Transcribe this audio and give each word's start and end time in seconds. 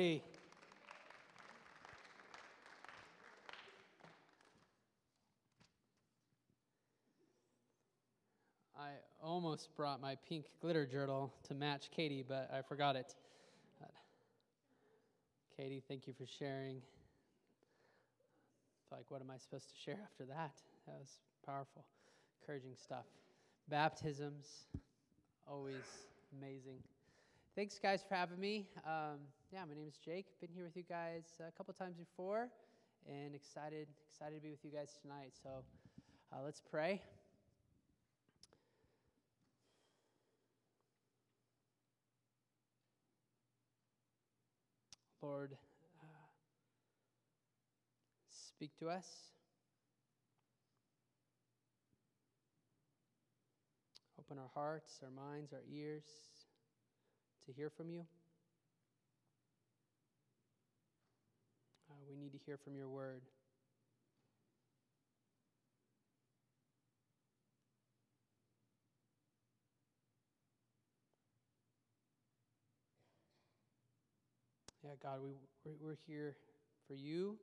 Hey. 0.00 0.22
I 8.78 8.90
almost 9.20 9.74
brought 9.74 10.00
my 10.00 10.14
pink 10.28 10.46
glitter 10.60 10.86
journal 10.86 11.34
to 11.48 11.54
match 11.54 11.90
Katie, 11.90 12.24
but 12.26 12.48
I 12.54 12.62
forgot 12.62 12.94
it. 12.94 13.12
But 13.80 13.90
Katie, 15.56 15.82
thank 15.88 16.06
you 16.06 16.12
for 16.12 16.26
sharing. 16.26 16.80
Like, 18.92 19.06
what 19.08 19.20
am 19.20 19.32
I 19.32 19.38
supposed 19.38 19.68
to 19.68 19.74
share 19.74 19.98
after 20.04 20.26
that? 20.26 20.52
That 20.86 20.94
was 21.00 21.18
powerful, 21.44 21.84
encouraging 22.40 22.76
stuff. 22.80 23.06
Baptisms, 23.68 24.68
always 25.44 26.06
amazing. 26.40 26.84
Thanks, 27.58 27.80
guys, 27.82 28.04
for 28.08 28.14
having 28.14 28.38
me. 28.38 28.68
Um, 28.86 29.18
yeah, 29.52 29.64
my 29.68 29.74
name 29.74 29.88
is 29.88 29.96
Jake. 29.96 30.26
Been 30.40 30.50
here 30.54 30.62
with 30.62 30.76
you 30.76 30.84
guys 30.88 31.24
a 31.40 31.50
couple 31.50 31.74
times 31.74 31.96
before, 31.96 32.50
and 33.04 33.34
excited 33.34 33.88
excited 34.08 34.36
to 34.36 34.40
be 34.40 34.50
with 34.50 34.64
you 34.64 34.70
guys 34.70 34.96
tonight. 35.02 35.32
So, 35.42 35.50
uh, 36.32 36.36
let's 36.44 36.60
pray. 36.60 37.02
Lord, 45.20 45.56
uh, 46.00 46.06
speak 48.30 48.70
to 48.78 48.88
us. 48.88 49.08
Open 54.16 54.38
our 54.38 54.50
hearts, 54.54 55.00
our 55.02 55.10
minds, 55.10 55.52
our 55.52 55.64
ears 55.68 56.04
to 57.48 57.54
hear 57.54 57.70
from 57.70 57.88
you. 57.88 58.04
Uh, 61.90 61.94
we 62.06 62.14
need 62.14 62.32
to 62.32 62.38
hear 62.44 62.58
from 62.58 62.76
your 62.76 62.90
word. 62.90 63.22
Yeah, 74.84 74.90
God, 75.02 75.20
we, 75.22 75.30
we're, 75.80 75.96
here 76.06 76.36
for 76.86 76.94
you, 76.94 77.38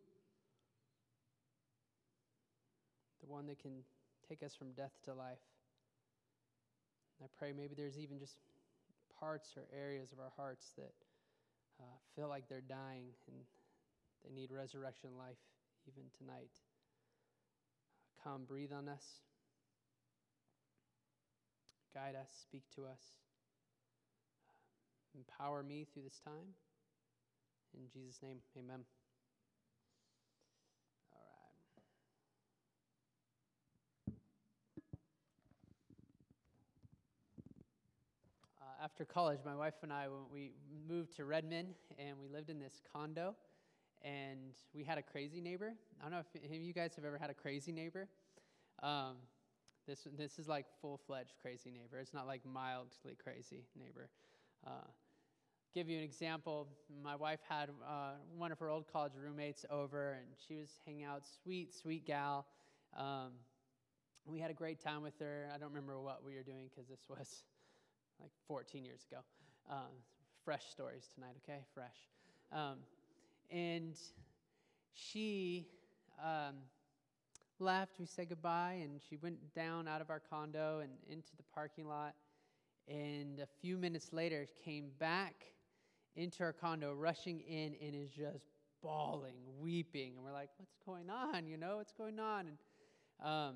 the 3.22 3.28
one 3.28 3.48
that 3.48 3.59
can 3.59 3.83
take 4.30 4.44
us 4.44 4.53
from 4.53 4.72
death 4.73 4.94
to 5.06 5.14
life. 5.16 5.38
And 7.20 7.28
I 7.28 7.30
pray 7.39 7.53
maybe 7.53 7.73
there's 7.76 7.98
even 7.98 8.20
just 8.20 8.38
parts 9.19 9.53
or 9.58 9.63
areas 9.75 10.11
of 10.11 10.19
our 10.19 10.31
hearts 10.35 10.71
that 10.77 10.94
uh, 11.80 11.97
feel 12.16 12.27
like 12.27 12.47
they're 12.47 12.61
dying 12.61 13.11
and 13.27 13.38
they 14.23 14.33
need 14.33 14.52
resurrection 14.52 15.11
life 15.17 15.41
even 15.88 16.03
tonight. 16.17 16.52
Come, 18.23 18.45
breathe 18.47 18.71
on 18.73 18.89
us, 18.89 19.03
guide 21.93 22.16
us, 22.16 22.30
speak 22.41 22.63
to 22.75 22.86
us, 22.86 23.02
empower 25.16 25.61
me 25.61 25.86
through 25.93 26.03
this 26.03 26.19
time. 26.23 26.55
In 27.77 27.88
Jesus' 27.93 28.19
name, 28.23 28.38
amen. 28.58 28.81
After 38.86 39.03
college, 39.03 39.39
my 39.44 39.55
wife 39.55 39.73
and 39.81 39.91
I, 39.91 40.05
we 40.31 40.52
moved 40.88 41.16
to 41.16 41.25
Redmond, 41.25 41.73
and 41.97 42.19
we 42.19 42.28
lived 42.28 42.52
in 42.52 42.59
this 42.59 42.83
condo, 42.94 43.36
and 44.03 44.53
we 44.75 44.83
had 44.83 45.00
a 45.00 45.02
crazy 45.02 45.42
neighbor. 45.42 45.73
I 46.00 46.03
don't 46.03 46.11
know 46.11 46.19
if 46.19 46.42
any 46.47 46.58
of 46.58 46.61
you 46.61 46.72
guys 46.72 46.95
have 46.95 47.03
ever 47.03 47.17
had 47.17 47.31
a 47.31 47.33
crazy 47.33 47.72
neighbor. 47.72 48.08
Um, 48.83 49.16
this, 49.88 50.08
this 50.16 50.38
is 50.38 50.47
like 50.47 50.67
full-fledged 50.83 51.33
crazy 51.42 51.71
neighbor. 51.71 51.98
It's 51.98 52.14
not 52.14 52.27
like 52.27 52.42
mildly 52.45 53.17
crazy 53.23 53.64
neighbor. 53.76 54.11
Uh, 54.67 54.92
give 55.73 55.89
you 55.89 55.98
an 55.98 56.04
example. 56.04 56.67
My 57.04 57.15
wife 57.15 57.39
had 57.49 57.70
uh, 57.89 58.11
one 58.37 58.52
of 58.52 58.60
her 58.60 58.70
old 58.70 58.86
college 58.93 59.14
roommates 59.20 59.65
over, 59.71 60.11
and 60.11 60.27
she 60.48 60.58
was 60.58 60.70
hanging 60.86 61.05
out. 61.05 61.23
Sweet, 61.42 61.73
sweet 61.73 62.05
gal. 62.05 62.45
Um, 62.95 63.31
we 64.27 64.39
had 64.39 64.52
a 64.52 64.55
great 64.55 64.80
time 64.80 65.02
with 65.02 65.17
her. 65.20 65.49
I 65.52 65.58
don't 65.58 65.70
remember 65.70 65.99
what 65.99 66.23
we 66.23 66.36
were 66.36 66.43
doing 66.43 66.70
because 66.70 66.87
this 66.87 67.02
was 67.10 67.45
like 68.20 68.31
14 68.48 68.86
years 68.86 69.05
ago. 69.09 69.21
Um, 69.70 69.92
fresh 70.43 70.65
stories 70.71 71.09
tonight, 71.14 71.36
okay? 71.43 71.59
Fresh. 71.73 71.98
Um, 72.52 72.77
and 73.49 73.98
she 74.93 75.67
um, 76.23 76.55
left. 77.59 77.99
We 77.99 78.05
said 78.05 78.30
goodbye, 78.30 78.80
and 78.81 79.02
she 79.09 79.17
went 79.17 79.37
down 79.54 79.87
out 79.87 80.02
of 80.02 80.09
our 80.09 80.21
condo 80.30 80.80
and 80.80 80.92
into 81.09 81.36
the 81.37 81.43
parking 81.54 81.87
lot. 81.87 82.14
And 82.87 83.39
a 83.39 83.48
few 83.61 83.77
minutes 83.77 84.14
later, 84.14 84.48
came 84.64 84.92
back 84.99 85.45
into 86.15 86.43
our 86.43 86.54
condo, 86.54 86.93
rushing 86.93 87.39
in, 87.42 87.75
and 87.81 87.95
is 87.95 88.09
just 88.11 88.45
bawling, 88.81 89.36
weeping. 89.59 90.14
And 90.15 90.23
we're 90.23 90.31
like, 90.31 90.49
what's 90.58 90.77
going 90.86 91.09
on? 91.09 91.48
You 91.48 91.58
know, 91.58 91.77
what's 91.77 91.93
going 91.93 92.20
on? 92.20 92.48
And 92.48 92.58
um, 93.23 93.55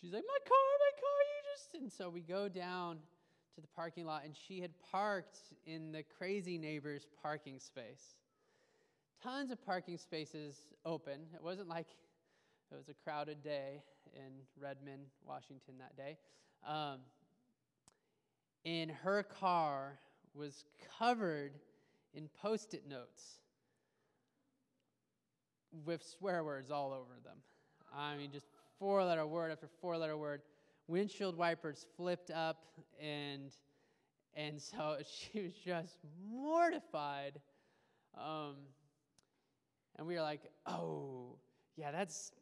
she's 0.00 0.12
like, 0.12 0.24
my 0.26 0.38
car, 0.46 0.58
my 0.78 1.00
car, 1.00 1.20
you 1.24 1.54
just. 1.54 1.74
And 1.82 1.92
so 1.92 2.10
we 2.10 2.20
go 2.20 2.48
down 2.48 2.98
to 3.56 3.62
the 3.62 3.68
parking 3.74 4.06
lot, 4.06 4.22
and 4.24 4.34
she 4.36 4.60
had 4.60 4.70
parked 4.92 5.38
in 5.66 5.90
the 5.90 6.04
crazy 6.18 6.58
neighbor's 6.58 7.06
parking 7.22 7.58
space. 7.58 8.14
Tons 9.22 9.50
of 9.50 9.64
parking 9.64 9.96
spaces 9.96 10.68
open. 10.84 11.20
It 11.34 11.42
wasn't 11.42 11.68
like 11.68 11.86
it 12.70 12.76
was 12.76 12.88
a 12.88 12.94
crowded 12.94 13.42
day 13.42 13.82
in 14.14 14.32
Redmond, 14.60 15.06
Washington 15.26 15.74
that 15.78 15.96
day. 15.96 16.18
Um, 16.66 17.00
in 18.64 18.90
her 18.90 19.22
car 19.22 19.98
was 20.34 20.64
covered 20.98 21.52
in 22.12 22.28
post 22.42 22.74
it 22.74 22.86
notes 22.86 23.38
with 25.84 26.04
swear 26.18 26.44
words 26.44 26.70
all 26.70 26.92
over 26.92 27.20
them. 27.24 27.38
I 27.96 28.16
mean, 28.16 28.30
just 28.32 28.46
four 28.78 29.02
letter 29.04 29.26
word 29.26 29.50
after 29.50 29.68
four 29.80 29.96
letter 29.96 30.16
word. 30.16 30.42
Windshield 30.88 31.36
wipers 31.36 31.86
flipped 31.96 32.30
up, 32.30 32.64
and, 33.00 33.52
and 34.34 34.60
so 34.60 34.96
she 35.32 35.42
was 35.42 35.52
just 35.52 35.98
mortified. 36.30 37.40
Um, 38.16 38.56
and 39.96 40.06
we 40.06 40.14
were 40.14 40.22
like, 40.22 40.42
oh, 40.66 41.36
yeah, 41.76 41.90
that's, 41.90 42.32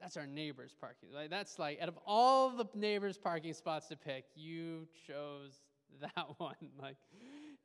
that's 0.00 0.16
our 0.16 0.26
neighbor's 0.26 0.74
parking. 0.80 1.10
Like, 1.12 1.30
that's 1.30 1.58
like, 1.58 1.80
out 1.80 1.88
of 1.88 1.98
all 2.06 2.50
the 2.50 2.66
neighbor's 2.74 3.18
parking 3.18 3.52
spots 3.52 3.88
to 3.88 3.96
pick, 3.96 4.24
you 4.34 4.86
chose 5.06 5.60
that 6.00 6.26
one. 6.38 6.54
Like 6.80 6.96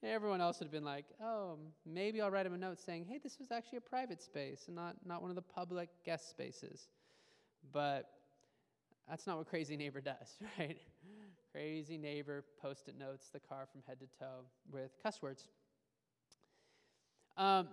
everyone 0.04 0.42
else 0.42 0.60
would 0.60 0.66
have 0.66 0.72
been 0.72 0.86
like, 0.86 1.06
oh, 1.22 1.58
maybe 1.86 2.22
I'll 2.22 2.32
write 2.32 2.46
him 2.46 2.54
a 2.54 2.58
note 2.58 2.80
saying, 2.80 3.06
hey, 3.10 3.20
this 3.22 3.40
was 3.40 3.52
actually 3.52 3.80
a 3.80 3.82
private 3.82 4.22
space 4.22 4.66
and 4.68 4.76
not, 4.76 4.96
not 5.06 5.22
one 5.22 5.32
of 5.32 5.36
the 5.36 5.42
public 5.42 5.90
guest 6.06 6.30
spaces. 6.30 6.88
But 7.72 8.10
that's 9.10 9.28
not 9.28 9.38
what 9.38 9.48
Crazy 9.48 9.78
Neighbor 9.78 10.02
does, 10.02 10.38
right? 10.60 10.78
Crazy 11.52 11.98
Neighbor 11.98 12.44
post 12.62 12.88
it 12.88 12.98
notes 12.98 13.30
the 13.32 13.40
car 13.40 13.68
from 13.72 13.82
head 13.88 14.00
to 14.00 14.08
toe 14.20 14.46
with 14.72 14.92
cuss 15.02 15.22
words. 15.22 15.48
Um, 17.38 17.68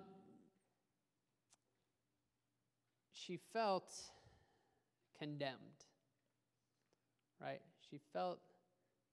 she 3.13 3.39
felt 3.53 3.93
condemned, 5.19 5.57
right? 7.41 7.61
She 7.91 8.01
felt 8.13 8.41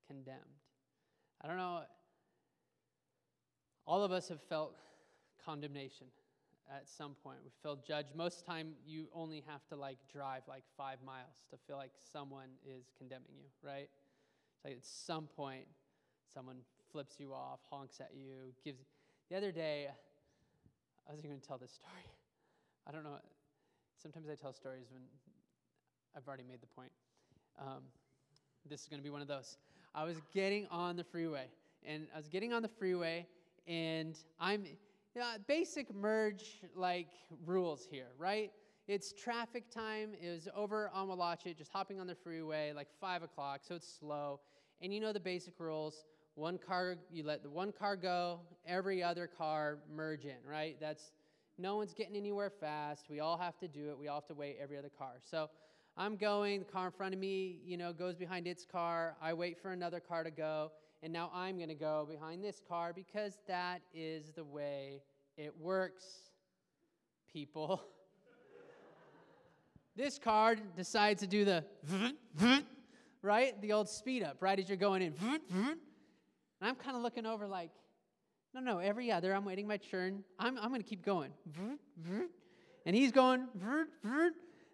condemned. 0.08 0.40
I 1.42 1.48
don't 1.48 1.58
know. 1.58 1.82
All 3.86 4.04
of 4.04 4.12
us 4.12 4.30
have 4.30 4.42
felt 4.42 4.76
condemnation 5.44 6.08
at 6.74 6.88
some 6.88 7.16
point. 7.24 7.38
We 7.44 7.52
feel 7.64 7.78
judged. 7.88 8.16
Most 8.16 8.46
time, 8.46 8.74
you 8.86 9.08
only 9.14 9.44
have 9.48 9.66
to 9.70 9.76
like 9.76 9.98
drive 10.12 10.44
like 10.48 10.64
five 10.78 10.98
miles 11.06 11.46
to 11.52 11.58
feel 11.68 11.78
like 11.78 11.92
someone 12.12 12.50
is 12.66 12.86
condemning 12.98 13.32
you, 13.38 13.46
right? 13.64 13.90
It's 14.56 14.66
like 14.66 14.74
at 14.76 14.86
some 14.86 15.28
point, 15.36 15.66
someone 16.34 16.58
flips 16.92 17.20
you 17.20 17.34
off, 17.34 17.60
honks 17.70 18.00
at 18.00 18.12
you, 18.16 18.54
gives. 18.64 18.80
The 19.30 19.38
other 19.38 19.52
day, 19.52 19.88
I 21.08 21.12
wasn't 21.12 21.30
going 21.30 21.40
to 21.40 21.48
tell 21.48 21.58
this 21.58 21.72
story. 21.72 22.06
I 22.88 22.92
don't 22.92 23.04
know. 23.04 23.18
Sometimes 24.02 24.30
I 24.30 24.36
tell 24.36 24.54
stories 24.54 24.88
when 24.92 25.02
I've 26.16 26.28
already 26.28 26.44
made 26.48 26.62
the 26.62 26.68
point. 26.68 26.92
Um, 27.60 27.84
this 28.70 28.82
is 28.82 28.88
going 28.88 29.00
to 29.00 29.04
be 29.04 29.10
one 29.10 29.22
of 29.22 29.28
those. 29.28 29.58
I 29.94 30.04
was 30.04 30.18
getting 30.34 30.68
on 30.72 30.96
the 30.96 31.04
freeway, 31.04 31.46
and 31.86 32.08
I 32.14 32.18
was 32.18 32.28
getting 32.28 32.54
on 32.54 32.62
the 32.62 32.68
freeway, 32.68 33.26
and 33.68 34.16
I'm 34.40 34.66
know, 35.16 35.28
basic 35.48 35.94
merge 35.94 36.62
like 36.76 37.10
rules 37.46 37.88
here, 37.90 38.10
right? 38.18 38.52
It's 38.88 39.14
traffic 39.14 39.70
time. 39.70 40.12
It 40.20 40.30
was 40.30 40.48
over 40.56 40.90
on 40.94 41.08
Wallachit, 41.08 41.58
just 41.58 41.72
hopping 41.72 42.00
on 42.00 42.08
the 42.08 42.16
freeway, 42.16 42.74
like 42.76 42.88
five 43.00 43.22
o'clock, 43.24 43.62
so 43.68 43.76
it's 43.76 44.00
slow. 44.00 44.40
And 44.82 44.94
you 44.94 45.00
know 45.00 45.14
the 45.14 45.20
basic 45.20 45.60
rules. 45.60 46.06
one 46.36 46.58
car, 46.58 46.96
you 47.12 47.24
let 47.24 47.44
the 47.44 47.50
one 47.50 47.72
car 47.72 47.96
go, 47.96 48.40
every 48.66 49.04
other 49.04 49.28
car 49.28 49.80
merge 49.94 50.26
in, 50.26 50.38
right? 50.48 50.78
That's 50.80 51.12
no 51.58 51.76
one's 51.76 51.94
getting 51.94 52.16
anywhere 52.16 52.50
fast. 52.50 53.08
We 53.10 53.20
all 53.20 53.38
have 53.38 53.58
to 53.60 53.68
do 53.68 53.90
it. 53.90 53.98
We 54.00 54.08
all 54.08 54.22
have 54.22 54.28
to 54.28 54.34
wait 54.34 54.58
every 54.62 54.78
other 54.78 54.90
car. 54.90 55.16
So 55.22 55.50
I'm 55.98 56.16
going, 56.16 56.60
the 56.60 56.66
car 56.66 56.86
in 56.86 56.92
front 56.94 57.14
of 57.14 57.20
me, 57.20 57.60
you 57.66 57.76
know, 57.76 57.92
goes 57.92 58.16
behind 58.16 58.48
its 58.48 58.66
car. 58.66 59.18
I 59.22 59.34
wait 59.34 59.62
for 59.62 59.72
another 59.72 60.00
car 60.00 60.24
to 60.24 60.32
go, 60.32 60.72
and 61.02 61.14
now 61.14 61.32
I'm 61.34 61.58
going 61.58 61.70
to 61.70 61.76
go 61.76 62.06
behind 62.10 62.44
this 62.44 62.62
car 62.68 62.92
because 62.94 63.38
that 63.48 63.82
is 63.94 64.32
the 64.36 64.44
way 64.44 65.02
it 65.38 65.54
works, 65.60 66.04
people. 67.32 67.82
this 69.96 70.20
car 70.20 70.56
decides 70.76 71.22
to 71.22 71.28
do 71.28 71.46
the 71.46 71.64
right? 73.22 73.62
The 73.62 73.74
old 73.74 73.90
speed 73.90 74.24
up, 74.24 74.38
right? 74.42 74.60
As 74.60 74.68
you're 74.68 74.78
going 74.78 75.02
in. 75.02 75.14
And 76.62 76.70
I'm 76.70 76.76
kind 76.76 76.96
of 76.98 77.04
looking 77.04 77.26
over 77.26 77.48
like, 77.48 77.72
no, 78.54 78.60
no, 78.62 78.80
every 78.80 79.12
other, 79.12 79.34
I'm 79.34 79.46
waiting 79.46 79.68
my 79.68 79.78
turn. 79.78 80.24
I'm, 80.40 80.58
I'm 80.58 80.70
going 80.70 80.82
to 80.82 80.88
keep 80.88 81.06
going. 81.06 81.32
And 82.86 82.96
he's 82.96 83.12
going, 83.12 83.48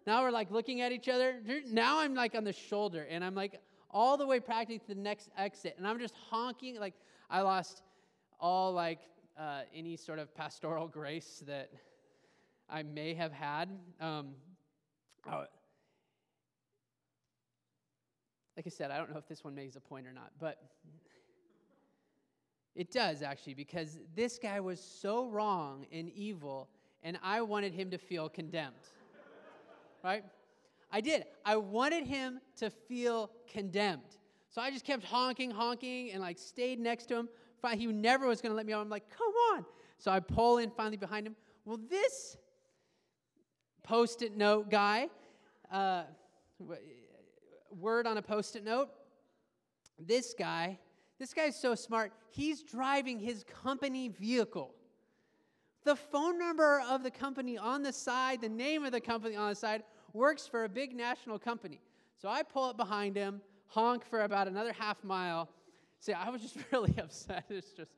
now 0.06 0.22
we're 0.22 0.30
like 0.30 0.50
looking 0.50 0.80
at 0.80 0.92
each 0.92 1.08
other. 1.08 1.40
Now 1.70 2.00
I'm 2.00 2.14
like 2.14 2.34
on 2.34 2.44
the 2.44 2.52
shoulder 2.52 3.06
and 3.08 3.24
I'm 3.24 3.34
like 3.34 3.60
all 3.96 4.18
the 4.18 4.26
way 4.26 4.38
practically 4.38 4.78
to 4.78 4.88
the 4.88 4.94
next 4.94 5.30
exit. 5.38 5.74
And 5.78 5.86
I'm 5.86 5.98
just 5.98 6.14
honking. 6.28 6.78
Like 6.78 6.92
I 7.30 7.40
lost 7.40 7.80
all 8.38 8.70
like 8.74 8.98
uh, 9.38 9.62
any 9.74 9.96
sort 9.96 10.18
of 10.18 10.34
pastoral 10.36 10.86
grace 10.86 11.42
that 11.46 11.70
I 12.68 12.82
may 12.82 13.14
have 13.14 13.32
had. 13.32 13.70
Um, 13.98 14.34
oh, 15.32 15.44
like 18.54 18.66
I 18.66 18.68
said, 18.68 18.90
I 18.90 18.98
don't 18.98 19.10
know 19.10 19.18
if 19.18 19.26
this 19.28 19.42
one 19.42 19.54
makes 19.54 19.76
a 19.76 19.80
point 19.80 20.06
or 20.06 20.12
not, 20.12 20.30
but 20.38 20.58
it 22.74 22.92
does 22.92 23.22
actually, 23.22 23.54
because 23.54 23.98
this 24.14 24.38
guy 24.38 24.60
was 24.60 24.78
so 24.78 25.26
wrong 25.30 25.86
and 25.90 26.10
evil, 26.10 26.68
and 27.02 27.18
I 27.22 27.40
wanted 27.40 27.72
him 27.72 27.90
to 27.92 27.98
feel 27.98 28.28
condemned. 28.28 28.74
right? 30.04 30.22
I 30.96 31.00
did. 31.02 31.24
I 31.44 31.56
wanted 31.56 32.06
him 32.06 32.40
to 32.56 32.70
feel 32.70 33.30
condemned. 33.46 34.16
So 34.48 34.62
I 34.62 34.70
just 34.70 34.86
kept 34.86 35.04
honking, 35.04 35.50
honking, 35.50 36.12
and 36.12 36.22
like 36.22 36.38
stayed 36.38 36.80
next 36.80 37.06
to 37.06 37.16
him. 37.16 37.28
He 37.74 37.86
never 37.86 38.28
was 38.28 38.40
going 38.40 38.52
to 38.52 38.56
let 38.56 38.64
me 38.64 38.72
out. 38.72 38.80
I'm 38.80 38.88
like, 38.88 39.10
come 39.10 39.32
on. 39.52 39.66
So 39.98 40.10
I 40.10 40.20
pull 40.20 40.58
in 40.58 40.70
finally 40.70 40.96
behind 40.96 41.26
him. 41.26 41.34
Well, 41.64 41.80
this 41.90 42.36
post 43.82 44.22
it 44.22 44.36
note 44.36 44.70
guy, 44.70 45.08
uh, 45.70 46.04
word 47.70 48.06
on 48.06 48.16
a 48.16 48.22
post 48.22 48.54
it 48.54 48.64
note, 48.64 48.88
this 49.98 50.32
guy 50.32 50.78
this 51.18 51.32
guy's 51.32 51.56
so 51.56 51.74
smart. 51.74 52.12
He's 52.30 52.62
driving 52.62 53.18
his 53.18 53.44
company 53.62 54.08
vehicle. 54.08 54.74
The 55.84 55.96
phone 55.96 56.38
number 56.38 56.82
of 56.88 57.02
the 57.02 57.10
company 57.10 57.56
on 57.56 57.82
the 57.82 57.92
side, 57.92 58.40
the 58.40 58.48
name 58.48 58.84
of 58.84 58.92
the 58.92 59.00
company 59.00 59.36
on 59.36 59.48
the 59.48 59.54
side, 59.54 59.82
works 60.12 60.46
for 60.46 60.64
a 60.64 60.68
big 60.68 60.94
national 60.94 61.38
company. 61.38 61.80
So 62.20 62.28
I 62.28 62.42
pull 62.42 62.64
up 62.64 62.76
behind 62.76 63.16
him, 63.16 63.40
honk 63.68 64.04
for 64.04 64.22
about 64.22 64.48
another 64.48 64.72
half 64.72 65.02
mile. 65.04 65.48
See, 66.00 66.12
I 66.12 66.30
was 66.30 66.42
just 66.42 66.56
really 66.72 66.94
upset. 66.98 67.44
It's 67.50 67.72
just, 67.72 67.92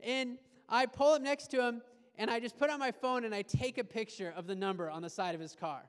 and 0.00 0.38
I 0.68 0.86
pull 0.86 1.14
up 1.14 1.22
next 1.22 1.48
to 1.52 1.62
him, 1.62 1.82
and 2.16 2.30
I 2.30 2.40
just 2.40 2.56
put 2.56 2.70
on 2.70 2.78
my 2.78 2.90
phone 2.90 3.24
and 3.24 3.34
I 3.34 3.42
take 3.42 3.78
a 3.78 3.84
picture 3.84 4.32
of 4.36 4.46
the 4.46 4.54
number 4.54 4.90
on 4.90 5.02
the 5.02 5.10
side 5.10 5.34
of 5.34 5.40
his 5.40 5.54
car. 5.54 5.82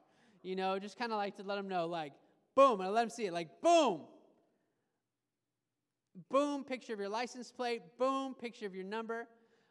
You 0.44 0.56
know, 0.56 0.78
just 0.80 0.98
kind 0.98 1.12
of 1.12 1.18
like 1.18 1.38
to 1.38 1.44
let 1.44 1.58
him 1.58 1.68
know, 1.68 1.88
like, 1.88 2.14
boom, 2.56 2.80
and 2.80 2.90
I 2.90 2.92
let 2.92 3.04
him 3.04 3.10
see 3.10 3.26
it, 3.26 3.34
like, 3.34 3.62
boom, 3.62 4.02
Boom, 6.30 6.64
picture 6.64 6.94
of 6.94 7.00
your 7.00 7.10
license 7.10 7.52
plate. 7.52 7.82
Boom, 7.98 8.34
picture 8.34 8.66
of 8.66 8.74
your 8.74 8.84
number. 8.84 9.28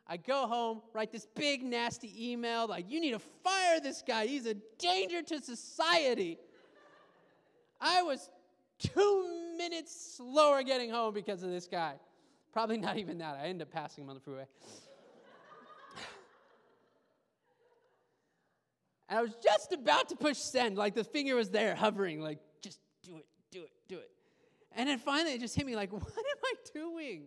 I 0.09 0.17
go 0.17 0.47
home, 0.47 0.83
write 0.93 1.11
this 1.11 1.27
big, 1.35 1.65
nasty 1.65 2.31
email 2.31 2.69
like, 2.69 2.89
you 2.89 3.01
need 3.01 3.11
to 3.13 3.19
fire 3.19 3.81
this 3.81 4.03
guy. 4.07 4.27
He's 4.27 4.47
a 4.47 4.55
danger 4.79 5.21
to 5.23 5.41
society. 5.41 6.39
I 7.81 8.03
was 8.03 8.31
two 8.79 9.55
minutes 9.59 10.17
slower 10.17 10.63
getting 10.63 10.91
home 10.91 11.13
because 11.13 11.43
of 11.43 11.51
this 11.51 11.67
guy. 11.67 11.95
Probably 12.53 12.79
not 12.79 12.99
even 12.99 13.19
that. 13.19 13.37
I 13.43 13.49
end 13.49 13.61
up 13.63 13.71
passing 13.71 14.05
him 14.05 14.11
on 14.11 14.15
the 14.17 14.21
freeway. 14.21 14.47
and 19.09 19.19
I 19.19 19.23
was 19.23 19.35
just 19.43 19.73
about 19.73 20.09
to 20.11 20.17
push 20.17 20.39
send, 20.39 20.77
like 20.79 20.95
the 20.95 21.05
finger 21.05 21.35
was 21.35 21.51
there 21.51 21.75
hovering, 21.75 22.21
like, 22.21 22.39
just 22.63 22.79
do 23.03 23.17
it, 23.17 23.27
do 23.51 23.63
it, 23.63 23.73
do 23.89 23.99
it. 23.99 24.11
And 24.73 24.89
then 24.89 24.99
finally 24.99 25.35
it 25.35 25.41
just 25.41 25.57
hit 25.57 25.67
me 25.67 25.75
like, 25.75 25.93
what 25.93 26.03
am 26.03 26.39
I 26.45 26.55
doing? 26.73 27.23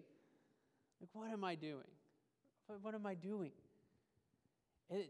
Like, 1.02 1.10
what 1.14 1.30
am 1.30 1.44
I 1.44 1.56
doing? 1.56 1.84
What, 2.82 2.94
am 2.94 3.06
I 3.08 3.16
doing? 3.16 3.52
It, 4.92 5.10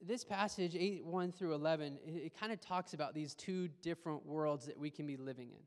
this 0.00 0.24
passage, 0.24 0.76
8 0.78 1.04
1 1.04 1.32
through 1.32 1.54
11, 1.54 1.98
it, 2.06 2.10
it 2.10 2.38
kind 2.38 2.52
of 2.52 2.60
talks 2.60 2.92
about 2.92 3.14
these 3.14 3.34
two 3.34 3.68
different 3.80 4.26
worlds 4.26 4.66
that 4.66 4.78
we 4.78 4.90
can 4.90 5.06
be 5.06 5.16
living 5.16 5.48
in. 5.48 5.62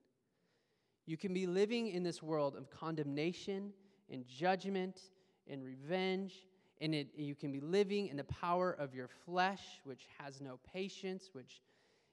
You 1.07 1.17
can 1.17 1.33
be 1.33 1.47
living 1.47 1.87
in 1.87 2.03
this 2.03 2.21
world 2.21 2.55
of 2.55 2.69
condemnation 2.69 3.73
and 4.11 4.27
judgment 4.27 5.01
and 5.49 5.63
revenge, 5.63 6.45
and 6.79 6.93
it, 6.93 7.07
you 7.15 7.33
can 7.33 7.51
be 7.51 7.59
living 7.59 8.07
in 8.07 8.17
the 8.17 8.25
power 8.25 8.71
of 8.71 8.93
your 8.93 9.07
flesh, 9.25 9.63
which 9.83 10.07
has 10.19 10.41
no 10.41 10.59
patience, 10.71 11.29
which 11.33 11.61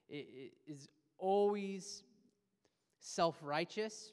is 0.09 0.87
always 1.19 2.03
self 2.99 3.37
righteous, 3.41 4.11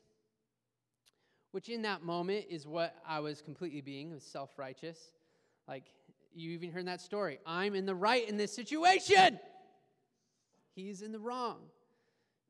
which 1.52 1.68
in 1.68 1.82
that 1.82 2.02
moment 2.02 2.46
is 2.50 2.66
what 2.66 2.96
I 3.06 3.20
was 3.20 3.40
completely 3.40 3.80
being, 3.80 4.12
was 4.12 4.24
self 4.24 4.58
righteous. 4.58 5.12
Like, 5.68 5.84
you 6.34 6.50
even 6.52 6.72
heard 6.72 6.86
that 6.86 7.00
story. 7.00 7.38
I'm 7.46 7.74
in 7.74 7.86
the 7.86 7.94
right 7.94 8.28
in 8.28 8.36
this 8.36 8.52
situation. 8.52 9.38
He's 10.74 11.02
in 11.02 11.12
the 11.12 11.18
wrong. 11.18 11.58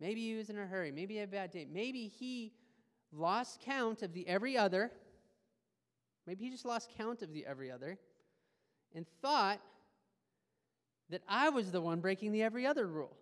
Maybe 0.00 0.20
he 0.20 0.34
was 0.34 0.50
in 0.50 0.58
a 0.58 0.66
hurry. 0.66 0.92
Maybe 0.92 1.14
he 1.14 1.20
had 1.20 1.28
a 1.28 1.32
bad 1.32 1.50
day. 1.50 1.66
Maybe 1.70 2.08
he 2.08 2.52
lost 3.12 3.60
count 3.60 4.02
of 4.02 4.12
the 4.12 4.26
every 4.26 4.56
other. 4.56 4.90
Maybe 6.26 6.44
he 6.44 6.50
just 6.50 6.64
lost 6.64 6.90
count 6.96 7.22
of 7.22 7.32
the 7.32 7.44
every 7.44 7.70
other 7.70 7.98
and 8.94 9.06
thought 9.20 9.60
that 11.10 11.22
I 11.28 11.50
was 11.50 11.70
the 11.70 11.80
one 11.80 12.00
breaking 12.00 12.32
the 12.32 12.42
every 12.42 12.66
other 12.66 12.86
rule. 12.86 13.16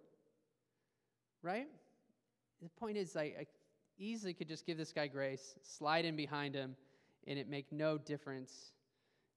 Right? 1.42 1.66
the 2.62 2.68
point 2.78 2.98
is, 2.98 3.16
I, 3.16 3.22
I 3.22 3.46
easily 4.00 4.34
could 4.34 4.48
just 4.48 4.66
give 4.66 4.78
this 4.78 4.92
guy 4.92 5.06
grace, 5.06 5.54
slide 5.62 6.04
in 6.04 6.16
behind 6.16 6.54
him, 6.54 6.74
and 7.26 7.38
it 7.38 7.48
make 7.48 7.70
no 7.70 7.98
difference 7.98 8.72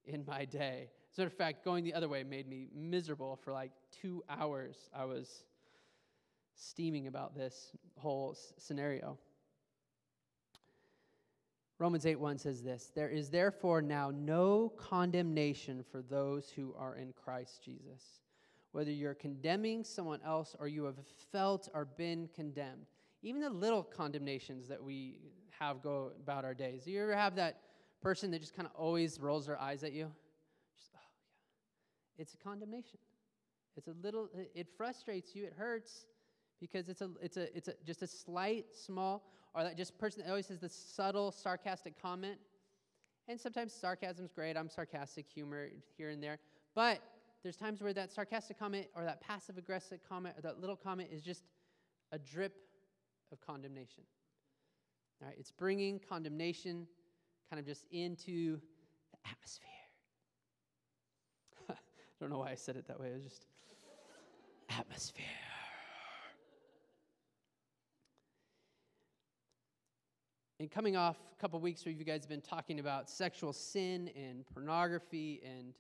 in 0.06 0.25
my 0.25 0.45
day. 0.45 0.89
As 1.12 1.18
a 1.18 1.21
matter 1.21 1.27
of 1.27 1.38
fact, 1.38 1.63
going 1.63 1.83
the 1.83 1.94
other 1.94 2.10
way 2.10 2.24
made 2.24 2.48
me 2.48 2.67
miserable 2.74 3.36
for 3.36 3.51
like 3.51 3.72
two 3.91 4.24
hours. 4.29 4.89
I 4.96 5.05
was 5.05 5.43
steaming 6.55 7.08
about 7.08 7.36
this 7.36 7.75
whole 7.98 8.34
s- 8.36 8.53
scenario. 8.58 9.17
Romans 11.79 12.05
8 12.05 12.20
1 12.20 12.38
says 12.38 12.63
this 12.63 12.91
There 12.96 13.10
is 13.10 13.29
therefore 13.29 13.82
now 13.82 14.12
no 14.12 14.70
condemnation 14.77 15.84
for 15.91 16.01
those 16.01 16.50
who 16.50 16.74
are 16.77 16.96
in 16.96 17.13
Christ 17.13 17.63
Jesus. 17.63 18.22
Whether 18.72 18.91
you're 18.91 19.13
condemning 19.13 19.84
someone 19.84 20.20
else 20.25 20.55
or 20.58 20.67
you 20.67 20.86
have 20.86 20.98
felt 21.32 21.70
or 21.74 21.86
been 21.86 22.27
condemned, 22.34 22.88
even 23.24 23.42
the 23.42 23.50
little 23.50 23.84
condemnations 23.84 24.68
that 24.68 24.84
we 24.84 25.15
have 25.60 25.82
go 25.82 26.12
about 26.22 26.44
our 26.44 26.53
days. 26.53 26.84
Do 26.84 26.92
you 26.92 27.01
ever 27.01 27.15
have 27.15 27.36
that 27.36 27.62
person 28.01 28.30
that 28.32 28.39
just 28.39 28.53
kind 28.53 28.68
of 28.68 28.75
always 28.75 29.20
rolls 29.20 29.48
their 29.48 29.60
eyes 29.60 29.84
at 29.84 29.94
you? 29.94 30.12
Just, 30.77 30.92
oh, 30.96 31.00
yeah. 32.18 32.22
It's 32.22 32.34
a 32.34 32.38
condemnation. 32.38 33.00
It's 33.77 33.88
a 33.88 33.96
little, 34.03 34.30
it 34.53 34.68
frustrates 34.77 35.36
you, 35.36 35.46
it 35.46 35.53
hurts 35.58 36.06
because 36.60 36.89
it's 36.89 37.01
a, 37.01 37.10
it's 37.22 37.38
a, 37.38 37.58
it's 37.58 37.70
a, 37.70 37.74
just 37.86 38.01
a 38.03 38.08
slight, 38.08 38.65
small, 38.74 39.24
or 39.56 39.63
that 39.63 39.77
just 39.77 39.98
person 39.98 40.22
that 40.22 40.30
always 40.30 40.48
has 40.50 40.60
this 40.60 40.75
subtle, 40.75 41.32
sarcastic 41.32 42.00
comment. 42.00 42.38
And 43.27 43.39
sometimes 43.39 43.74
sarcasm's 43.74 44.32
great. 44.32 44.58
I'm 44.58 44.70
sarcastic, 44.70 45.25
humor 45.34 45.70
here 45.98 46.10
and 46.10 46.22
there. 46.22 46.39
But 46.75 47.01
there's 47.42 47.56
times 47.56 47.82
where 47.82 47.94
that 47.94 48.12
sarcastic 48.12 48.60
comment 48.60 48.88
or 48.96 49.06
that 49.06 49.22
passive 49.22 49.58
aggressive 49.58 50.00
comment 50.08 50.36
or 50.38 50.42
that 50.42 50.60
little 50.60 50.75
comment 50.75 51.10
is 51.12 51.24
just 51.24 51.44
a 52.12 52.20
drip 52.20 52.53
of 53.34 53.42
condemnation. 53.42 54.04
All 55.22 55.28
right, 55.28 55.38
it's 55.38 55.52
bringing 55.52 56.00
condemnation 56.00 56.88
kind 57.50 57.60
of 57.60 57.66
just 57.66 57.86
into 57.92 58.60
the 59.12 59.30
atmosphere. 59.30 59.68
I 61.70 61.75
don't 62.20 62.30
know 62.30 62.40
why 62.40 62.52
I 62.52 62.56
said 62.56 62.78
it 62.78 62.88
that 62.88 63.00
way. 63.00 63.08
It 63.08 63.16
was 63.16 63.24
just 63.24 63.46
atmosphere. 64.70 65.25
And 70.60 70.72
coming 70.72 70.96
off 70.96 71.18
a 71.38 71.42
couple 71.42 71.58
of 71.58 71.63
weeks 71.63 71.84
where 71.86 71.94
you 71.94 72.06
guys 72.06 72.22
have 72.22 72.30
been 72.30 72.40
talking 72.40 72.80
about 72.80 73.10
sexual 73.10 73.52
sin 73.52 74.10
and 74.16 74.46
pornography 74.54 75.42
and 75.46 75.74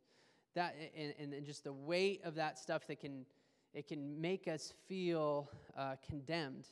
that 0.55 0.75
and, 0.95 1.33
and 1.33 1.45
just 1.45 1.63
the 1.63 1.73
weight 1.73 2.21
of 2.25 2.35
that 2.35 2.59
stuff 2.59 2.85
that 2.87 2.99
can 2.99 3.25
it 3.73 3.87
can 3.87 4.19
make 4.19 4.47
us 4.47 4.73
feel 4.87 5.49
uh, 5.77 5.95
condemned 6.05 6.67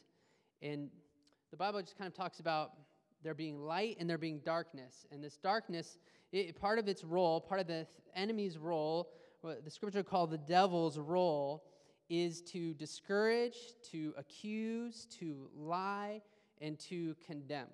and 0.61 0.89
the 1.51 1.57
Bible 1.57 1.81
just 1.81 1.97
kind 1.97 2.07
of 2.07 2.13
talks 2.13 2.39
about 2.39 2.71
there 3.23 3.33
being 3.33 3.59
light 3.59 3.97
and 3.99 4.09
there 4.09 4.17
being 4.17 4.39
darkness. 4.39 5.05
And 5.11 5.23
this 5.23 5.37
darkness, 5.37 5.97
it, 6.31 6.59
part 6.59 6.79
of 6.79 6.87
its 6.87 7.03
role, 7.03 7.41
part 7.41 7.59
of 7.59 7.67
the 7.67 7.87
enemy's 8.15 8.57
role, 8.57 9.11
what 9.41 9.63
the 9.63 9.71
scripture 9.71 10.03
called 10.03 10.31
the 10.31 10.37
devil's 10.37 10.97
role, 10.97 11.63
is 12.09 12.41
to 12.41 12.73
discourage, 12.73 13.55
to 13.91 14.13
accuse, 14.17 15.07
to 15.19 15.49
lie, 15.55 16.21
and 16.59 16.77
to 16.79 17.15
condemn. 17.25 17.67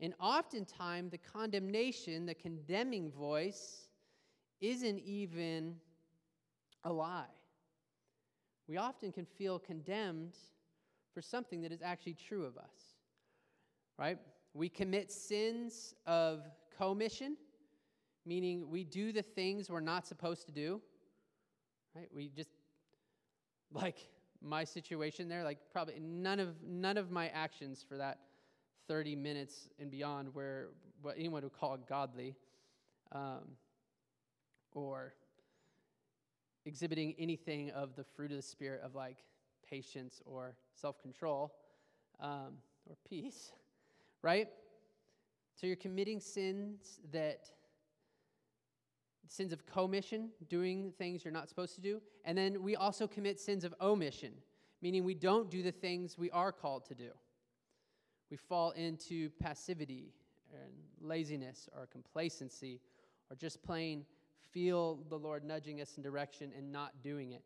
And 0.00 0.14
oftentimes, 0.20 1.10
the 1.10 1.18
condemnation, 1.18 2.26
the 2.26 2.34
condemning 2.34 3.10
voice, 3.10 3.88
isn't 4.60 5.00
even 5.00 5.76
a 6.84 6.92
lie. 6.92 7.24
We 8.66 8.76
often 8.76 9.12
can 9.12 9.26
feel 9.26 9.58
condemned 9.58 10.36
for 11.12 11.22
something 11.22 11.62
that 11.62 11.72
is 11.72 11.82
actually 11.82 12.14
true 12.14 12.44
of 12.44 12.56
us, 12.56 12.94
right? 13.98 14.18
We 14.54 14.68
commit 14.68 15.10
sins 15.10 15.94
of 16.06 16.42
commission, 16.76 17.36
meaning 18.24 18.70
we 18.70 18.84
do 18.84 19.12
the 19.12 19.22
things 19.22 19.70
we're 19.70 19.80
not 19.80 20.06
supposed 20.06 20.46
to 20.46 20.52
do, 20.52 20.80
right? 21.94 22.08
We 22.14 22.28
just, 22.28 22.50
like 23.72 23.96
my 24.42 24.64
situation 24.64 25.28
there, 25.28 25.44
like 25.44 25.58
probably 25.72 25.98
none 26.00 26.40
of, 26.40 26.62
none 26.62 26.96
of 26.96 27.10
my 27.10 27.28
actions 27.28 27.84
for 27.86 27.96
that 27.98 28.18
30 28.88 29.14
minutes 29.16 29.68
and 29.78 29.90
beyond 29.90 30.34
where 30.34 30.68
what 31.02 31.16
anyone 31.16 31.42
would 31.42 31.52
call 31.52 31.76
godly 31.88 32.34
um, 33.12 33.56
or 34.74 35.14
exhibiting 36.66 37.14
anything 37.18 37.70
of 37.70 37.94
the 37.96 38.04
fruit 38.04 38.30
of 38.30 38.36
the 38.36 38.42
Spirit 38.42 38.80
of 38.82 38.94
like 38.94 39.18
patience 39.68 40.20
or 40.24 40.56
self 40.80 41.00
control 41.00 41.52
um, 42.20 42.54
or 42.86 42.96
peace, 43.08 43.52
right? 44.22 44.48
So 45.54 45.66
you're 45.66 45.76
committing 45.76 46.20
sins 46.20 47.00
that, 47.12 47.50
sins 49.26 49.52
of 49.52 49.66
commission, 49.66 50.30
doing 50.48 50.92
things 50.96 51.24
you're 51.24 51.32
not 51.32 51.48
supposed 51.48 51.74
to 51.74 51.80
do. 51.80 52.00
And 52.24 52.36
then 52.36 52.62
we 52.62 52.76
also 52.76 53.06
commit 53.06 53.38
sins 53.38 53.64
of 53.64 53.74
omission, 53.80 54.32
meaning 54.80 55.04
we 55.04 55.14
don't 55.14 55.50
do 55.50 55.62
the 55.62 55.72
things 55.72 56.16
we 56.16 56.30
are 56.30 56.52
called 56.52 56.86
to 56.86 56.94
do. 56.94 57.10
We 58.30 58.36
fall 58.36 58.70
into 58.70 59.30
passivity 59.40 60.14
and 60.52 60.72
laziness 61.00 61.68
or 61.76 61.86
complacency 61.86 62.80
or 63.30 63.36
just 63.36 63.62
plain 63.62 64.04
feel 64.50 64.98
the 65.08 65.16
Lord 65.16 65.44
nudging 65.44 65.80
us 65.80 65.96
in 65.96 66.02
direction 66.02 66.52
and 66.56 66.72
not 66.72 67.02
doing 67.02 67.32
it. 67.32 67.42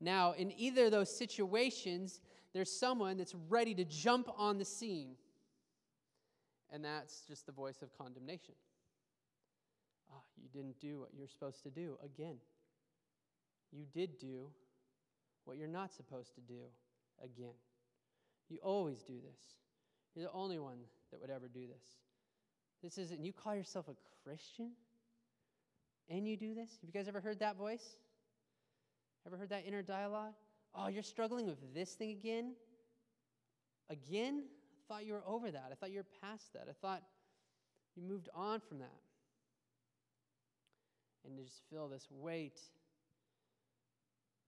Now, 0.00 0.32
in 0.32 0.52
either 0.58 0.86
of 0.86 0.92
those 0.92 1.14
situations, 1.14 2.20
there's 2.58 2.76
someone 2.76 3.16
that's 3.16 3.36
ready 3.48 3.72
to 3.72 3.84
jump 3.84 4.28
on 4.36 4.58
the 4.58 4.64
scene, 4.64 5.14
and 6.72 6.84
that's 6.84 7.20
just 7.28 7.46
the 7.46 7.52
voice 7.52 7.82
of 7.82 7.96
condemnation. 7.96 8.54
Ah, 10.12 10.22
you 10.36 10.48
didn't 10.52 10.80
do 10.80 10.98
what 10.98 11.10
you're 11.16 11.28
supposed 11.28 11.62
to 11.62 11.70
do 11.70 11.96
again. 12.04 12.38
You 13.70 13.84
did 13.94 14.18
do 14.18 14.48
what 15.44 15.56
you're 15.56 15.68
not 15.68 15.92
supposed 15.92 16.34
to 16.34 16.40
do 16.40 16.62
again. 17.22 17.54
You 18.48 18.58
always 18.60 19.04
do 19.04 19.14
this. 19.14 19.40
You're 20.16 20.24
the 20.24 20.32
only 20.32 20.58
one 20.58 20.78
that 21.12 21.20
would 21.20 21.30
ever 21.30 21.46
do 21.46 21.60
this. 21.60 21.84
This 22.82 22.98
isn't, 22.98 23.24
you 23.24 23.32
call 23.32 23.54
yourself 23.54 23.86
a 23.86 23.94
Christian? 24.24 24.72
and 26.10 26.26
you 26.26 26.36
do 26.36 26.54
this? 26.54 26.70
Have 26.80 26.88
you 26.88 26.92
guys 26.92 27.06
ever 27.06 27.20
heard 27.20 27.38
that 27.38 27.56
voice? 27.56 27.96
Ever 29.24 29.36
heard 29.36 29.50
that 29.50 29.64
inner 29.64 29.82
dialogue? 29.82 30.34
Oh, 30.74 30.88
you're 30.88 31.02
struggling 31.02 31.46
with 31.46 31.74
this 31.74 31.94
thing 31.94 32.10
again? 32.10 32.54
Again? 33.90 34.44
I 34.44 34.94
thought 34.94 35.04
you 35.04 35.14
were 35.14 35.24
over 35.26 35.50
that. 35.50 35.68
I 35.70 35.74
thought 35.74 35.90
you 35.90 35.98
were 35.98 36.06
past 36.20 36.52
that. 36.54 36.66
I 36.68 36.72
thought 36.80 37.02
you 37.96 38.02
moved 38.02 38.28
on 38.34 38.60
from 38.60 38.78
that. 38.78 39.00
And 41.26 41.36
to 41.36 41.44
just 41.44 41.62
feel 41.70 41.88
this 41.88 42.06
weight 42.10 42.60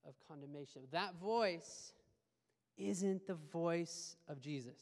of 0.07 0.15
condemnation. 0.27 0.83
That 0.93 1.15
voice 1.21 1.93
isn't 2.79 3.27
the 3.27 3.35
voice 3.35 4.17
of 4.29 4.41
Jesus. 4.41 4.81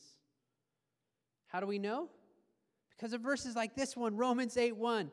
How 1.49 1.61
do 1.61 1.67
we 1.67 1.79
know? 1.79 2.09
Because 2.91 3.13
of 3.13 3.21
verses 3.21 3.57
like 3.57 3.75
this 3.75 3.97
one, 3.97 4.17
Romans 4.17 4.57
8 4.57 4.77
1. 4.77 5.11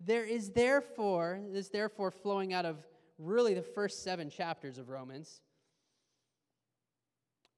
There 0.00 0.24
is 0.24 0.50
therefore, 0.50 1.40
this 1.50 1.68
therefore 1.68 2.10
flowing 2.10 2.52
out 2.52 2.66
of 2.66 2.84
really 3.18 3.54
the 3.54 3.62
first 3.62 4.02
seven 4.02 4.30
chapters 4.30 4.78
of 4.78 4.88
Romans, 4.88 5.40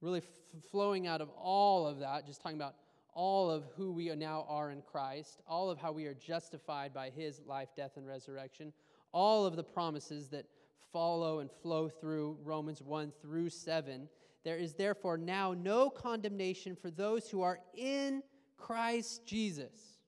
really 0.01 0.19
f- 0.19 0.63
flowing 0.71 1.07
out 1.07 1.21
of 1.21 1.31
all 1.31 1.87
of 1.87 2.01
that, 2.01 2.27
just 2.27 2.43
talking 2.43 2.59
about 2.59 2.75
all 3.15 3.51
of 3.51 3.65
who 3.77 3.93
we 3.93 4.15
now 4.15 4.45
are 4.49 4.71
in 4.71 4.83
Christ, 4.83 5.41
all 5.49 5.71
of 5.71 5.79
how 5.79 5.91
we 5.91 6.05
are 6.07 6.15
justified 6.15 6.93
by 6.93 7.09
his 7.09 7.41
life, 7.47 7.71
death, 7.75 7.93
and 7.97 8.07
resurrection, 8.07 8.73
all 9.13 9.47
of 9.47 9.57
the 9.57 9.65
promises 9.65 10.29
that 10.29 10.45
follow 10.93 11.41
and 11.41 11.51
flow 11.51 11.89
through 11.89 12.37
Romans 12.45 12.83
1 12.83 13.13
through 13.23 13.49
7. 13.49 14.09
There 14.45 14.59
is 14.59 14.75
therefore 14.75 15.17
now 15.17 15.55
no 15.55 15.89
condemnation 15.89 16.77
for 16.77 16.91
those 16.91 17.29
who 17.31 17.41
are 17.41 17.59
in 17.75 18.23
Christ 18.59 19.27
Jesus. 19.27 19.99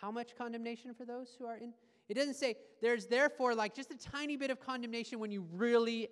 How 0.00 0.10
much 0.10 0.34
condemnation 0.36 0.94
for 0.94 1.04
those 1.04 1.36
who 1.38 1.46
are 1.46 1.56
in? 1.56 1.74
It 2.08 2.14
doesn't 2.14 2.34
say 2.34 2.56
there's 2.80 3.06
therefore 3.06 3.54
like 3.54 3.74
just 3.74 3.90
a 3.90 3.96
tiny 3.96 4.36
bit 4.36 4.50
of 4.50 4.60
condemnation 4.60 5.18
when 5.18 5.30
you 5.30 5.46
really 5.52 6.08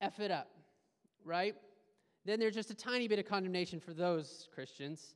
F 0.00 0.20
it 0.20 0.30
up, 0.30 0.48
right? 1.24 1.54
Then 2.24 2.38
there's 2.38 2.54
just 2.54 2.70
a 2.70 2.74
tiny 2.74 3.08
bit 3.08 3.18
of 3.18 3.26
condemnation 3.26 3.80
for 3.80 3.92
those 3.92 4.48
Christians 4.54 5.14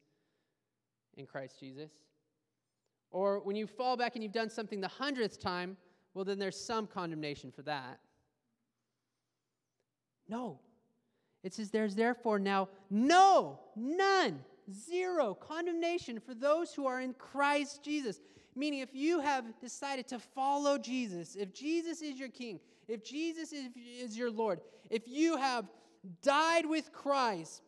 in 1.16 1.26
Christ 1.26 1.58
Jesus. 1.60 1.90
Or 3.10 3.40
when 3.40 3.56
you 3.56 3.66
fall 3.66 3.96
back 3.96 4.14
and 4.14 4.22
you've 4.22 4.32
done 4.32 4.50
something 4.50 4.80
the 4.80 4.88
hundredth 4.88 5.40
time, 5.40 5.76
well, 6.14 6.24
then 6.24 6.38
there's 6.38 6.58
some 6.58 6.86
condemnation 6.86 7.50
for 7.50 7.62
that. 7.62 8.00
No. 10.28 10.58
It 11.42 11.54
says 11.54 11.70
there's 11.70 11.94
therefore 11.94 12.38
now 12.38 12.68
no, 12.90 13.60
none 13.76 14.40
Zero 14.72 15.34
condemnation 15.34 16.18
for 16.18 16.34
those 16.34 16.74
who 16.74 16.86
are 16.86 17.00
in 17.00 17.14
Christ 17.14 17.84
Jesus. 17.84 18.18
Meaning, 18.56 18.80
if 18.80 18.94
you 18.94 19.20
have 19.20 19.44
decided 19.60 20.08
to 20.08 20.18
follow 20.18 20.78
Jesus, 20.78 21.36
if 21.36 21.52
Jesus 21.52 22.00
is 22.00 22.18
your 22.18 22.30
King, 22.30 22.58
if 22.88 23.04
Jesus 23.04 23.52
is, 23.52 23.66
is 23.76 24.16
your 24.16 24.30
Lord, 24.30 24.60
if 24.90 25.06
you 25.06 25.36
have 25.36 25.66
died 26.22 26.64
with 26.64 26.90
Christ, 26.90 27.60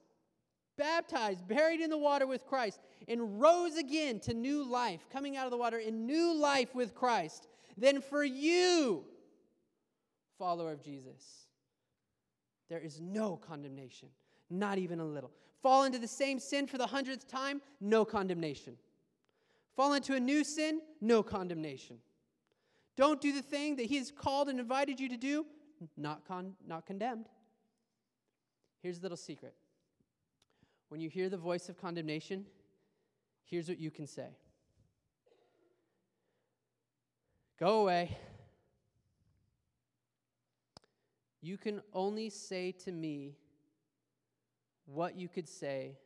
baptized, 0.78 1.46
buried 1.46 1.82
in 1.82 1.90
the 1.90 1.98
water 1.98 2.26
with 2.26 2.46
Christ, 2.46 2.80
and 3.06 3.38
rose 3.38 3.76
again 3.76 4.18
to 4.20 4.32
new 4.32 4.64
life, 4.64 5.06
coming 5.12 5.36
out 5.36 5.44
of 5.44 5.50
the 5.50 5.58
water 5.58 5.78
in 5.78 6.06
new 6.06 6.34
life 6.34 6.74
with 6.74 6.94
Christ, 6.94 7.48
then 7.76 8.00
for 8.00 8.24
you, 8.24 9.04
follower 10.38 10.72
of 10.72 10.82
Jesus, 10.82 11.48
there 12.70 12.80
is 12.80 12.98
no 12.98 13.36
condemnation, 13.36 14.08
not 14.48 14.78
even 14.78 15.00
a 15.00 15.04
little. 15.04 15.32
Fall 15.62 15.84
into 15.84 15.98
the 15.98 16.08
same 16.08 16.38
sin 16.38 16.66
for 16.66 16.78
the 16.78 16.86
hundredth 16.86 17.28
time, 17.28 17.60
no 17.80 18.06
condemnation. 18.06 18.76
Fall 19.78 19.92
into 19.92 20.16
a 20.16 20.18
new 20.18 20.42
sin, 20.42 20.80
no 21.00 21.22
condemnation. 21.22 21.98
Don't 22.96 23.20
do 23.20 23.32
the 23.32 23.42
thing 23.42 23.76
that 23.76 23.86
He 23.86 23.96
has 23.98 24.10
called 24.10 24.48
and 24.48 24.58
invited 24.58 24.98
you 24.98 25.08
to 25.08 25.16
do, 25.16 25.46
not, 25.96 26.26
con- 26.26 26.56
not 26.66 26.84
condemned. 26.84 27.26
Here's 28.82 28.98
a 28.98 29.02
little 29.02 29.16
secret. 29.16 29.54
When 30.88 31.00
you 31.00 31.08
hear 31.08 31.28
the 31.28 31.36
voice 31.36 31.68
of 31.68 31.80
condemnation, 31.80 32.44
here's 33.44 33.68
what 33.68 33.78
you 33.78 33.92
can 33.92 34.08
say 34.08 34.30
Go 37.60 37.82
away. 37.82 38.18
You 41.40 41.56
can 41.56 41.82
only 41.92 42.30
say 42.30 42.72
to 42.84 42.90
me, 42.90 43.36
what 44.86 45.14
you 45.16 45.28
could 45.28 45.48
say 45.48 45.98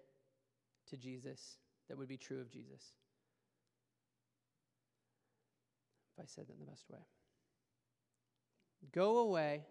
to 0.90 0.98
Jesus 0.98 1.56
that 1.88 1.96
would 1.96 2.08
be 2.08 2.18
true 2.18 2.42
of 2.42 2.50
Jesus. 2.50 2.92
If 6.11 6.11
I 6.22 6.26
said 6.26 6.46
that 6.46 6.52
in 6.52 6.60
the 6.60 6.70
best 6.70 6.84
way. 6.88 7.00
Go 8.92 9.18
away. 9.18 9.64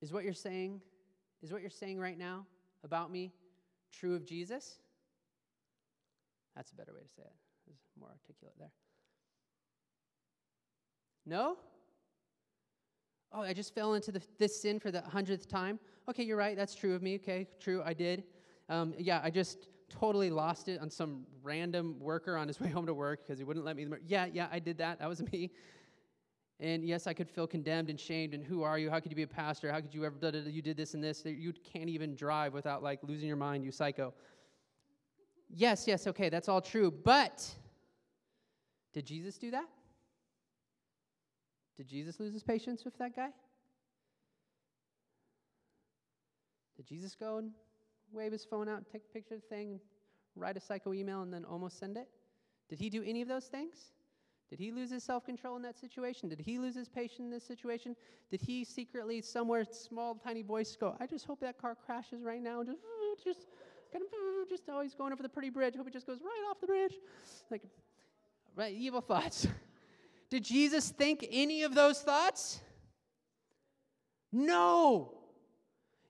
Is 0.00 0.12
what 0.12 0.24
you're 0.24 0.32
saying, 0.32 0.80
is 1.42 1.52
what 1.52 1.60
you're 1.60 1.70
saying 1.70 1.98
right 1.98 2.18
now 2.18 2.46
about 2.84 3.10
me 3.10 3.32
true 3.92 4.14
of 4.14 4.26
Jesus? 4.26 4.78
That's 6.56 6.72
a 6.72 6.74
better 6.74 6.92
way 6.92 7.02
to 7.02 7.08
say 7.08 7.22
it. 7.22 7.32
It's 7.70 7.96
more 7.98 8.08
articulate 8.08 8.54
there. 8.58 8.72
No? 11.26 11.56
Oh, 13.32 13.42
I 13.42 13.52
just 13.52 13.74
fell 13.74 13.94
into 13.94 14.10
the, 14.10 14.22
this 14.38 14.60
sin 14.60 14.80
for 14.80 14.90
the 14.90 15.02
hundredth 15.02 15.48
time. 15.48 15.78
Okay, 16.08 16.22
you're 16.22 16.38
right. 16.38 16.56
That's 16.56 16.74
true 16.74 16.94
of 16.94 17.02
me. 17.02 17.16
Okay, 17.16 17.46
true. 17.60 17.82
I 17.84 17.92
did. 17.92 18.24
Um, 18.68 18.94
yeah, 18.98 19.20
I 19.22 19.30
just 19.30 19.68
totally 19.88 20.30
lost 20.30 20.68
it 20.68 20.80
on 20.80 20.90
some 20.90 21.24
random 21.42 21.96
worker 21.98 22.36
on 22.36 22.48
his 22.48 22.60
way 22.62 22.68
home 22.68 22.86
to 22.86 22.94
work 22.94 23.26
because 23.26 23.38
he 23.38 23.44
wouldn't 23.44 23.64
let 23.64 23.76
me. 23.76 23.86
Yeah, 24.06 24.26
yeah, 24.26 24.48
I 24.50 24.58
did 24.58 24.78
that. 24.78 24.98
That 24.98 25.08
was 25.08 25.22
me. 25.32 25.50
And 26.60 26.84
yes, 26.84 27.06
I 27.06 27.12
could 27.12 27.30
feel 27.30 27.46
condemned 27.46 27.88
and 27.88 27.98
shamed. 27.98 28.34
And 28.34 28.42
who 28.42 28.62
are 28.62 28.78
you? 28.78 28.90
How 28.90 28.98
could 28.98 29.12
you 29.12 29.16
be 29.16 29.22
a 29.22 29.28
pastor? 29.28 29.70
How 29.70 29.80
could 29.80 29.94
you 29.94 30.04
ever? 30.04 30.16
You 30.48 30.62
did 30.62 30.76
this 30.76 30.94
and 30.94 31.02
this. 31.02 31.24
You 31.24 31.52
can't 31.52 31.88
even 31.88 32.16
drive 32.16 32.52
without 32.52 32.82
like 32.82 33.00
losing 33.02 33.28
your 33.28 33.36
mind. 33.36 33.64
You 33.64 33.70
psycho. 33.70 34.12
Yes, 35.50 35.86
yes, 35.86 36.06
okay, 36.06 36.28
that's 36.28 36.48
all 36.48 36.60
true. 36.60 36.90
But 36.90 37.48
did 38.92 39.06
Jesus 39.06 39.38
do 39.38 39.50
that? 39.52 39.66
Did 41.76 41.88
Jesus 41.88 42.18
lose 42.18 42.32
his 42.32 42.42
patience 42.42 42.84
with 42.84 42.98
that 42.98 43.14
guy? 43.14 43.30
Did 46.76 46.86
Jesus 46.86 47.14
go 47.14 47.38
and 47.38 47.52
wave 48.12 48.32
his 48.32 48.44
phone 48.44 48.68
out, 48.68 48.84
take 48.90 49.02
a 49.08 49.12
picture 49.12 49.34
of 49.34 49.42
the 49.42 49.54
thing, 49.54 49.80
write 50.36 50.56
a 50.56 50.60
psycho 50.60 50.92
email, 50.92 51.22
and 51.22 51.32
then 51.32 51.44
almost 51.44 51.78
send 51.78 51.96
it? 51.96 52.08
Did 52.68 52.78
he 52.78 52.90
do 52.90 53.02
any 53.04 53.22
of 53.22 53.28
those 53.28 53.46
things? 53.46 53.92
Did 54.50 54.58
he 54.58 54.72
lose 54.72 54.90
his 54.90 55.04
self 55.04 55.26
control 55.26 55.56
in 55.56 55.62
that 55.62 55.78
situation? 55.78 56.28
Did 56.28 56.40
he 56.40 56.58
lose 56.58 56.74
his 56.74 56.88
patience 56.88 57.20
in 57.20 57.30
this 57.30 57.44
situation? 57.44 57.94
Did 58.30 58.40
he 58.40 58.64
secretly, 58.64 59.20
somewhere, 59.20 59.64
small, 59.70 60.14
tiny 60.14 60.42
voice 60.42 60.76
go, 60.78 60.96
I 61.00 61.06
just 61.06 61.26
hope 61.26 61.40
that 61.40 61.58
car 61.58 61.74
crashes 61.74 62.22
right 62.22 62.42
now? 62.42 62.64
Just, 62.64 62.80
just, 63.24 63.46
kind 63.92 64.04
of, 64.04 64.48
just 64.48 64.68
always 64.68 64.94
going 64.94 65.12
over 65.12 65.22
the 65.22 65.28
pretty 65.28 65.50
bridge. 65.50 65.76
Hope 65.76 65.86
it 65.86 65.92
just 65.92 66.06
goes 66.06 66.18
right 66.20 66.50
off 66.50 66.60
the 66.60 66.66
bridge. 66.66 66.94
Like, 67.50 67.62
right, 68.56 68.74
evil 68.74 69.00
thoughts. 69.00 69.46
Did 70.30 70.44
Jesus 70.44 70.90
think 70.90 71.26
any 71.30 71.62
of 71.62 71.74
those 71.74 72.00
thoughts? 72.00 72.60
No. 74.32 75.17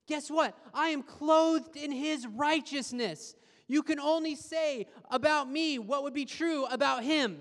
Guess 0.09 0.31
what? 0.31 0.59
I 0.75 0.89
am 0.89 1.03
clothed 1.03 1.77
in 1.77 1.93
his 1.93 2.27
righteousness. 2.27 3.37
You 3.69 3.83
can 3.83 4.01
only 4.01 4.35
say 4.35 4.87
about 5.11 5.51
me 5.51 5.79
what 5.79 6.03
would 6.03 6.15
be 6.15 6.25
true 6.25 6.65
about 6.65 7.05
him. 7.05 7.39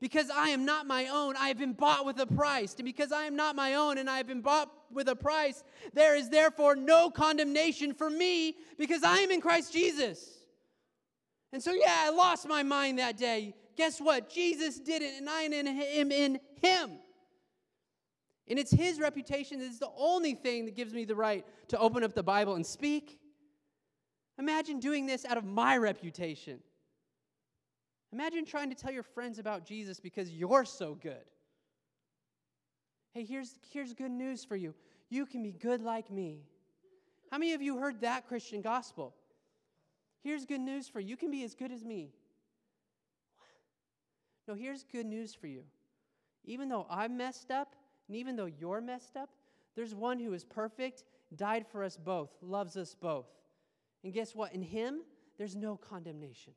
Because 0.00 0.30
I 0.30 0.50
am 0.50 0.64
not 0.64 0.86
my 0.86 1.08
own, 1.08 1.36
I 1.36 1.48
have 1.48 1.58
been 1.58 1.72
bought 1.72 2.06
with 2.06 2.18
a 2.20 2.26
price. 2.26 2.74
And 2.76 2.84
because 2.84 3.12
I 3.12 3.24
am 3.24 3.36
not 3.36 3.56
my 3.56 3.74
own 3.74 3.98
and 3.98 4.08
I 4.08 4.16
have 4.16 4.26
been 4.28 4.40
bought 4.40 4.72
with 4.92 5.08
a 5.08 5.16
price, 5.16 5.62
there 5.92 6.16
is 6.16 6.30
therefore 6.30 6.76
no 6.76 7.10
condemnation 7.10 7.92
for 7.92 8.08
me 8.08 8.54
because 8.78 9.02
I 9.02 9.18
am 9.18 9.30
in 9.30 9.40
Christ 9.40 9.72
Jesus. 9.72 10.38
And 11.52 11.62
so, 11.62 11.72
yeah, 11.72 11.94
I 11.96 12.10
lost 12.10 12.48
my 12.48 12.62
mind 12.62 12.98
that 12.98 13.16
day. 13.16 13.54
Guess 13.76 14.00
what? 14.00 14.30
Jesus 14.30 14.78
did 14.78 15.02
it, 15.02 15.14
and 15.18 15.28
I 15.28 15.42
am 15.42 16.12
in 16.12 16.40
him. 16.62 16.98
And 18.48 18.58
it's 18.58 18.70
his 18.70 18.98
reputation 18.98 19.58
that 19.58 19.66
is 19.66 19.78
the 19.78 19.90
only 19.96 20.34
thing 20.34 20.64
that 20.64 20.74
gives 20.74 20.94
me 20.94 21.04
the 21.04 21.14
right 21.14 21.44
to 21.68 21.78
open 21.78 22.02
up 22.02 22.14
the 22.14 22.22
Bible 22.22 22.54
and 22.54 22.64
speak. 22.64 23.18
Imagine 24.38 24.80
doing 24.80 25.06
this 25.06 25.24
out 25.24 25.36
of 25.36 25.44
my 25.44 25.76
reputation. 25.76 26.60
Imagine 28.12 28.46
trying 28.46 28.70
to 28.70 28.74
tell 28.74 28.92
your 28.92 29.02
friends 29.02 29.38
about 29.38 29.66
Jesus 29.66 30.00
because 30.00 30.30
you're 30.30 30.64
so 30.64 30.94
good. 30.94 31.24
Hey, 33.12 33.24
here's, 33.24 33.58
here's 33.70 33.92
good 33.92 34.10
news 34.10 34.44
for 34.44 34.56
you 34.56 34.74
you 35.10 35.24
can 35.24 35.42
be 35.42 35.52
good 35.52 35.82
like 35.82 36.10
me. 36.10 36.42
How 37.30 37.38
many 37.38 37.54
of 37.54 37.62
you 37.62 37.78
heard 37.78 38.00
that 38.02 38.28
Christian 38.28 38.60
gospel? 38.60 39.14
Here's 40.22 40.44
good 40.44 40.60
news 40.60 40.88
for 40.88 41.00
you. 41.00 41.08
You 41.08 41.16
can 41.16 41.30
be 41.30 41.44
as 41.44 41.54
good 41.54 41.72
as 41.72 41.84
me. 41.84 42.10
No, 44.46 44.54
here's 44.54 44.84
good 44.84 45.06
news 45.06 45.34
for 45.34 45.46
you. 45.46 45.62
Even 46.44 46.68
though 46.68 46.86
I'm 46.90 47.16
messed 47.16 47.50
up, 47.50 47.74
and 48.08 48.16
even 48.16 48.36
though 48.36 48.46
you're 48.46 48.80
messed 48.80 49.16
up, 49.16 49.28
there's 49.76 49.94
one 49.94 50.18
who 50.18 50.32
is 50.32 50.44
perfect, 50.44 51.04
died 51.36 51.66
for 51.70 51.84
us 51.84 51.96
both, 51.96 52.30
loves 52.40 52.76
us 52.76 52.94
both. 52.94 53.26
And 54.02 54.12
guess 54.12 54.34
what? 54.34 54.52
In 54.52 54.62
him, 54.62 55.02
there's 55.36 55.54
no 55.54 55.76
condemnation. 55.76 56.54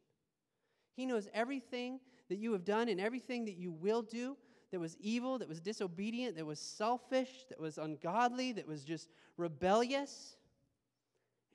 He 0.95 1.05
knows 1.05 1.27
everything 1.33 1.99
that 2.29 2.37
you 2.37 2.53
have 2.53 2.65
done 2.65 2.89
and 2.89 2.99
everything 2.99 3.45
that 3.45 3.57
you 3.57 3.71
will 3.71 4.01
do 4.01 4.37
that 4.71 4.79
was 4.79 4.95
evil, 4.99 5.37
that 5.37 5.49
was 5.49 5.59
disobedient, 5.59 6.37
that 6.37 6.45
was 6.45 6.59
selfish, 6.59 7.45
that 7.49 7.59
was 7.59 7.77
ungodly, 7.77 8.53
that 8.53 8.67
was 8.67 8.83
just 8.83 9.09
rebellious. 9.37 10.37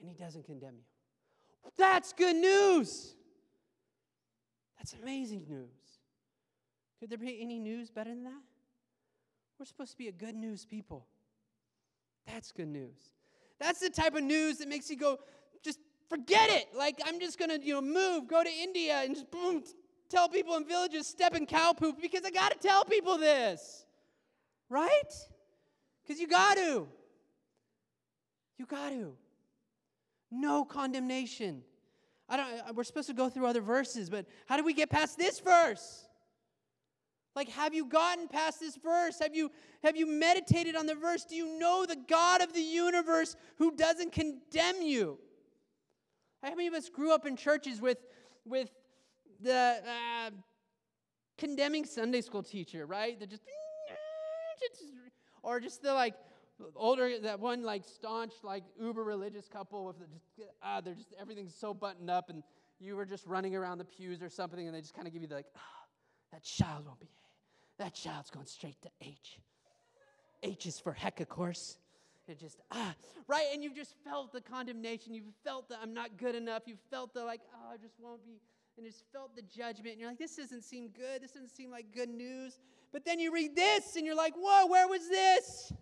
And 0.00 0.08
He 0.08 0.14
doesn't 0.14 0.44
condemn 0.44 0.74
you. 0.76 1.70
That's 1.76 2.12
good 2.12 2.36
news. 2.36 3.14
That's 4.76 4.94
amazing 5.02 5.46
news. 5.48 5.70
Could 7.00 7.10
there 7.10 7.18
be 7.18 7.40
any 7.40 7.58
news 7.58 7.90
better 7.90 8.10
than 8.10 8.24
that? 8.24 8.42
We're 9.58 9.66
supposed 9.66 9.92
to 9.92 9.98
be 9.98 10.08
a 10.08 10.12
good 10.12 10.34
news 10.34 10.64
people. 10.64 11.06
That's 12.26 12.52
good 12.52 12.68
news. 12.68 13.10
That's 13.58 13.80
the 13.80 13.88
type 13.90 14.14
of 14.14 14.22
news 14.22 14.58
that 14.58 14.68
makes 14.68 14.90
you 14.90 14.96
go, 14.96 15.18
just 15.62 15.78
Forget 16.08 16.50
it. 16.50 16.68
Like, 16.76 17.00
I'm 17.04 17.18
just 17.18 17.38
going 17.38 17.50
to, 17.50 17.64
you 17.64 17.74
know, 17.74 17.82
move, 17.82 18.28
go 18.28 18.42
to 18.42 18.50
India, 18.50 19.02
and 19.02 19.14
just 19.14 19.30
boom, 19.30 19.62
tell 20.08 20.28
people 20.28 20.56
in 20.56 20.66
villages, 20.66 21.06
step 21.06 21.34
in 21.34 21.46
cow 21.46 21.72
poop 21.72 22.00
because 22.00 22.22
I 22.24 22.30
got 22.30 22.52
to 22.52 22.58
tell 22.58 22.84
people 22.84 23.18
this. 23.18 23.84
Right? 24.68 25.12
Because 26.02 26.20
you 26.20 26.28
got 26.28 26.56
to. 26.56 26.86
You 28.58 28.66
got 28.66 28.90
to. 28.90 29.14
No 30.30 30.64
condemnation. 30.64 31.62
I 32.28 32.36
don't, 32.36 32.76
we're 32.76 32.84
supposed 32.84 33.08
to 33.08 33.14
go 33.14 33.28
through 33.28 33.46
other 33.46 33.60
verses, 33.60 34.10
but 34.10 34.26
how 34.46 34.56
do 34.56 34.64
we 34.64 34.74
get 34.74 34.90
past 34.90 35.18
this 35.18 35.40
verse? 35.40 36.05
Like, 37.36 37.50
have 37.50 37.74
you 37.74 37.84
gotten 37.84 38.28
past 38.28 38.60
this 38.60 38.76
verse? 38.76 39.18
Have 39.20 39.36
you, 39.36 39.50
have 39.84 39.94
you 39.94 40.06
meditated 40.06 40.74
on 40.74 40.86
the 40.86 40.94
verse? 40.94 41.24
Do 41.24 41.36
you 41.36 41.58
know 41.58 41.84
the 41.86 41.98
God 42.08 42.40
of 42.40 42.54
the 42.54 42.62
universe 42.62 43.36
who 43.58 43.76
doesn't 43.76 44.12
condemn 44.12 44.80
you? 44.80 45.18
How 46.42 46.50
many 46.50 46.66
of 46.66 46.72
us 46.72 46.88
grew 46.88 47.12
up 47.12 47.26
in 47.26 47.36
churches 47.36 47.78
with, 47.78 47.98
with 48.46 48.70
the 49.42 49.82
uh, 49.86 50.30
condemning 51.36 51.84
Sunday 51.84 52.22
school 52.22 52.42
teacher, 52.42 52.86
right? 52.86 53.20
That 53.20 53.28
just, 53.28 53.42
or 55.42 55.60
just 55.60 55.82
the 55.82 55.92
like 55.92 56.14
older, 56.74 57.18
that 57.20 57.38
one 57.38 57.62
like 57.62 57.84
staunch, 57.84 58.32
like 58.42 58.64
uber 58.80 59.04
religious 59.04 59.46
couple 59.46 59.84
with 59.84 59.98
the 59.98 60.06
just, 60.06 60.50
ah, 60.62 60.80
they're 60.80 60.94
just, 60.94 61.12
everything's 61.20 61.54
so 61.54 61.74
buttoned 61.74 62.08
up 62.08 62.30
and 62.30 62.42
you 62.80 62.96
were 62.96 63.04
just 63.04 63.26
running 63.26 63.54
around 63.54 63.76
the 63.76 63.84
pews 63.84 64.22
or 64.22 64.30
something 64.30 64.66
and 64.66 64.74
they 64.74 64.80
just 64.80 64.94
kind 64.94 65.06
of 65.06 65.12
give 65.12 65.20
you 65.20 65.28
the 65.28 65.34
like, 65.34 65.46
ah, 65.54 65.60
that 66.32 66.42
child 66.42 66.86
won't 66.86 67.00
be, 67.00 67.08
that 67.78 67.94
child's 67.94 68.30
going 68.30 68.46
straight 68.46 68.80
to 68.82 68.90
H. 69.00 69.38
H 70.42 70.66
is 70.66 70.78
for 70.78 70.92
heck, 70.92 71.20
of 71.20 71.28
course. 71.28 71.78
It 72.28 72.40
just, 72.40 72.60
ah, 72.72 72.94
right? 73.28 73.46
And 73.52 73.62
you've 73.62 73.76
just 73.76 73.94
felt 74.04 74.32
the 74.32 74.40
condemnation. 74.40 75.14
You've 75.14 75.32
felt 75.44 75.68
the 75.68 75.76
I'm 75.80 75.94
not 75.94 76.16
good 76.16 76.34
enough. 76.34 76.62
You've 76.66 76.80
felt 76.90 77.14
the 77.14 77.24
like, 77.24 77.40
oh, 77.54 77.74
I 77.74 77.76
just 77.76 77.94
won't 78.00 78.24
be, 78.24 78.40
and 78.76 78.86
just 78.86 79.04
felt 79.12 79.36
the 79.36 79.42
judgment. 79.42 79.92
And 79.92 80.00
you're 80.00 80.10
like, 80.10 80.18
this 80.18 80.36
doesn't 80.36 80.64
seem 80.64 80.88
good. 80.88 81.22
This 81.22 81.32
doesn't 81.32 81.54
seem 81.54 81.70
like 81.70 81.86
good 81.94 82.08
news. 82.08 82.58
But 82.92 83.04
then 83.04 83.20
you 83.20 83.32
read 83.32 83.54
this 83.54 83.96
and 83.96 84.04
you're 84.04 84.16
like, 84.16 84.34
whoa, 84.36 84.66
where 84.66 84.88
was 84.88 85.08
this? 85.08 85.72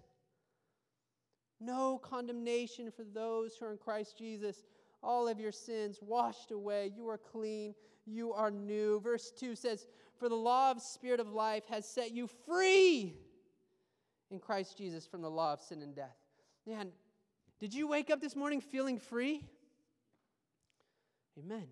No 1.60 1.98
condemnation 1.98 2.90
for 2.94 3.04
those 3.04 3.56
who 3.56 3.66
are 3.66 3.72
in 3.72 3.78
Christ 3.78 4.18
Jesus. 4.18 4.64
All 5.04 5.28
of 5.28 5.38
your 5.38 5.52
sins 5.52 5.98
washed 6.00 6.50
away. 6.50 6.92
You 6.96 7.08
are 7.08 7.18
clean. 7.18 7.74
You 8.06 8.32
are 8.32 8.50
new. 8.50 9.00
Verse 9.00 9.32
2 9.38 9.54
says, 9.54 9.86
For 10.18 10.28
the 10.28 10.34
law 10.34 10.70
of 10.70 10.80
spirit 10.80 11.20
of 11.20 11.28
life 11.28 11.64
has 11.68 11.86
set 11.86 12.12
you 12.12 12.28
free 12.46 13.16
in 14.30 14.38
Christ 14.38 14.78
Jesus 14.78 15.06
from 15.06 15.22
the 15.22 15.30
law 15.30 15.52
of 15.52 15.60
sin 15.60 15.82
and 15.82 15.94
death. 15.94 16.16
Man, 16.66 16.90
did 17.60 17.74
you 17.74 17.86
wake 17.86 18.10
up 18.10 18.20
this 18.20 18.34
morning 18.34 18.60
feeling 18.60 18.98
free? 18.98 19.42
Amen. 21.38 21.66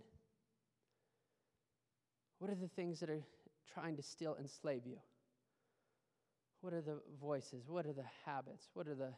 What 2.39 2.51
are 2.51 2.57
the 2.57 2.69
things 2.69 3.01
that 3.01 3.09
are 3.09 3.23
trying 3.73 3.97
to 3.97 4.03
still 4.03 4.37
enslave 4.39 4.83
you? 4.87 4.99
What 6.61 6.73
are 6.73 6.81
the 6.81 7.01
voices? 7.21 7.69
What 7.69 7.87
are 7.87 7.93
the 7.93 8.05
habits? 8.25 8.69
What 8.75 8.89
are 8.89 8.95
the 8.95 9.13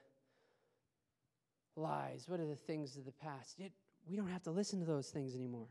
lies? 1.76 2.24
What 2.26 2.40
are 2.40 2.46
the 2.46 2.56
things 2.56 2.96
of 2.96 3.04
the 3.04 3.12
past? 3.12 3.60
It, 3.60 3.72
we 4.08 4.16
don't 4.16 4.28
have 4.28 4.42
to 4.42 4.50
listen 4.50 4.80
to 4.80 4.86
those 4.86 5.08
things 5.08 5.34
anymore. 5.34 5.68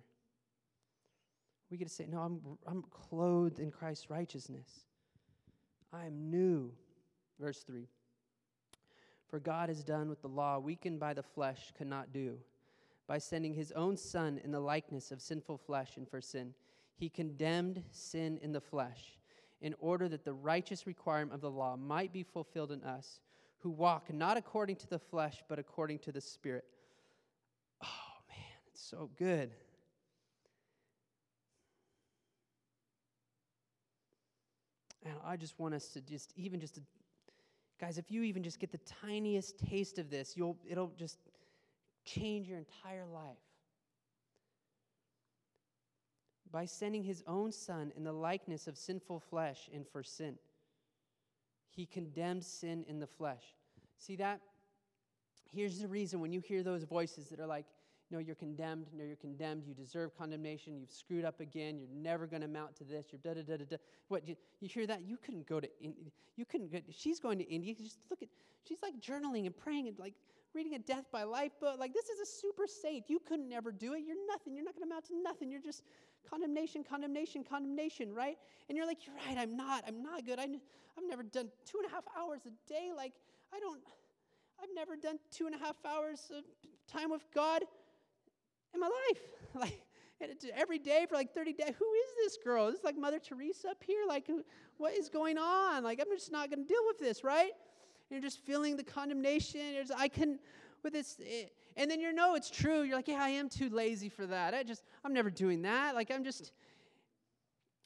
We 1.70 1.78
get 1.78 1.88
to 1.88 1.94
say, 1.94 2.06
No, 2.08 2.20
I'm, 2.20 2.42
I'm 2.68 2.84
clothed 2.84 3.60
in 3.60 3.72
Christ's 3.72 4.10
righteousness. 4.10 4.68
I 5.92 6.06
am 6.06 6.30
new. 6.30 6.72
Verse 7.40 7.64
3. 7.64 7.88
For 9.28 9.40
God 9.40 9.70
has 9.70 9.84
done 9.84 10.10
what 10.10 10.22
the 10.22 10.28
law, 10.28 10.60
weakened 10.60 11.00
by 11.00 11.14
the 11.14 11.24
flesh, 11.24 11.74
could 11.78 11.88
not 11.88 12.14
do. 12.14 12.38
By 13.08 13.18
sending 13.18 13.54
his 13.54 13.72
own 13.72 13.98
Son 13.98 14.40
in 14.44 14.52
the 14.52 14.60
likeness 14.60 15.12
of 15.12 15.22
sinful 15.22 15.58
flesh 15.58 15.98
and 15.98 16.08
for 16.08 16.22
sin, 16.22 16.54
he 16.96 17.10
condemned 17.10 17.84
sin 17.92 18.40
in 18.42 18.52
the 18.52 18.62
flesh, 18.62 19.18
in 19.62 19.74
order 19.80 20.08
that 20.08 20.24
the 20.24 20.34
righteous 20.34 20.86
requirement 20.86 21.34
of 21.34 21.42
the 21.42 21.50
law 21.50 21.76
might 21.76 22.14
be 22.14 22.24
fulfilled 22.24 22.72
in 22.72 22.84
us, 22.84 23.20
who 23.60 23.72
walk 23.72 24.14
not 24.14 24.38
according 24.38 24.76
to 24.76 24.88
the 24.88 25.00
flesh, 25.00 25.44
but 25.50 25.58
according 25.58 26.00
to 26.00 26.12
the 26.12 26.22
Spirit. 26.22 26.66
So 28.90 29.10
good. 29.18 29.52
And 35.06 35.14
I 35.26 35.38
just 35.38 35.58
want 35.60 35.74
us 35.74 35.88
to 35.90 36.02
just, 36.02 36.34
even 36.36 36.60
just 36.60 36.76
to 36.76 36.82
Guys, 37.80 37.98
if 37.98 38.10
you 38.10 38.24
even 38.24 38.44
just 38.44 38.60
get 38.60 38.72
the 38.72 38.80
tiniest 39.02 39.58
taste 39.60 39.98
of 39.98 40.10
this, 40.10 40.38
you'll, 40.38 40.58
it'll 40.70 40.94
just 40.98 41.18
change 42.06 42.48
your 42.48 42.58
entire 42.58 43.06
life. 43.06 43.36
By 46.50 46.66
sending 46.66 47.04
his 47.04 47.24
own 47.28 47.52
son 47.52 47.92
in 47.98 48.06
the 48.06 48.14
likeness 48.14 48.68
of 48.68 48.78
sinful 48.78 49.20
flesh 49.20 49.70
and 49.74 49.86
for 49.86 50.02
sin, 50.02 50.38
He 51.72 51.86
condemned 51.86 52.46
sin 52.46 52.86
in 52.88 53.00
the 53.00 53.08
flesh. 53.08 53.44
See 53.98 54.16
that? 54.18 54.40
Here's 55.52 55.80
the 55.80 55.90
reason 55.90 56.22
when 56.22 56.32
you 56.32 56.40
hear 56.40 56.64
those 56.64 56.84
voices 56.84 57.28
that 57.30 57.40
are 57.40 57.48
like, 57.48 57.66
no, 58.14 58.20
you're 58.20 58.36
condemned. 58.36 58.86
No, 58.96 59.04
you're 59.04 59.16
condemned. 59.16 59.64
You 59.66 59.74
deserve 59.74 60.16
condemnation. 60.16 60.78
You've 60.78 60.92
screwed 60.92 61.26
up 61.26 61.40
again. 61.40 61.80
You're 61.80 61.90
never 61.90 62.28
going 62.28 62.42
to 62.42 62.48
amount 62.48 62.76
to 62.76 62.84
this. 62.84 63.08
You're 63.12 63.20
da 63.24 63.34
da 63.34 63.42
da 63.42 63.58
da 63.58 63.66
da. 63.72 63.78
What 64.08 64.28
you, 64.28 64.36
you 64.62 64.70
hear 64.70 64.86
that? 64.86 65.02
You 65.02 65.18
couldn't 65.18 65.48
go 65.48 65.60
to. 65.60 65.68
You 66.36 66.46
couldn't 66.46 66.72
go. 66.72 66.78
She's 66.92 67.20
going 67.20 67.40
to 67.40 67.44
India. 67.46 67.74
Just 67.74 67.98
look 68.12 68.22
at. 68.22 68.30
She's 68.68 68.78
like 68.84 68.94
journaling 69.02 69.48
and 69.48 69.58
praying 69.58 69.88
and 69.88 69.98
like 69.98 70.14
reading 70.54 70.76
a 70.76 70.80
death 70.80 71.06
by 71.12 71.24
life 71.24 71.54
book. 71.60 71.80
Like 71.80 71.92
this 71.92 72.06
is 72.06 72.20
a 72.20 72.26
super 72.26 72.68
saint. 72.68 73.10
You 73.10 73.20
couldn't 73.28 73.52
ever 73.52 73.72
do 73.72 73.94
it. 73.94 74.04
You're 74.06 74.28
nothing. 74.28 74.56
You're 74.56 74.64
not 74.64 74.76
going 74.76 74.88
to 74.88 74.92
amount 74.92 75.06
to 75.06 75.20
nothing. 75.20 75.50
You're 75.50 75.60
just 75.60 75.82
condemnation, 76.30 76.84
condemnation, 76.84 77.44
condemnation, 77.44 78.14
right? 78.14 78.38
And 78.70 78.78
you're 78.78 78.86
like, 78.86 79.08
you're 79.08 79.16
right. 79.28 79.40
I'm 79.40 79.58
not. 79.58 79.86
I'm 79.88 80.04
not 80.04 80.24
good. 80.24 80.38
I, 80.38 80.44
I've 80.44 81.08
never 81.10 81.24
done 81.24 81.48
two 81.66 81.80
and 81.80 81.92
a 81.92 81.96
half 81.96 82.04
hours 82.16 82.42
a 82.46 82.52
day. 82.72 82.92
Like 82.96 83.14
I 83.52 83.60
don't. 83.60 83.82
I've 84.62 84.70
never 84.76 84.96
done 84.96 85.18
two 85.32 85.48
and 85.48 85.56
a 85.56 85.58
half 85.58 85.76
hours 85.84 86.32
of 86.38 86.44
time 86.88 87.10
with 87.10 87.26
God 87.34 87.64
in 88.74 88.80
my 88.80 88.88
life. 88.88 89.22
Like 89.56 89.84
every 90.56 90.80
day 90.80 91.06
for 91.08 91.16
like 91.16 91.34
30 91.34 91.54
days. 91.54 91.74
Who 91.78 91.86
is 91.86 92.12
this 92.24 92.38
girl? 92.44 92.68
Is 92.68 92.76
this 92.76 92.84
like 92.84 92.98
Mother 92.98 93.20
Teresa 93.20 93.70
up 93.70 93.84
here? 93.86 94.02
Like, 94.08 94.30
what 94.78 94.94
is 94.94 95.10
going 95.10 95.38
on? 95.38 95.84
Like, 95.84 96.00
I'm 96.00 96.10
just 96.10 96.32
not 96.32 96.50
going 96.50 96.64
to 96.64 96.68
deal 96.68 96.82
with 96.88 96.98
this, 96.98 97.24
right? 97.24 97.52
And 97.52 98.12
you're 98.12 98.22
just 98.22 98.40
feeling 98.40 98.76
the 98.76 98.84
condemnation. 98.84 99.62
You're 99.74 99.84
just, 99.84 100.00
I 100.00 100.08
can, 100.08 100.40
with 100.84 100.94
this. 100.94 101.18
It, 101.20 101.54
and 101.76 101.90
then 101.90 102.00
you 102.00 102.14
know 102.14 102.36
it's 102.36 102.50
true. 102.50 102.84
You're 102.84 102.96
like, 102.96 103.08
yeah, 103.08 103.22
I 103.22 103.30
am 103.30 103.50
too 103.50 103.70
lazy 103.70 104.10
for 104.10 104.26
that. 104.28 104.54
I 104.54 104.64
just, 104.64 104.84
I'm 105.04 105.14
never 105.14 105.30
doing 105.30 105.62
that. 105.64 105.96
Like, 105.96 106.12
I'm 106.12 106.24
just, 106.24 106.52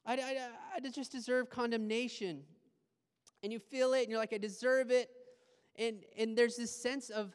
I, 0.05 0.13
I, 0.13 0.47
I 0.75 0.89
just 0.89 1.11
deserve 1.11 1.49
condemnation. 1.49 2.41
And 3.43 3.53
you 3.53 3.59
feel 3.59 3.93
it, 3.93 4.01
and 4.01 4.09
you're 4.09 4.19
like, 4.19 4.33
I 4.33 4.37
deserve 4.37 4.91
it. 4.91 5.09
And, 5.77 5.97
and 6.17 6.37
there's 6.37 6.55
this 6.55 6.75
sense 6.75 7.09
of 7.09 7.33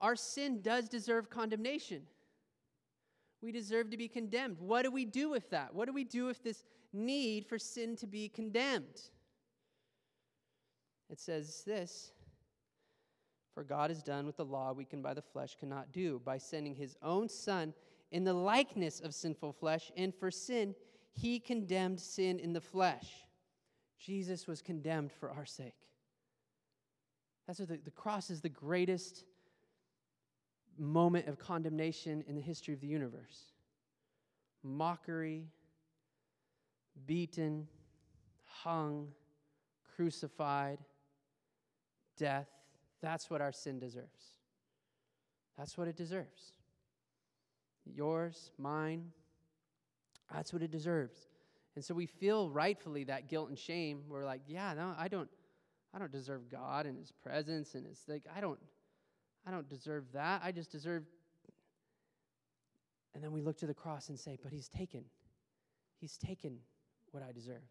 our 0.00 0.16
sin 0.16 0.62
does 0.62 0.88
deserve 0.88 1.30
condemnation 1.30 2.02
we 3.42 3.52
deserve 3.52 3.90
to 3.90 3.96
be 3.96 4.08
condemned. 4.08 4.56
What 4.58 4.82
do 4.82 4.90
we 4.90 5.04
do 5.04 5.28
with 5.28 5.50
that? 5.50 5.74
What 5.74 5.86
do 5.86 5.92
we 5.92 6.04
do 6.04 6.26
with 6.26 6.42
this 6.42 6.64
need 6.92 7.46
for 7.46 7.58
sin 7.58 7.96
to 7.96 8.06
be 8.06 8.28
condemned? 8.28 9.00
It 11.10 11.20
says 11.20 11.62
this 11.66 12.12
For 13.52 13.64
God 13.64 13.90
has 13.90 14.02
done 14.02 14.26
what 14.26 14.36
the 14.36 14.44
law, 14.44 14.72
weakened 14.72 15.02
by 15.02 15.14
the 15.14 15.22
flesh, 15.22 15.56
cannot 15.58 15.92
do 15.92 16.20
by 16.24 16.38
sending 16.38 16.74
his 16.74 16.96
own 17.02 17.28
Son 17.28 17.74
in 18.12 18.24
the 18.24 18.34
likeness 18.34 19.00
of 19.00 19.14
sinful 19.14 19.52
flesh, 19.52 19.90
and 19.96 20.14
for 20.14 20.30
sin, 20.30 20.74
he 21.12 21.40
condemned 21.40 22.00
sin 22.00 22.38
in 22.38 22.52
the 22.52 22.60
flesh. 22.60 23.24
Jesus 23.98 24.46
was 24.46 24.62
condemned 24.62 25.12
for 25.12 25.30
our 25.30 25.46
sake. 25.46 25.74
That's 27.46 27.58
what 27.58 27.68
the, 27.68 27.78
the 27.84 27.90
cross 27.90 28.30
is 28.30 28.40
the 28.40 28.48
greatest 28.48 29.24
moment 30.78 31.28
of 31.28 31.38
condemnation 31.38 32.24
in 32.26 32.34
the 32.34 32.40
history 32.40 32.74
of 32.74 32.80
the 32.80 32.86
universe 32.86 33.52
mockery, 34.64 35.48
beaten, 37.04 37.66
hung, 38.44 39.08
crucified, 39.96 40.78
death. 42.16 42.48
That's 43.00 43.28
what 43.28 43.40
our 43.40 43.50
sin 43.50 43.80
deserves. 43.80 44.36
That's 45.58 45.76
what 45.76 45.88
it 45.88 45.96
deserves. 45.96 46.52
Yours, 47.84 48.52
mine, 48.58 49.10
that's 50.32 50.52
what 50.52 50.62
it 50.62 50.70
deserves. 50.70 51.28
And 51.74 51.84
so 51.84 51.94
we 51.94 52.06
feel 52.06 52.50
rightfully 52.50 53.04
that 53.04 53.28
guilt 53.28 53.48
and 53.48 53.58
shame. 53.58 54.02
We're 54.08 54.24
like, 54.24 54.42
yeah, 54.46 54.74
no, 54.74 54.94
I 54.96 55.08
don't 55.08 55.28
I 55.94 55.98
don't 55.98 56.12
deserve 56.12 56.48
God 56.50 56.86
and 56.86 56.98
his 56.98 57.12
presence 57.12 57.74
and 57.74 57.86
it's 57.86 58.08
like 58.08 58.24
I 58.34 58.40
don't 58.40 58.58
I 59.46 59.50
don't 59.50 59.68
deserve 59.68 60.04
that. 60.12 60.42
I 60.44 60.52
just 60.52 60.70
deserve. 60.70 61.04
And 63.14 63.22
then 63.22 63.32
we 63.32 63.42
look 63.42 63.58
to 63.58 63.66
the 63.66 63.74
cross 63.74 64.08
and 64.08 64.18
say, 64.18 64.38
But 64.42 64.52
he's 64.52 64.68
taken. 64.68 65.04
He's 66.00 66.16
taken 66.16 66.58
what 67.10 67.22
I 67.22 67.32
deserve. 67.32 67.62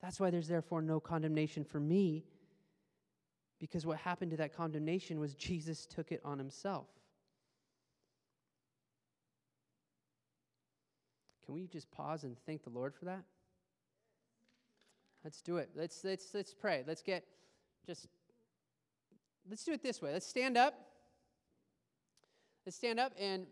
That's 0.00 0.18
why 0.18 0.30
there's 0.30 0.48
therefore 0.48 0.82
no 0.82 1.00
condemnation 1.00 1.64
for 1.64 1.78
me, 1.78 2.24
because 3.60 3.86
what 3.86 3.98
happened 3.98 4.32
to 4.32 4.36
that 4.38 4.54
condemnation 4.54 5.20
was 5.20 5.34
Jesus 5.34 5.86
took 5.86 6.10
it 6.10 6.20
on 6.24 6.38
himself. 6.38 6.88
Can 11.44 11.54
we 11.54 11.66
just 11.66 11.90
pause 11.90 12.24
and 12.24 12.36
thank 12.46 12.64
the 12.64 12.70
Lord 12.70 12.94
for 12.94 13.04
that? 13.04 13.22
Let's 15.24 15.40
do 15.40 15.58
it. 15.58 15.70
Let's 15.76 16.02
let's 16.02 16.34
let's 16.34 16.52
pray. 16.52 16.82
Let's 16.86 17.02
get 17.02 17.24
just 17.86 18.08
let's 19.48 19.64
do 19.64 19.72
it 19.72 19.82
this 19.82 20.02
way. 20.02 20.12
Let's 20.12 20.26
stand 20.26 20.56
up. 20.56 20.74
Let's 22.64 22.76
stand 22.76 23.00
up. 23.00 23.12
And 23.18 23.46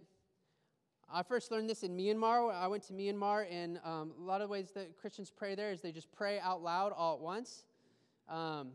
I 1.12 1.22
first 1.22 1.50
learned 1.50 1.68
this 1.68 1.82
in 1.82 1.96
Myanmar. 1.96 2.54
I 2.54 2.68
went 2.68 2.84
to 2.84 2.92
Myanmar, 2.92 3.46
and 3.50 3.80
um, 3.84 4.12
a 4.20 4.22
lot 4.22 4.40
of 4.40 4.48
ways 4.48 4.70
that 4.74 4.96
Christians 4.96 5.32
pray 5.34 5.56
there 5.56 5.72
is 5.72 5.80
they 5.80 5.90
just 5.90 6.12
pray 6.12 6.38
out 6.38 6.62
loud 6.62 6.92
all 6.96 7.14
at 7.14 7.20
once. 7.20 7.64
Um, 8.28 8.68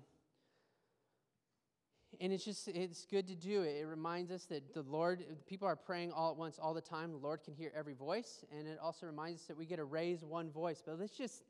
and 2.22 2.32
it's 2.34 2.46
just 2.46 2.68
it's 2.68 3.06
good 3.06 3.28
to 3.28 3.36
do 3.36 3.64
it 3.64 3.76
it 3.82 3.86
reminds 3.86 4.32
us 4.32 4.46
that 4.46 4.74
the 4.74 4.84
lord 4.84 5.24
people 5.48 5.68
are 5.68 5.76
praying 5.76 6.12
all 6.14 6.32
at 6.32 6.38
once 6.38 6.58
all 6.62 6.74
the 6.74 6.80
time 6.80 7.12
the 7.12 7.18
lord 7.18 7.44
can 7.44 7.54
hear 7.54 7.72
every 7.76 7.94
voice 7.94 8.46
and 8.58 8.68
it 8.68 8.80
also 8.82 9.06
reminds 9.06 9.42
us 9.42 9.48
that 9.48 9.58
we 9.58 9.66
get 9.66 9.78
to 9.78 9.84
raise 9.84 10.24
one 10.24 10.50
voice 10.50 10.82
but 10.86 10.98
let's 10.98 11.18
just 11.18 11.44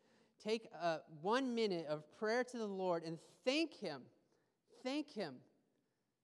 take 0.44 0.68
uh, 0.82 0.98
one 1.22 1.54
minute 1.54 1.86
of 1.88 2.04
prayer 2.18 2.44
to 2.44 2.58
the 2.58 2.66
lord 2.66 3.04
and 3.04 3.20
thank 3.44 3.74
him 3.74 4.02
thank 4.84 5.08
him 5.14 5.36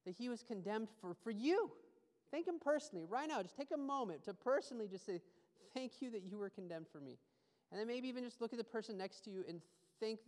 that 0.06 0.15
he 0.15 0.28
was 0.28 0.41
condemned 0.41 0.88
for, 1.00 1.13
for 1.24 1.30
you 1.30 1.71
Thank 2.31 2.47
Him 2.47 2.55
personally, 2.59 3.05
right 3.07 3.27
now. 3.27 3.41
Just 3.41 3.57
take 3.57 3.71
a 3.73 3.77
moment 3.77 4.23
to 4.25 4.33
personally 4.33 4.87
just 4.87 5.05
say, 5.05 5.21
Thank 5.73 6.01
you 6.01 6.09
that 6.11 6.23
you 6.23 6.37
were 6.37 6.49
condemned 6.49 6.87
for 6.91 6.99
me. 6.99 7.17
And 7.71 7.79
then 7.79 7.87
maybe 7.87 8.07
even 8.07 8.23
just 8.23 8.41
look 8.41 8.51
at 8.51 8.57
the 8.57 8.63
person 8.63 8.97
next 8.97 9.23
to 9.25 9.29
you 9.29 9.45
and 9.47 9.61
thank, 10.01 10.19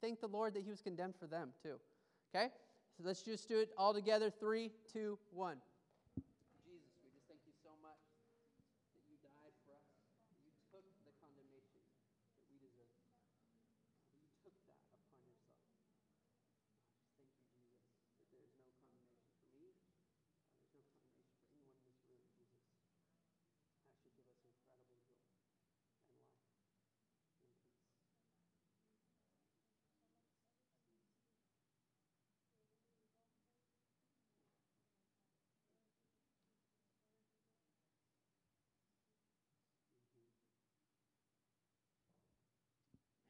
thank 0.00 0.20
the 0.20 0.28
Lord 0.28 0.54
that 0.54 0.62
He 0.62 0.70
was 0.70 0.80
condemned 0.80 1.14
for 1.18 1.26
them, 1.26 1.50
too. 1.62 1.74
Okay? 2.34 2.48
So 2.96 3.02
let's 3.04 3.22
just 3.22 3.48
do 3.48 3.58
it 3.58 3.70
all 3.76 3.94
together. 3.94 4.30
Three, 4.30 4.70
two, 4.92 5.18
one. 5.32 5.56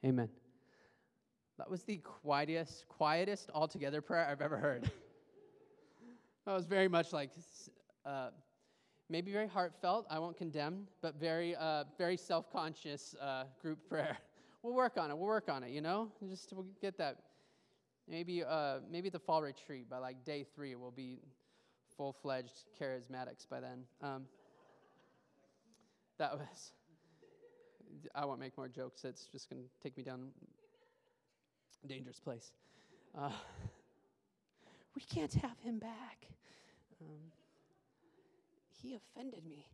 Amen. 0.04 0.28
That 1.58 1.70
was 1.70 1.82
the 1.82 1.98
quietest, 1.98 2.86
quietest 2.88 3.50
altogether 3.52 4.00
prayer 4.00 4.26
I've 4.26 4.40
ever 4.40 4.56
heard. 4.56 4.84
that 6.46 6.54
was 6.54 6.64
very 6.64 6.88
much 6.88 7.12
like, 7.12 7.30
uh, 8.06 8.30
maybe 9.10 9.30
very 9.30 9.46
heartfelt. 9.46 10.06
I 10.08 10.18
won't 10.18 10.38
condemn, 10.38 10.86
but 11.02 11.20
very, 11.20 11.54
uh, 11.56 11.84
very 11.98 12.16
self-conscious 12.16 13.14
uh, 13.20 13.44
group 13.60 13.78
prayer. 13.88 14.16
We'll 14.62 14.74
work 14.74 14.98
on 14.98 15.10
it. 15.10 15.16
We'll 15.16 15.26
work 15.26 15.48
on 15.48 15.62
it. 15.62 15.70
You 15.70 15.80
know, 15.80 16.12
just 16.28 16.52
we'll 16.52 16.66
get 16.82 16.98
that. 16.98 17.16
Maybe, 18.06 18.44
uh, 18.44 18.80
maybe 18.90 19.08
the 19.08 19.18
fall 19.18 19.40
retreat 19.40 19.88
by 19.88 19.96
like 19.96 20.22
day 20.26 20.44
three, 20.54 20.74
we'll 20.74 20.90
be 20.90 21.20
full-fledged 21.96 22.66
charismatics 22.78 23.48
by 23.48 23.60
then. 23.60 23.84
Um, 24.02 24.26
that 26.18 26.36
was. 26.36 26.72
I 28.14 28.24
won't 28.24 28.40
make 28.40 28.56
more 28.56 28.68
jokes. 28.68 29.04
It's 29.04 29.26
just 29.26 29.50
going 29.50 29.62
to 29.62 29.68
take 29.82 29.96
me 29.96 30.02
down 30.02 30.28
a 31.84 31.86
dangerous 31.86 32.20
place. 32.20 32.52
Uh, 33.16 33.30
we 34.96 35.02
can't 35.02 35.32
have 35.34 35.58
him 35.62 35.78
back. 35.78 36.26
Um, 37.00 37.18
he 38.82 38.94
offended 38.94 39.44
me 39.46 39.66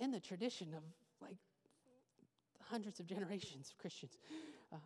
in 0.00 0.10
the 0.10 0.20
tradition 0.20 0.68
of 0.74 0.82
like 1.20 1.36
hundreds 2.70 3.00
of 3.00 3.06
generations 3.06 3.70
of 3.70 3.78
Christians. 3.78 4.18
Uh, 4.72 4.76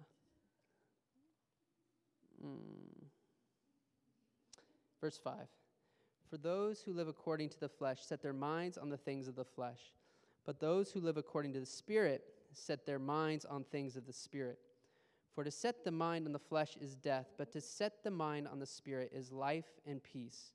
mm. 2.45 3.05
Verse 5.01 5.19
5 5.23 5.35
For 6.31 6.37
those 6.37 6.81
who 6.81 6.93
live 6.93 7.09
according 7.09 7.49
to 7.51 7.61
the 7.61 7.69
flesh 7.69 8.01
set 8.03 8.23
their 8.23 8.33
minds 8.33 8.79
on 8.79 8.89
the 8.89 8.97
things 8.97 9.29
of 9.29 9.35
the 9.35 9.45
flesh 9.45 9.81
but 10.47 10.61
those 10.61 10.91
who 10.91 11.01
live 11.01 11.17
according 11.17 11.53
to 11.55 11.61
the 11.61 11.67
Spirit 11.67 12.25
set 12.53 12.85
their 12.85 12.99
minds 12.99 13.45
on 13.45 13.65
things 13.65 13.97
of 13.97 14.07
the 14.07 14.13
Spirit. 14.13 14.59
For 15.35 15.45
to 15.45 15.51
set 15.51 15.85
the 15.85 15.91
mind 15.91 16.27
on 16.27 16.33
the 16.33 16.39
flesh 16.39 16.77
is 16.81 16.95
death, 16.95 17.33
but 17.39 17.53
to 17.53 17.61
set 17.61 18.05
the 18.05 18.11
mind 18.11 18.47
on 18.47 18.59
the 18.59 18.67
spirit 18.67 19.13
is 19.15 19.33
life 19.33 19.81
and 19.87 20.03
peace. 20.03 20.53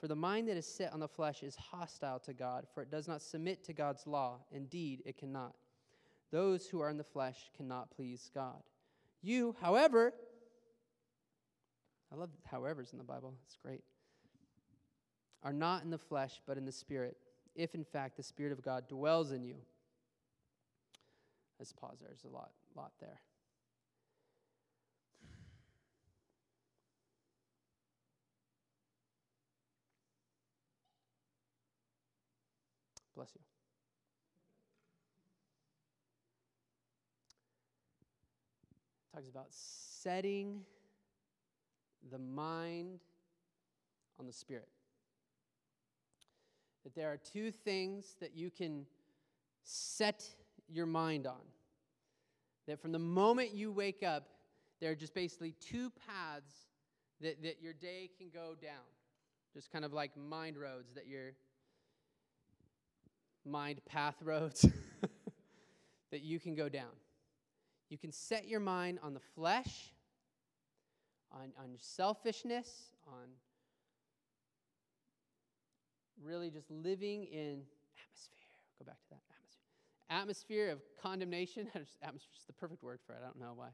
For 0.00 0.08
the 0.08 0.16
mind 0.16 0.48
that 0.48 0.56
is 0.56 0.66
set 0.66 0.92
on 0.92 1.00
the 1.00 1.08
flesh 1.08 1.42
is 1.42 1.54
hostile 1.54 2.18
to 2.20 2.32
God, 2.32 2.66
for 2.74 2.82
it 2.82 2.90
does 2.90 3.06
not 3.06 3.22
submit 3.22 3.62
to 3.64 3.72
God's 3.72 4.06
law. 4.06 4.38
Indeed, 4.50 5.02
it 5.04 5.16
cannot. 5.16 5.54
Those 6.32 6.66
who 6.66 6.80
are 6.80 6.90
in 6.90 6.96
the 6.96 7.04
flesh 7.04 7.50
cannot 7.56 7.90
please 7.94 8.30
God. 8.34 8.62
You, 9.22 9.54
however, 9.60 10.12
I 12.12 12.16
love 12.16 12.30
however's 12.50 12.92
in 12.92 12.98
the 12.98 13.04
Bible, 13.04 13.34
it's 13.44 13.58
great, 13.62 13.84
are 15.42 15.52
not 15.52 15.84
in 15.84 15.90
the 15.90 15.98
flesh, 15.98 16.40
but 16.46 16.56
in 16.58 16.64
the 16.64 16.72
spirit, 16.72 17.16
if 17.54 17.74
in 17.74 17.84
fact 17.84 18.16
the 18.16 18.22
Spirit 18.22 18.52
of 18.52 18.62
God 18.62 18.88
dwells 18.88 19.32
in 19.32 19.42
you. 19.42 19.56
Let's 21.58 21.72
pause 21.72 21.98
there. 22.00 22.08
There's 22.08 22.24
a 22.24 22.28
lot, 22.28 22.50
lot 22.74 22.92
there. 23.00 23.20
Bless 33.14 33.28
you. 33.34 33.42
Talks 39.14 39.28
about 39.28 39.48
setting 39.50 40.62
the 42.10 42.18
mind 42.18 43.00
on 44.18 44.26
the 44.26 44.32
spirit. 44.32 44.68
That 46.84 46.94
there 46.94 47.12
are 47.12 47.16
two 47.16 47.50
things 47.50 48.16
that 48.20 48.34
you 48.34 48.50
can 48.50 48.86
set 49.64 50.24
your 50.68 50.86
mind 50.86 51.26
on. 51.26 51.40
That 52.66 52.80
from 52.80 52.92
the 52.92 52.98
moment 52.98 53.54
you 53.54 53.72
wake 53.72 54.02
up, 54.02 54.28
there 54.80 54.90
are 54.90 54.96
just 54.96 55.14
basically 55.14 55.54
two 55.60 55.90
paths 56.06 56.54
that, 57.20 57.42
that 57.42 57.60
your 57.60 57.72
day 57.72 58.10
can 58.18 58.28
go 58.32 58.54
down. 58.60 58.86
Just 59.52 59.70
kind 59.70 59.84
of 59.84 59.92
like 59.92 60.16
mind 60.16 60.56
roads 60.56 60.92
that 60.94 61.06
your 61.06 61.32
mind 63.44 63.80
path 63.84 64.16
roads 64.22 64.66
that 66.10 66.22
you 66.22 66.38
can 66.38 66.54
go 66.54 66.68
down. 66.68 66.92
You 67.88 67.98
can 67.98 68.12
set 68.12 68.46
your 68.46 68.60
mind 68.60 69.00
on 69.02 69.14
the 69.14 69.20
flesh, 69.34 69.92
on, 71.32 71.52
on 71.58 71.70
selfishness, 71.76 72.70
on 73.06 73.28
really 76.22 76.50
just 76.50 76.70
living 76.70 77.24
in 77.24 77.62
atmosphere. 77.98 78.50
Go 78.78 78.84
back 78.86 79.00
to 79.02 79.10
that 79.10 79.20
atmosphere. 79.30 80.10
Atmosphere 80.10 80.70
of 80.70 80.80
condemnation. 81.02 81.68
atmosphere 82.02 82.34
is 82.38 82.44
the 82.46 82.52
perfect 82.52 82.82
word 82.82 83.00
for 83.06 83.14
it. 83.14 83.18
I 83.20 83.24
don't 83.24 83.38
know 83.38 83.52
why. 83.54 83.68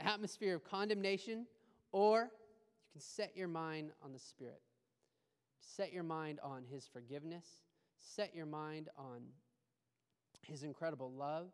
atmosphere 0.00 0.54
of 0.54 0.64
condemnation, 0.64 1.46
or 1.92 2.18
you 2.20 2.92
can 2.92 3.00
set 3.00 3.36
your 3.36 3.48
mind 3.48 3.90
on 4.04 4.12
the 4.12 4.18
Spirit. 4.18 4.60
Set 5.60 5.92
your 5.92 6.04
mind 6.04 6.38
on 6.42 6.64
His 6.70 6.86
forgiveness 6.86 7.46
set 8.14 8.34
your 8.34 8.46
mind 8.46 8.88
on 8.96 9.22
his 10.42 10.62
incredible 10.62 11.10
love, 11.12 11.48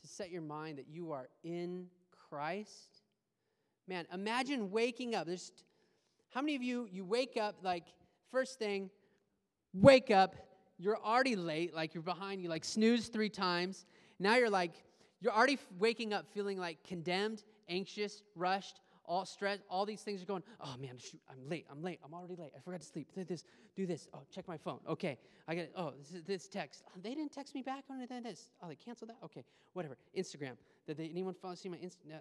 to 0.00 0.08
set 0.08 0.30
your 0.30 0.42
mind 0.42 0.78
that 0.78 0.86
you 0.88 1.12
are 1.12 1.28
in 1.42 1.86
Christ. 2.28 3.02
Man, 3.86 4.06
imagine 4.12 4.70
waking 4.70 5.14
up. 5.14 5.26
There's 5.26 5.52
how 6.30 6.40
many 6.40 6.54
of 6.56 6.62
you 6.62 6.88
you 6.90 7.04
wake 7.04 7.36
up 7.36 7.56
like 7.62 7.84
first 8.30 8.58
thing, 8.58 8.90
wake 9.72 10.10
up, 10.10 10.34
you're 10.78 10.98
already 10.98 11.36
late, 11.36 11.74
like 11.74 11.94
you're 11.94 12.02
behind, 12.02 12.42
you 12.42 12.48
like 12.48 12.64
snooze 12.64 13.08
3 13.08 13.28
times. 13.28 13.86
Now 14.18 14.36
you're 14.36 14.50
like 14.50 14.72
you're 15.20 15.32
already 15.32 15.58
waking 15.78 16.12
up 16.12 16.26
feeling 16.32 16.58
like 16.58 16.82
condemned, 16.84 17.42
anxious, 17.68 18.22
rushed, 18.36 18.80
all 19.04 19.24
stress, 19.24 19.58
all 19.68 19.86
these 19.86 20.02
things 20.02 20.22
are 20.22 20.26
going, 20.26 20.42
oh 20.60 20.76
man, 20.80 20.98
shoot, 20.98 21.20
I'm 21.30 21.48
late, 21.48 21.66
I'm 21.70 21.82
late, 21.82 21.98
I'm 22.04 22.12
already 22.12 22.36
late. 22.36 22.52
I 22.56 22.60
forgot 22.60 22.80
to 22.80 22.86
sleep. 22.86 23.08
Do 23.14 23.24
this, 23.24 23.42
do 23.74 23.86
this. 23.86 24.06
Oh, 24.12 24.20
check 24.32 24.46
my 24.46 24.58
phone. 24.58 24.80
Okay, 24.86 25.18
I 25.48 25.54
got. 25.54 25.66
Oh, 25.74 25.94
this 25.98 26.12
is 26.12 26.22
this 26.24 26.46
text. 26.46 26.84
Oh, 26.86 27.00
they 27.02 27.14
didn't 27.14 27.32
text 27.32 27.54
me 27.54 27.62
back 27.62 27.84
on 27.90 28.06
this. 28.22 28.50
Oh, 28.62 28.68
they 28.68 28.76
canceled 28.76 29.10
that? 29.10 29.16
Okay, 29.24 29.44
whatever. 29.72 29.96
Instagram. 30.16 30.52
Did 30.86 30.98
they, 30.98 31.08
anyone 31.08 31.34
follow, 31.34 31.54
see 31.54 31.68
my 31.68 31.78
Instagram? 31.78 32.20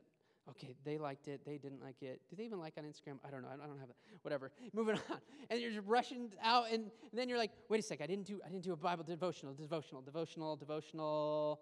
Okay, 0.50 0.76
they 0.86 0.98
liked 0.98 1.28
it. 1.28 1.42
They 1.46 1.58
didn't 1.58 1.84
like 1.84 2.02
it. 2.02 2.22
Do 2.30 2.36
they 2.36 2.44
even 2.44 2.60
like 2.60 2.76
on 2.78 2.86
Instagram? 2.86 3.20
I 3.26 3.30
don't 3.30 3.42
know. 3.42 3.50
I 3.50 3.68
don't 3.68 3.80
have 3.80 3.90
it. 3.90 3.96
Whatever. 4.22 4.52
Moving 4.74 4.96
on. 5.10 5.18
And 5.50 5.60
you're 5.60 5.72
just 5.72 5.86
rushing 5.86 6.32
out, 6.42 6.66
and, 6.72 6.90
then 7.14 7.28
you're 7.28 7.38
like, 7.38 7.52
wait 7.70 7.80
a 7.80 7.84
sec. 7.84 8.00
I 8.02 8.08
didn't 8.08 8.26
do. 8.26 8.40
I 8.46 8.50
didn't 8.50 8.64
do 8.64 8.74
a 8.74 8.78
Bible 8.78 9.04
devotional. 9.04 9.54
Devotional. 9.54 10.02
Devotional. 10.02 10.56
Devotional. 10.56 11.62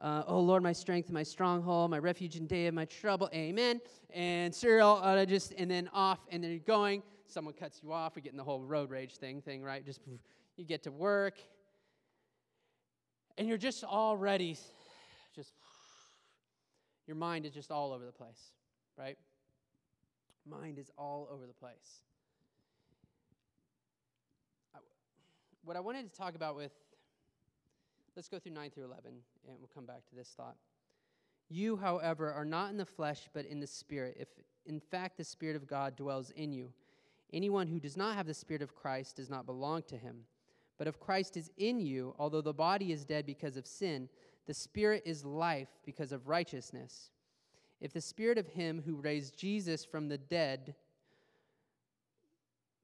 Uh, 0.00 0.24
oh 0.26 0.40
Lord, 0.40 0.62
my 0.62 0.72
strength, 0.72 1.10
my 1.10 1.22
stronghold, 1.22 1.90
my 1.90 1.98
refuge 1.98 2.36
in 2.36 2.46
day 2.46 2.66
of 2.66 2.74
my 2.74 2.84
trouble, 2.84 3.30
amen. 3.32 3.80
And 4.12 4.52
Cyril, 4.52 5.00
uh, 5.02 5.24
just, 5.24 5.52
and 5.56 5.70
then 5.70 5.88
off, 5.92 6.18
and 6.30 6.42
then 6.42 6.50
you're 6.50 6.60
going. 6.60 7.02
Someone 7.26 7.54
cuts 7.54 7.80
you 7.82 7.92
off. 7.92 8.16
We're 8.16 8.22
getting 8.22 8.36
the 8.36 8.44
whole 8.44 8.62
road 8.64 8.90
rage 8.90 9.16
thing, 9.16 9.40
thing, 9.40 9.62
right? 9.62 9.84
Just 9.84 10.00
you 10.56 10.64
get 10.64 10.82
to 10.84 10.90
work, 10.90 11.38
and 13.38 13.48
you're 13.48 13.58
just 13.58 13.84
already, 13.84 14.56
just, 15.34 15.52
your 17.06 17.16
mind 17.16 17.46
is 17.46 17.52
just 17.52 17.70
all 17.70 17.92
over 17.92 18.04
the 18.04 18.12
place, 18.12 18.52
right? 18.98 19.18
Mind 20.46 20.78
is 20.78 20.90
all 20.98 21.28
over 21.32 21.46
the 21.46 21.52
place. 21.52 22.02
What 25.64 25.76
I 25.76 25.80
wanted 25.80 26.10
to 26.12 26.18
talk 26.18 26.34
about 26.34 26.56
with 26.56 26.72
Let's 28.16 28.28
go 28.28 28.38
through 28.38 28.52
9 28.52 28.70
through 28.70 28.84
11, 28.84 29.10
and 29.48 29.56
we'll 29.58 29.70
come 29.74 29.86
back 29.86 30.06
to 30.08 30.14
this 30.14 30.32
thought. 30.36 30.54
You, 31.48 31.76
however, 31.76 32.32
are 32.32 32.44
not 32.44 32.70
in 32.70 32.76
the 32.76 32.86
flesh, 32.86 33.28
but 33.32 33.44
in 33.44 33.58
the 33.58 33.66
Spirit, 33.66 34.16
if 34.20 34.28
in 34.66 34.78
fact 34.78 35.16
the 35.16 35.24
Spirit 35.24 35.56
of 35.56 35.66
God 35.66 35.96
dwells 35.96 36.30
in 36.30 36.52
you. 36.52 36.72
Anyone 37.32 37.66
who 37.66 37.80
does 37.80 37.96
not 37.96 38.14
have 38.14 38.26
the 38.26 38.34
Spirit 38.34 38.62
of 38.62 38.76
Christ 38.76 39.16
does 39.16 39.28
not 39.28 39.46
belong 39.46 39.82
to 39.88 39.96
him. 39.96 40.20
But 40.78 40.86
if 40.86 41.00
Christ 41.00 41.36
is 41.36 41.50
in 41.56 41.80
you, 41.80 42.14
although 42.18 42.40
the 42.40 42.52
body 42.52 42.92
is 42.92 43.04
dead 43.04 43.26
because 43.26 43.56
of 43.56 43.66
sin, 43.66 44.08
the 44.46 44.54
Spirit 44.54 45.02
is 45.04 45.24
life 45.24 45.68
because 45.84 46.12
of 46.12 46.28
righteousness. 46.28 47.10
If 47.80 47.92
the 47.92 48.00
Spirit 48.00 48.38
of 48.38 48.46
him 48.46 48.82
who 48.84 48.96
raised 48.96 49.38
Jesus 49.38 49.84
from 49.84 50.08
the 50.08 50.18
dead, 50.18 50.74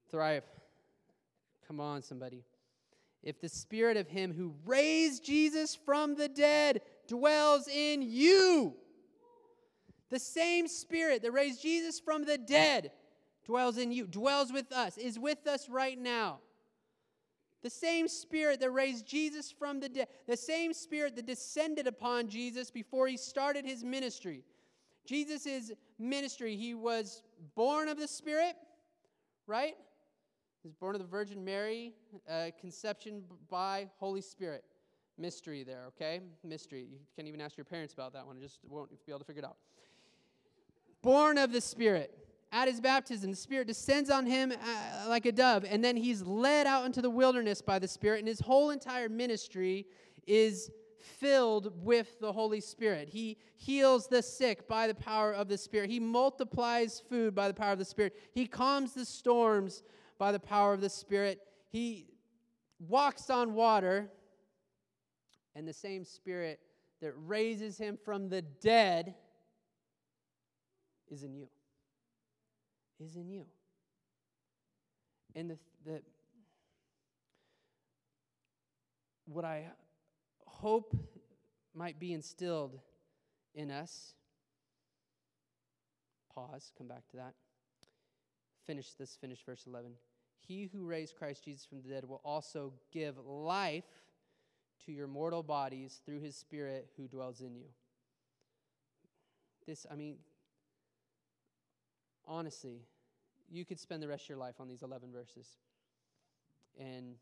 thrive. 0.09 0.43
Come 1.67 1.79
on, 1.79 2.01
somebody 2.01 2.43
if 3.23 3.39
the 3.39 3.49
spirit 3.49 3.97
of 3.97 4.07
him 4.07 4.33
who 4.33 4.55
raised 4.65 5.23
Jesus 5.23 5.75
from 5.75 6.15
the 6.15 6.27
dead 6.27 6.81
dwells 7.07 7.67
in 7.67 8.01
you, 8.01 8.73
the 10.09 10.19
same 10.19 10.67
spirit 10.67 11.21
that 11.21 11.31
raised 11.31 11.61
Jesus 11.61 11.99
from 11.99 12.25
the 12.25 12.37
dead 12.37 12.91
dwells 13.45 13.77
in 13.77 13.91
you, 13.91 14.07
dwells 14.07 14.51
with 14.51 14.71
us, 14.71 14.97
is 14.97 15.19
with 15.19 15.47
us 15.47 15.69
right 15.69 15.97
now. 15.99 16.39
The 17.63 17.69
same 17.69 18.07
spirit 18.07 18.59
that 18.59 18.71
raised 18.71 19.05
Jesus 19.05 19.51
from 19.51 19.79
the 19.79 19.89
dead, 19.89 20.07
the 20.27 20.37
same 20.37 20.73
spirit 20.73 21.15
that 21.15 21.25
descended 21.25 21.87
upon 21.87 22.27
Jesus 22.27 22.71
before 22.71 23.07
he 23.07 23.17
started 23.17 23.65
his 23.65 23.83
ministry. 23.83 24.43
Jesus' 25.05 25.71
ministry, 25.99 26.55
he 26.55 26.73
was 26.73 27.23
born 27.55 27.87
of 27.87 27.97
the 27.97 28.07
Spirit, 28.07 28.55
right? 29.47 29.75
He 30.61 30.67
was 30.67 30.75
born 30.75 30.95
of 30.95 31.01
the 31.01 31.07
Virgin 31.07 31.43
Mary, 31.43 31.93
uh, 32.29 32.47
conception 32.59 33.23
by 33.49 33.89
Holy 33.99 34.21
Spirit. 34.21 34.63
Mystery 35.17 35.63
there, 35.63 35.83
okay? 35.87 36.21
Mystery. 36.43 36.87
You 36.89 36.97
can't 37.15 37.27
even 37.27 37.41
ask 37.41 37.57
your 37.57 37.65
parents 37.65 37.93
about 37.93 38.13
that 38.13 38.25
one. 38.25 38.37
I 38.37 38.41
just 38.41 38.59
won't 38.67 38.89
be 39.05 39.11
able 39.11 39.19
to 39.19 39.25
figure 39.25 39.41
it 39.41 39.45
out. 39.45 39.57
Born 41.01 41.37
of 41.37 41.51
the 41.51 41.61
Spirit. 41.61 42.20
At 42.53 42.67
his 42.67 42.81
baptism, 42.81 43.31
the 43.31 43.37
Spirit 43.37 43.67
descends 43.67 44.09
on 44.09 44.25
him 44.25 44.51
uh, 44.51 45.07
like 45.07 45.25
a 45.25 45.31
dove, 45.31 45.63
and 45.63 45.83
then 45.83 45.95
he's 45.95 46.21
led 46.21 46.67
out 46.67 46.85
into 46.85 47.01
the 47.01 47.09
wilderness 47.09 47.61
by 47.61 47.79
the 47.79 47.87
Spirit, 47.87 48.19
and 48.19 48.27
his 48.27 48.41
whole 48.41 48.71
entire 48.71 49.07
ministry 49.07 49.85
is 50.27 50.69
filled 50.99 51.71
with 51.83 52.19
the 52.19 52.31
Holy 52.31 52.59
Spirit. 52.59 53.07
He 53.07 53.37
heals 53.55 54.07
the 54.07 54.21
sick 54.21 54.67
by 54.67 54.87
the 54.87 54.93
power 54.93 55.31
of 55.33 55.47
the 55.47 55.57
Spirit. 55.57 55.89
He 55.89 55.99
multiplies 55.99 57.01
food 57.09 57.33
by 57.33 57.47
the 57.47 57.53
power 57.53 57.71
of 57.71 57.79
the 57.79 57.85
Spirit. 57.85 58.15
He 58.33 58.45
calms 58.47 58.93
the 58.93 59.05
storms 59.05 59.81
by 60.17 60.33
the 60.33 60.39
power 60.39 60.73
of 60.73 60.81
the 60.81 60.89
Spirit. 60.89 61.39
He 61.69 62.07
walks 62.79 63.29
on 63.29 63.53
water, 63.53 64.11
and 65.55 65.65
the 65.65 65.73
same 65.73 66.03
Spirit 66.03 66.59
that 67.01 67.13
raises 67.15 67.77
him 67.77 67.97
from 68.03 68.27
the 68.27 68.41
dead 68.41 69.15
is 71.09 71.23
in 71.23 71.33
you. 71.33 71.47
Is 73.03 73.15
in 73.15 73.29
you. 73.29 73.45
And 75.33 75.49
the, 75.49 75.57
the 75.85 76.01
what 79.25 79.43
I 79.43 79.65
hope 80.45 80.95
might 81.73 81.99
be 81.99 82.13
instilled 82.13 82.77
in 83.55 83.71
us. 83.71 84.13
Pause, 86.35 86.71
come 86.77 86.87
back 86.87 87.07
to 87.09 87.17
that. 87.17 87.33
Finish 88.67 88.93
this, 88.93 89.17
finish 89.19 89.39
verse 89.43 89.63
11. 89.65 89.91
He 90.37 90.69
who 90.71 90.85
raised 90.85 91.15
Christ 91.15 91.45
Jesus 91.45 91.65
from 91.65 91.81
the 91.81 91.89
dead 91.89 92.05
will 92.05 92.21
also 92.23 92.73
give 92.91 93.15
life 93.25 93.85
to 94.85 94.91
your 94.91 95.07
mortal 95.07 95.41
bodies 95.41 96.01
through 96.05 96.19
his 96.19 96.35
Spirit 96.35 96.89
who 96.97 97.07
dwells 97.07 97.41
in 97.41 97.55
you. 97.55 97.67
this, 99.65 99.85
I 99.89 99.95
mean, 99.95 100.17
honestly, 102.31 102.81
you 103.51 103.65
could 103.65 103.79
spend 103.79 104.01
the 104.01 104.07
rest 104.07 104.23
of 104.23 104.29
your 104.29 104.37
life 104.37 104.55
on 104.59 104.67
these 104.67 104.81
11 104.81 105.11
verses. 105.11 105.47
And 106.79 107.15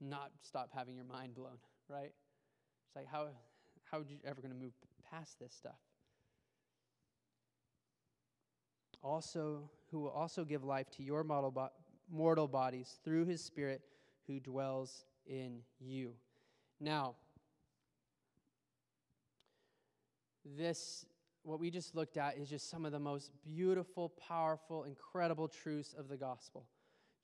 not 0.00 0.32
stop 0.42 0.70
having 0.74 0.96
your 0.96 1.04
mind 1.04 1.34
blown, 1.34 1.58
right? 1.88 2.12
It's 2.86 2.96
like, 2.96 3.06
how, 3.06 3.28
how 3.90 3.98
are 3.98 4.04
you 4.08 4.18
ever 4.24 4.40
going 4.40 4.52
to 4.52 4.58
move 4.58 4.72
past 5.08 5.38
this 5.38 5.54
stuff? 5.54 5.78
Also, 9.00 9.70
who 9.90 10.00
will 10.00 10.10
also 10.10 10.44
give 10.44 10.64
life 10.64 10.90
to 10.90 11.02
your 11.02 11.22
bo- 11.22 11.70
mortal 12.10 12.48
bodies 12.48 12.98
through 13.04 13.26
his 13.26 13.42
Spirit 13.42 13.82
who 14.26 14.40
dwells 14.40 15.04
in 15.26 15.60
you. 15.80 16.12
Now, 16.80 17.14
this, 20.44 21.06
what 21.42 21.60
we 21.60 21.70
just 21.70 21.94
looked 21.94 22.16
at, 22.16 22.36
is 22.36 22.48
just 22.48 22.70
some 22.70 22.84
of 22.84 22.92
the 22.92 22.98
most 22.98 23.30
beautiful, 23.44 24.10
powerful, 24.10 24.84
incredible 24.84 25.48
truths 25.48 25.94
of 25.96 26.08
the 26.08 26.16
gospel. 26.16 26.66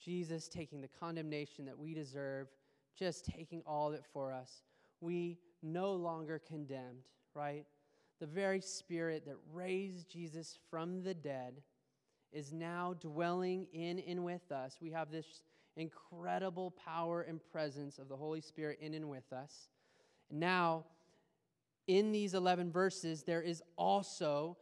Jesus 0.00 0.48
taking 0.48 0.80
the 0.80 0.88
condemnation 0.88 1.64
that 1.66 1.78
we 1.78 1.94
deserve, 1.94 2.48
just 2.96 3.24
taking 3.24 3.62
all 3.66 3.88
of 3.88 3.94
it 3.94 4.04
for 4.12 4.32
us. 4.32 4.62
We 5.00 5.38
no 5.62 5.92
longer 5.92 6.40
condemned, 6.46 7.04
right? 7.34 7.64
The 8.20 8.26
very 8.26 8.60
spirit 8.60 9.24
that 9.26 9.36
raised 9.52 10.08
Jesus 10.08 10.58
from 10.70 11.02
the 11.02 11.14
dead 11.14 11.62
is 12.32 12.52
now 12.52 12.94
dwelling 13.00 13.66
in 13.72 14.00
and 14.00 14.24
with 14.24 14.52
us. 14.52 14.78
We 14.80 14.90
have 14.90 15.10
this 15.10 15.42
incredible 15.76 16.72
power 16.72 17.22
and 17.22 17.40
presence 17.52 17.98
of 17.98 18.08
the 18.08 18.16
Holy 18.16 18.40
Spirit 18.40 18.78
in 18.80 18.94
and 18.94 19.08
with 19.08 19.32
us. 19.32 19.68
And 20.30 20.40
Now, 20.40 20.84
in 21.88 22.12
these 22.12 22.34
11 22.34 22.70
verses, 22.70 23.24
there 23.24 23.42
is 23.42 23.62
also, 23.76 24.56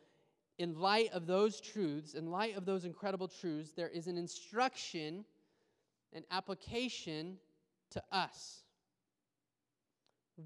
in 0.59 0.79
light 0.79 1.13
of 1.13 1.27
those 1.27 1.61
truths, 1.61 2.15
in 2.15 2.31
light 2.31 2.57
of 2.57 2.65
those 2.65 2.85
incredible 2.85 3.29
truths, 3.29 3.73
there 3.73 3.89
is 3.89 4.07
an 4.07 4.17
instruction, 4.17 5.25
an 6.15 6.23
application 6.31 7.37
to 7.91 8.03
us. 8.11 8.63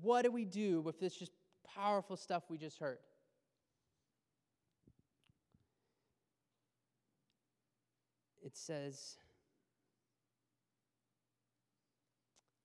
What 0.01 0.23
do 0.23 0.33
we 0.33 0.45
do 0.45 0.81
with 0.81 0.99
this 0.99 1.15
just 1.15 1.33
powerful 1.77 2.17
stuff 2.17 2.45
we 2.49 2.59
just 2.59 2.79
heard? 2.79 2.99
It 8.43 8.57
says, 8.57 9.17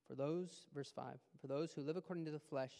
for 0.08 0.15
those, 0.15 0.67
verse 0.73 0.91
5, 0.95 1.04
for 1.41 1.47
those 1.47 1.73
who 1.73 1.82
live 1.82 1.97
according 1.97 2.25
to 2.25 2.32
the 2.32 2.39
flesh, 2.39 2.71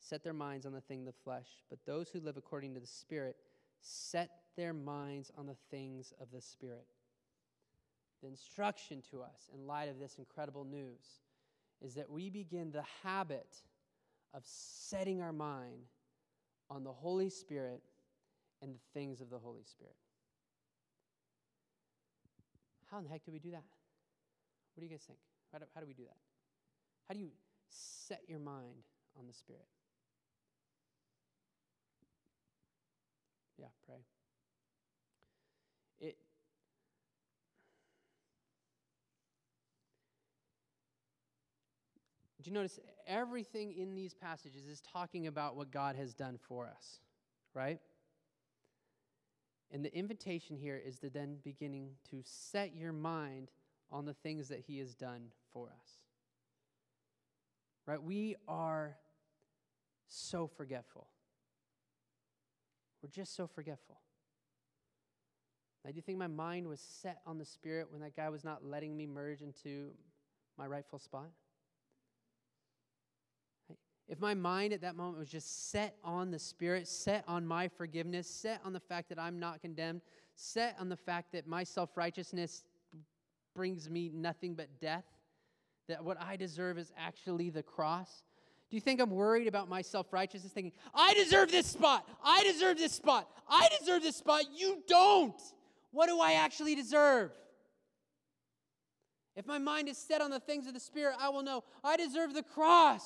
set 0.00 0.22
their 0.22 0.32
minds 0.32 0.66
on 0.66 0.72
the 0.72 0.80
thing 0.80 1.00
of 1.00 1.06
the 1.06 1.20
flesh, 1.24 1.48
but 1.70 1.78
those 1.86 2.08
who 2.08 2.20
live 2.20 2.36
according 2.36 2.74
to 2.74 2.80
the 2.80 2.86
Spirit, 2.86 3.36
set 3.80 4.30
their 4.56 4.72
minds 4.72 5.30
on 5.36 5.46
the 5.46 5.56
things 5.70 6.12
of 6.20 6.28
the 6.32 6.40
Spirit. 6.40 6.86
The 8.22 8.28
instruction 8.28 9.02
to 9.10 9.22
us 9.22 9.50
in 9.52 9.66
light 9.66 9.88
of 9.88 9.98
this 9.98 10.16
incredible 10.18 10.64
news 10.64 11.20
is 11.82 11.94
that 11.94 12.08
we 12.10 12.30
begin 12.30 12.70
the 12.70 12.84
habit 13.02 13.62
of 14.32 14.42
setting 14.44 15.20
our 15.20 15.32
mind 15.32 15.88
on 16.70 16.82
the 16.84 16.92
Holy 16.92 17.28
Spirit 17.28 17.82
and 18.62 18.74
the 18.74 18.98
things 18.98 19.20
of 19.20 19.28
the 19.30 19.38
Holy 19.38 19.64
Spirit. 19.64 19.94
How 22.90 22.98
in 22.98 23.04
the 23.04 23.10
heck 23.10 23.24
do 23.24 23.32
we 23.32 23.38
do 23.38 23.50
that? 23.50 23.64
What 24.74 24.80
do 24.80 24.86
you 24.86 24.90
guys 24.90 25.02
think? 25.06 25.18
How 25.52 25.58
do, 25.58 25.66
how 25.74 25.80
do 25.80 25.86
we 25.86 25.94
do 25.94 26.04
that? 26.04 26.16
How 27.08 27.14
do 27.14 27.20
you 27.20 27.30
set 27.68 28.22
your 28.28 28.38
mind 28.38 28.84
on 29.18 29.26
the 29.26 29.32
Spirit? 29.32 29.66
Yeah, 33.58 33.66
pray. 33.86 34.04
It 36.00 36.16
Do 42.44 42.50
you 42.50 42.54
notice 42.54 42.78
everything 43.06 43.72
in 43.72 43.94
these 43.94 44.12
passages 44.12 44.66
is 44.66 44.82
talking 44.82 45.26
about 45.26 45.56
what 45.56 45.70
God 45.70 45.96
has 45.96 46.12
done 46.12 46.38
for 46.46 46.66
us, 46.66 47.00
right? 47.54 47.80
And 49.70 49.82
the 49.82 49.96
invitation 49.96 50.58
here 50.58 50.76
is 50.76 50.98
to 50.98 51.08
then 51.08 51.38
beginning 51.42 51.92
to 52.10 52.20
set 52.22 52.76
your 52.76 52.92
mind 52.92 53.50
on 53.90 54.04
the 54.04 54.12
things 54.12 54.48
that 54.48 54.60
He 54.60 54.78
has 54.78 54.94
done 54.94 55.32
for 55.54 55.68
us. 55.68 55.88
Right? 57.86 58.02
We 58.02 58.36
are 58.46 58.98
so 60.06 60.46
forgetful. 60.46 61.06
We're 63.04 63.10
just 63.10 63.36
so 63.36 63.46
forgetful. 63.46 63.98
I 65.86 65.90
do 65.90 65.96
you 65.96 66.00
think 66.00 66.16
my 66.16 66.26
mind 66.26 66.66
was 66.66 66.80
set 66.80 67.20
on 67.26 67.36
the 67.36 67.44
Spirit 67.44 67.88
when 67.90 68.00
that 68.00 68.16
guy 68.16 68.30
was 68.30 68.44
not 68.44 68.64
letting 68.64 68.96
me 68.96 69.06
merge 69.06 69.42
into 69.42 69.90
my 70.56 70.66
rightful 70.66 70.98
spot. 70.98 71.28
If 74.08 74.20
my 74.20 74.32
mind 74.32 74.72
at 74.72 74.80
that 74.80 74.96
moment 74.96 75.18
was 75.18 75.28
just 75.28 75.70
set 75.70 75.96
on 76.02 76.30
the 76.30 76.38
Spirit, 76.38 76.88
set 76.88 77.24
on 77.28 77.46
my 77.46 77.68
forgiveness, 77.68 78.26
set 78.26 78.62
on 78.64 78.72
the 78.72 78.80
fact 78.80 79.10
that 79.10 79.18
I'm 79.18 79.38
not 79.38 79.60
condemned, 79.60 80.00
set 80.34 80.74
on 80.80 80.88
the 80.88 80.96
fact 80.96 81.30
that 81.32 81.46
my 81.46 81.62
self 81.62 81.98
righteousness 81.98 82.64
brings 83.54 83.90
me 83.90 84.10
nothing 84.14 84.54
but 84.54 84.80
death, 84.80 85.04
that 85.88 86.02
what 86.02 86.18
I 86.22 86.36
deserve 86.36 86.78
is 86.78 86.90
actually 86.96 87.50
the 87.50 87.62
cross. 87.62 88.24
Do 88.70 88.76
you 88.76 88.80
think 88.80 89.00
I'm 89.00 89.10
worried 89.10 89.46
about 89.46 89.68
my 89.68 89.82
self 89.82 90.12
righteousness, 90.12 90.52
thinking, 90.52 90.72
I 90.94 91.14
deserve 91.14 91.50
this 91.50 91.66
spot, 91.66 92.08
I 92.24 92.42
deserve 92.44 92.78
this 92.78 92.92
spot, 92.92 93.28
I 93.48 93.68
deserve 93.78 94.02
this 94.02 94.16
spot? 94.16 94.44
You 94.54 94.82
don't. 94.88 95.40
What 95.90 96.08
do 96.08 96.18
I 96.18 96.32
actually 96.32 96.74
deserve? 96.74 97.30
If 99.36 99.46
my 99.46 99.58
mind 99.58 99.88
is 99.88 99.98
set 99.98 100.20
on 100.20 100.30
the 100.30 100.40
things 100.40 100.66
of 100.66 100.74
the 100.74 100.80
Spirit, 100.80 101.16
I 101.20 101.28
will 101.28 101.42
know 101.42 101.64
I 101.82 101.96
deserve 101.96 102.34
the 102.34 102.42
cross. 102.42 103.04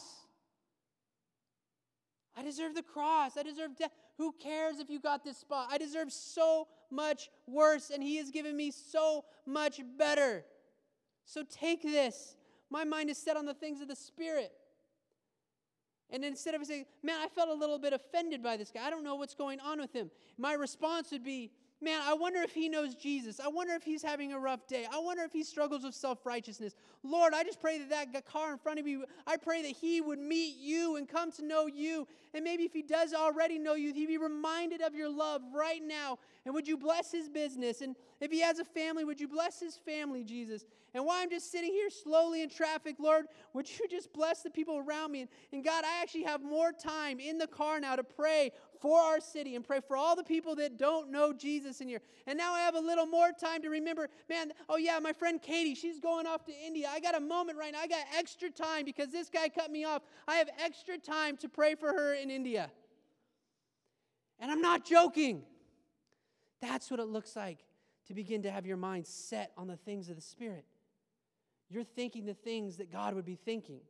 I 2.37 2.43
deserve 2.43 2.75
the 2.75 2.83
cross. 2.83 3.37
I 3.37 3.43
deserve 3.43 3.77
death. 3.77 3.91
Who 4.17 4.33
cares 4.33 4.79
if 4.79 4.91
you 4.91 5.01
got 5.01 5.25
this 5.25 5.39
spot? 5.39 5.69
I 5.71 5.79
deserve 5.79 6.13
so 6.13 6.69
much 6.91 7.31
worse, 7.47 7.91
and 7.91 8.03
He 8.03 8.17
has 8.19 8.31
given 8.31 8.57
me 8.57 8.71
so 8.71 9.25
much 9.47 9.81
better. 9.99 10.45
So 11.25 11.43
take 11.49 11.83
this. 11.83 12.37
My 12.71 12.85
mind 12.85 13.11
is 13.11 13.19
set 13.19 13.37
on 13.37 13.47
the 13.47 13.55
things 13.55 13.81
of 13.81 13.89
the 13.89 13.97
Spirit. 13.97 14.53
And 16.11 16.25
instead 16.25 16.55
of 16.55 16.65
saying, 16.65 16.87
man, 17.03 17.19
I 17.23 17.29
felt 17.29 17.49
a 17.49 17.55
little 17.55 17.79
bit 17.79 17.93
offended 17.93 18.43
by 18.43 18.57
this 18.57 18.71
guy, 18.71 18.87
I 18.87 18.91
don't 18.91 19.05
know 19.05 19.17
what's 19.17 19.35
going 19.35 19.61
on 19.61 19.79
with 19.81 19.93
him, 19.93 20.11
my 20.39 20.55
response 20.55 21.11
would 21.13 21.25
be, 21.25 21.51
man, 21.81 22.01
I 22.05 22.15
wonder 22.15 22.41
if 22.43 22.53
he 22.53 22.69
knows 22.69 22.95
Jesus. 22.95 23.41
I 23.41 23.49
wonder 23.49 23.75
if 23.75 23.83
he's 23.83 24.03
having 24.03 24.33
a 24.33 24.39
rough 24.39 24.67
day. 24.67 24.87
I 24.93 24.99
wonder 24.99 25.23
if 25.23 25.33
he 25.33 25.45
struggles 25.45 25.85
with 25.85 25.95
self 25.95 26.27
righteousness. 26.27 26.75
Lord, 27.03 27.35
I 27.35 27.45
just 27.45 27.61
pray 27.61 27.79
that 27.79 28.13
that 28.13 28.27
car 28.27 28.53
in 28.53 28.59
front 28.59 28.81
of 28.81 28.87
you, 28.87 29.05
I 29.27 29.37
pray 29.37 29.63
that 29.63 29.73
he 29.73 30.01
would 30.01 30.19
meet 30.19 30.57
you 30.57 30.97
and 30.97 31.09
come 31.09 31.31
to 31.33 31.45
know 31.45 31.67
you. 31.67 32.07
And 32.35 32.45
maybe 32.45 32.65
if 32.65 32.73
he 32.73 32.83
does 32.83 33.15
already 33.15 33.59
know 33.59 33.75
you, 33.75 33.93
he'd 33.93 34.07
be 34.07 34.19
reminded 34.19 34.83
of 34.83 34.95
your 34.95 35.09
love 35.09 35.43
right 35.55 35.83
now. 35.83 36.19
And 36.45 36.55
would 36.55 36.67
you 36.67 36.77
bless 36.77 37.13
his 37.13 37.29
business? 37.29 37.81
And 37.81 37.95
if 38.21 38.31
he 38.31 38.41
has 38.41 38.59
a 38.59 38.65
family, 38.65 39.05
would 39.05 39.21
you 39.21 39.29
bless 39.29 39.61
his 39.61 39.77
family, 39.77 40.25
Jesus? 40.25 40.65
And 40.95 41.05
while 41.05 41.19
I'm 41.21 41.31
just 41.31 41.53
sitting 41.53 41.71
here 41.71 41.91
slowly 41.91 42.43
in 42.43 42.49
traffic, 42.49 42.97
Lord, 42.99 43.27
would 43.53 43.69
you 43.79 43.87
just 43.89 44.13
bless 44.13 44.43
the 44.43 44.51
people 44.51 44.79
around 44.79 45.13
me? 45.13 45.21
And, 45.21 45.31
and 45.53 45.65
God, 45.65 45.85
I 45.85 46.03
actually 46.03 46.23
have 46.25 46.43
more 46.43 46.73
time 46.73 47.21
in 47.21 47.39
the 47.39 47.47
car 47.47 47.79
now 47.79 47.97
to 47.97 48.05
pray 48.05 48.53
for 48.81 48.99
our 49.01 49.21
city 49.21 49.55
and 49.55 49.65
pray 49.65 49.81
for 49.81 49.97
all 49.97 50.17
the 50.17 50.25
people 50.25 50.55
that 50.57 50.79
don't 50.79 51.11
know 51.11 51.33
Jesus 51.33 51.81
in 51.81 51.89
here. 51.89 52.01
And 52.27 52.39
now 52.39 52.53
I 52.53 52.61
have 52.61 52.75
a 52.75 52.81
little 52.81 53.07
more 53.07 53.31
time 53.33 53.63
to 53.63 53.69
remember, 53.69 54.09
man, 54.29 54.53
oh 54.69 54.77
yeah, 54.77 54.99
my 54.99 55.13
friend 55.13 55.41
Katie, 55.41 55.75
she's 55.75 56.01
going 56.01 56.27
off 56.27 56.45
to 56.47 56.53
India. 56.67 56.89
I 56.91 57.01
got 57.01 57.17
a 57.17 57.21
moment 57.21 57.59
right 57.59 57.73
now. 57.73 57.81
I 57.81 57.87
got 57.87 58.05
extra 58.17 58.51
time 58.51 58.85
because 58.85 59.11
this 59.11 59.29
guy 59.29 59.49
cut 59.49 59.71
me 59.71 59.85
off. 59.85 60.03
I 60.27 60.37
have 60.37 60.49
extra 60.63 60.99
time 60.99 61.37
to 61.39 61.49
pray 61.49 61.75
for 61.75 61.89
her 61.89 62.15
in 62.15 62.31
India. 62.31 62.71
And 64.39 64.51
I'm 64.51 64.63
not 64.63 64.85
joking. 64.85 65.43
That's 66.61 66.91
what 66.91 67.01
it 67.01 67.07
looks 67.07 67.37
like 67.37 67.59
to 68.07 68.15
begin 68.15 68.43
to 68.43 68.51
have 68.51 68.67
your 68.67 68.77
mind 68.77 69.07
set 69.07 69.53
on 69.57 69.67
the 69.67 69.77
things 69.77 70.09
of 70.09 70.17
the 70.17 70.23
Spirit. 70.23 70.65
You're 71.69 71.85
thinking 71.85 72.25
the 72.25 72.35
things 72.35 72.79
that 72.79 72.91
God 72.91 73.15
would 73.15 73.27
be 73.27 73.37
thinking. 73.37 73.81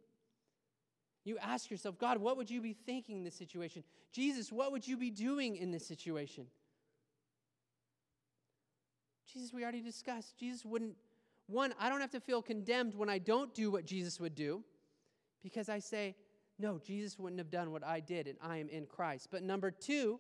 You 1.25 1.39
ask 1.39 1.71
yourself, 1.71 1.99
God, 1.99 2.19
what 2.19 2.37
would 2.37 2.51
you 2.51 2.61
be 2.61 2.73
thinking 2.73 3.19
in 3.19 3.25
this 3.25 3.35
situation? 3.35 3.85
Jesus, 4.13 4.51
what 4.51 4.73
would 4.73 4.87
you 4.87 4.97
be 4.97 5.11
doing 5.11 5.57
in 5.57 5.71
this 5.71 5.87
situation? 5.87 6.47
Jesus, 9.33 9.53
we 9.53 9.63
already 9.63 9.83
discussed. 9.83 10.39
Jesus 10.39 10.65
wouldn't, 10.65 10.95
one, 11.47 11.75
I 11.79 11.89
don't 11.89 12.01
have 12.01 12.11
to 12.13 12.21
feel 12.21 12.41
condemned 12.41 12.95
when 12.95 13.11
I 13.11 13.19
don't 13.19 13.55
do 13.55 13.71
what 13.71 13.85
Jesus 13.85 14.19
would 14.21 14.35
do 14.35 14.65
because 15.43 15.69
I 15.69 15.79
say, 15.81 16.15
no, 16.59 16.79
Jesus 16.79 17.19
wouldn't 17.19 17.39
have 17.39 17.51
done 17.51 17.71
what 17.71 17.85
I 17.85 18.01
did 18.01 18.27
and 18.27 18.37
I 18.43 18.57
am 18.57 18.69
in 18.69 18.87
Christ. 18.87 19.29
But 19.31 19.43
number 19.43 19.71
two, 19.71 20.19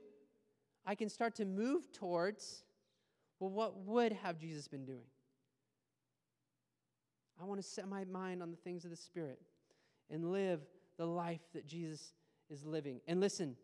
I 0.87 0.95
can 0.95 1.09
start 1.09 1.35
to 1.37 1.45
move 1.45 1.91
towards, 1.93 2.65
well, 3.41 3.51
what 3.51 3.77
would 3.87 4.13
have 4.13 4.39
Jesus 4.39 4.69
been 4.69 4.85
doing? 4.85 5.07
I 7.41 7.45
want 7.45 7.61
to 7.61 7.67
set 7.67 7.89
my 7.89 8.05
mind 8.05 8.43
on 8.43 8.51
the 8.51 8.57
things 8.57 8.85
of 8.85 8.91
the 8.91 8.97
Spirit 8.97 9.41
and 10.11 10.33
live 10.33 10.61
the 10.99 11.07
life 11.07 11.41
that 11.55 11.67
Jesus 11.67 12.13
is 12.51 12.65
living. 12.65 13.01
And 13.07 13.21
listen, 13.21 13.57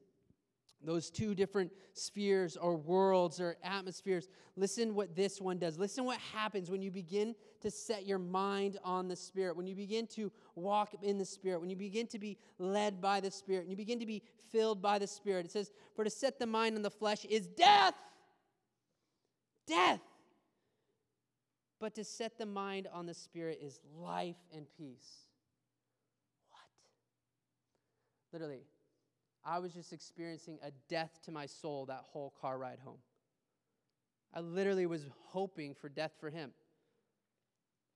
those 0.83 1.11
two 1.11 1.35
different 1.35 1.73
spheres 1.93 2.57
or 2.57 2.77
worlds 2.77 3.41
or 3.41 3.57
atmospheres. 3.63 4.29
Listen 4.57 4.95
what 4.95 5.17
this 5.17 5.41
one 5.41 5.59
does. 5.59 5.79
Listen 5.79 6.05
what 6.05 6.19
happens 6.33 6.71
when 6.71 6.83
you 6.83 6.91
begin 6.91 7.35
to 7.63 7.71
set 7.71 8.07
your 8.07 8.19
mind 8.19 8.79
on 8.85 9.09
the 9.09 9.17
Spirit, 9.17 9.57
when 9.57 9.67
you 9.67 9.75
begin 9.75 10.07
to 10.09 10.31
walk 10.55 10.95
in 11.03 11.19
the 11.19 11.25
Spirit, 11.25 11.61
when 11.61 11.71
you 11.71 11.77
begin 11.77 12.07
to 12.09 12.19
be 12.19 12.37
led 12.59 13.01
by 13.01 13.21
the 13.21 13.31
Spirit, 13.31 13.63
and 13.63 13.71
you 13.71 13.77
begin 13.77 13.99
to 13.99 14.07
be 14.07 14.23
filled 14.53 14.83
by 14.83 14.99
the 14.99 15.07
Spirit. 15.07 15.47
It 15.47 15.53
says, 15.53 15.71
For 15.97 16.05
to 16.05 16.11
set 16.11 16.39
the 16.39 16.47
mind 16.47 16.77
on 16.77 16.83
the 16.83 16.91
flesh 16.91 17.25
is 17.25 17.47
death. 17.47 17.95
Death. 19.67 20.01
But 21.81 21.95
to 21.97 22.05
set 22.05 22.39
the 22.39 22.47
mind 22.47 22.89
on 22.93 23.07
the 23.07 23.15
Spirit 23.15 23.59
is 23.63 23.81
life 23.99 24.37
and 24.55 24.67
peace. 24.77 25.29
What? 26.51 26.61
Literally, 28.35 28.67
I 29.45 29.61
was 29.61 29.73
just 29.73 29.93
experiencing 29.93 30.59
a 30.61 30.73
death 30.89 31.21
to 31.27 31.31
my 31.31 31.47
soul 31.47 31.87
that 31.87 32.01
whole 32.03 32.35
car 32.41 32.59
ride 32.59 32.81
home. 32.85 32.99
I 34.35 34.41
literally 34.41 34.87
was 34.87 35.07
hoping 35.29 35.73
for 35.73 35.89
death 35.89 36.11
for 36.19 36.31
him. 36.31 36.51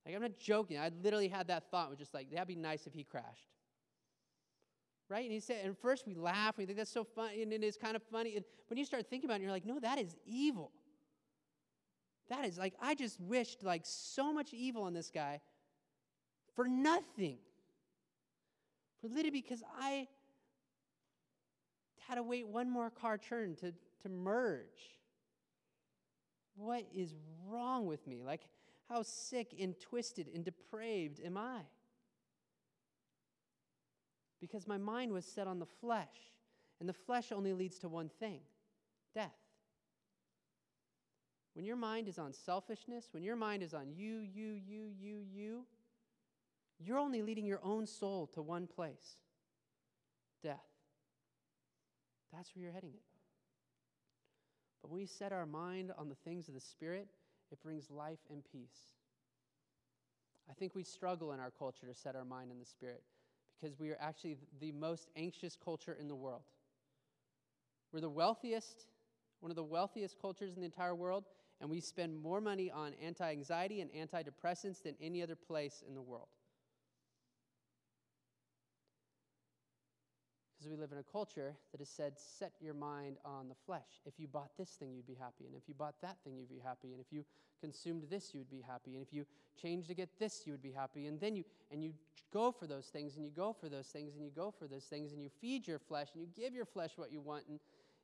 Like, 0.07 0.15
I'm 0.15 0.23
not 0.23 0.39
joking. 0.39 0.79
I 0.79 0.93
literally 1.03 1.27
had 1.27 1.49
that 1.49 1.73
thought, 1.73 1.91
was 1.91 1.99
just 1.99 2.15
like, 2.15 2.31
that'd 2.31 2.47
be 2.47 2.55
nice 2.55 2.87
if 2.87 2.95
he 2.95 3.03
crashed. 3.03 3.49
Right? 5.09 5.25
And 5.25 5.33
he 5.33 5.41
said, 5.41 5.65
and 5.65 5.77
first 5.77 6.07
we 6.07 6.15
laugh, 6.15 6.57
we 6.57 6.67
think 6.67 6.79
that's 6.79 6.93
so 6.93 7.03
funny, 7.03 7.43
and 7.43 7.53
it 7.53 7.65
is 7.65 7.77
kind 7.77 7.97
of 7.97 8.03
funny. 8.05 8.37
And 8.37 8.45
when 8.69 8.79
you 8.79 8.85
start 8.85 9.11
thinking 9.11 9.29
about 9.29 9.41
it, 9.41 9.43
you're 9.43 9.51
like, 9.51 9.67
no, 9.67 9.81
that 9.81 9.99
is 9.99 10.15
evil. 10.25 10.71
That 12.29 12.45
is 12.45 12.59
like, 12.59 12.75
I 12.81 12.95
just 12.95 13.19
wished 13.19 13.65
like 13.65 13.83
so 13.85 14.33
much 14.33 14.55
evil 14.55 14.85
on 14.85 14.95
this 14.95 15.11
guy 15.13 15.41
for 16.55 16.69
nothing. 16.69 17.39
For 19.01 19.09
literally 19.09 19.31
because 19.31 19.65
I 19.81 20.07
had 22.09 22.15
to 22.15 22.23
wait 22.23 22.49
one 22.49 22.71
more 22.71 22.91
car 22.91 23.19
turn 23.19 23.55
to, 23.57 23.73
to 24.03 24.09
merge. 24.09 24.97
What 26.57 26.87
is 26.95 27.15
wrong 27.47 27.87
with 27.87 28.07
me? 28.07 28.23
Like, 28.25 28.49
how 28.89 29.03
sick 29.03 29.55
and 29.61 29.79
twisted 29.79 30.29
and 30.35 30.45
depraved 30.45 31.21
am 31.23 31.37
I? 31.37 31.61
Because 34.41 34.67
my 34.67 34.79
mind 34.79 35.13
was 35.13 35.27
set 35.27 35.47
on 35.47 35.59
the 35.59 35.67
flesh, 35.67 36.33
and 36.81 36.89
the 36.89 36.95
flesh 36.95 37.31
only 37.33 37.53
leads 37.53 37.79
to 37.81 37.89
one 37.89 38.09
thing 38.09 38.41
death. 39.15 39.35
When 41.55 41.65
your 41.65 41.77
mind 41.77 42.09
is 42.09 42.19
on 42.19 42.33
selfishness, 42.33 43.09
when 43.11 43.25
your 43.25 43.35
mind 43.37 43.63
is 43.63 43.75
on 43.75 43.91
you, 43.91 44.21
you, 44.21 44.53
you, 44.53 44.93
you, 44.99 45.23
you, 45.29 45.67
you're 46.79 46.99
only 46.99 47.21
leading 47.21 47.45
your 47.45 47.61
own 47.65 47.87
soul 47.87 48.29
to 48.29 48.43
one 48.43 48.67
place 48.67 49.17
death. 50.43 50.78
That's 52.33 52.55
where 52.55 52.65
you're 52.65 52.73
heading 52.73 52.93
it. 52.95 53.03
But 54.83 54.91
when 54.91 55.01
we 55.01 55.07
set 55.07 55.33
our 55.33 55.47
mind 55.47 55.93
on 55.99 56.09
the 56.09 56.15
things 56.15 56.49
of 56.49 56.55
the 56.55 56.61
Spirit, 56.61 57.09
it 57.51 57.63
brings 57.63 57.91
life 57.91 58.21
and 58.31 58.43
peace. 58.53 58.95
I 60.51 60.55
think 60.55 60.75
we 60.75 60.83
struggle 60.83 61.33
in 61.33 61.41
our 61.41 61.51
culture 61.51 61.87
to 61.87 61.95
set 61.95 62.17
our 62.17 62.25
mind 62.25 62.51
in 62.51 62.59
the 62.59 62.65
Spirit 62.65 63.03
because 63.61 63.79
we 63.79 63.91
are 63.91 63.99
actually 64.01 64.39
the 64.61 64.73
most 64.73 65.09
anxious 65.17 65.57
culture 65.63 65.97
in 65.99 66.09
the 66.09 66.15
world. 66.15 66.43
We're 67.93 68.01
the 68.01 68.11
wealthiest, 68.11 68.87
one 69.41 69.51
of 69.51 69.57
the 69.57 69.65
wealthiest 69.65 70.21
cultures 70.21 70.55
in 70.55 70.61
the 70.61 70.67
entire 70.67 70.95
world, 70.95 71.25
and 71.61 71.69
we 71.69 71.81
spend 71.81 72.17
more 72.17 72.41
money 72.41 72.71
on 72.71 72.93
anti 73.03 73.31
anxiety 73.31 73.81
and 73.81 73.91
antidepressants 73.91 74.83
than 74.83 74.95
any 75.01 75.23
other 75.23 75.35
place 75.35 75.83
in 75.87 75.95
the 75.95 76.03
world. 76.03 76.29
We 80.71 80.77
live 80.77 80.93
in 80.93 80.99
a 80.99 81.03
culture 81.03 81.55
that 81.73 81.81
has 81.81 81.89
said, 81.89 82.15
set 82.17 82.53
your 82.61 82.75
mind 82.75 83.17
on 83.25 83.49
the 83.49 83.55
flesh. 83.67 84.01
If 84.07 84.15
you 84.19 84.27
bought 84.27 84.51
this 84.59 84.71
thing, 84.71 84.95
you'd 84.95 85.07
be 85.07 85.17
happy. 85.19 85.47
And 85.47 85.55
if 85.55 85.63
you 85.67 85.75
bought 85.75 85.95
that 86.03 86.17
thing, 86.25 86.37
you'd 86.37 86.49
be 86.49 86.61
happy. 86.63 86.93
And 86.93 87.01
if 87.01 87.13
you 87.13 87.25
consumed 87.61 88.05
this, 88.11 88.35
you'd 88.35 88.51
be 88.51 88.63
happy. 88.67 88.95
And 88.95 89.03
if 89.03 89.13
you 89.13 89.27
changed 89.61 89.89
to 89.89 89.95
get 89.95 90.19
this, 90.19 90.43
you 90.47 90.53
would 90.53 90.63
be 90.63 90.73
happy. 90.73 91.07
And 91.07 91.21
then 91.21 91.37
you, 91.37 91.45
and 91.71 91.83
you 91.83 91.93
go 92.33 92.53
for 92.53 92.67
those 92.67 92.87
things, 92.87 93.17
and 93.17 93.25
you 93.25 93.31
go 93.31 93.53
for 93.53 93.69
those 93.69 93.87
things, 93.87 94.15
and 94.15 94.25
you 94.25 94.31
go 94.35 94.51
for 94.51 94.67
those 94.67 94.85
things, 94.85 95.13
and 95.13 95.23
you 95.23 95.31
feed 95.41 95.67
your 95.67 95.79
flesh, 95.79 96.09
and 96.15 96.23
you 96.23 96.29
give 96.37 96.55
your 96.55 96.67
flesh 96.67 96.91
what 96.97 97.13
you 97.13 97.21
want. 97.21 97.45
And 97.49 97.59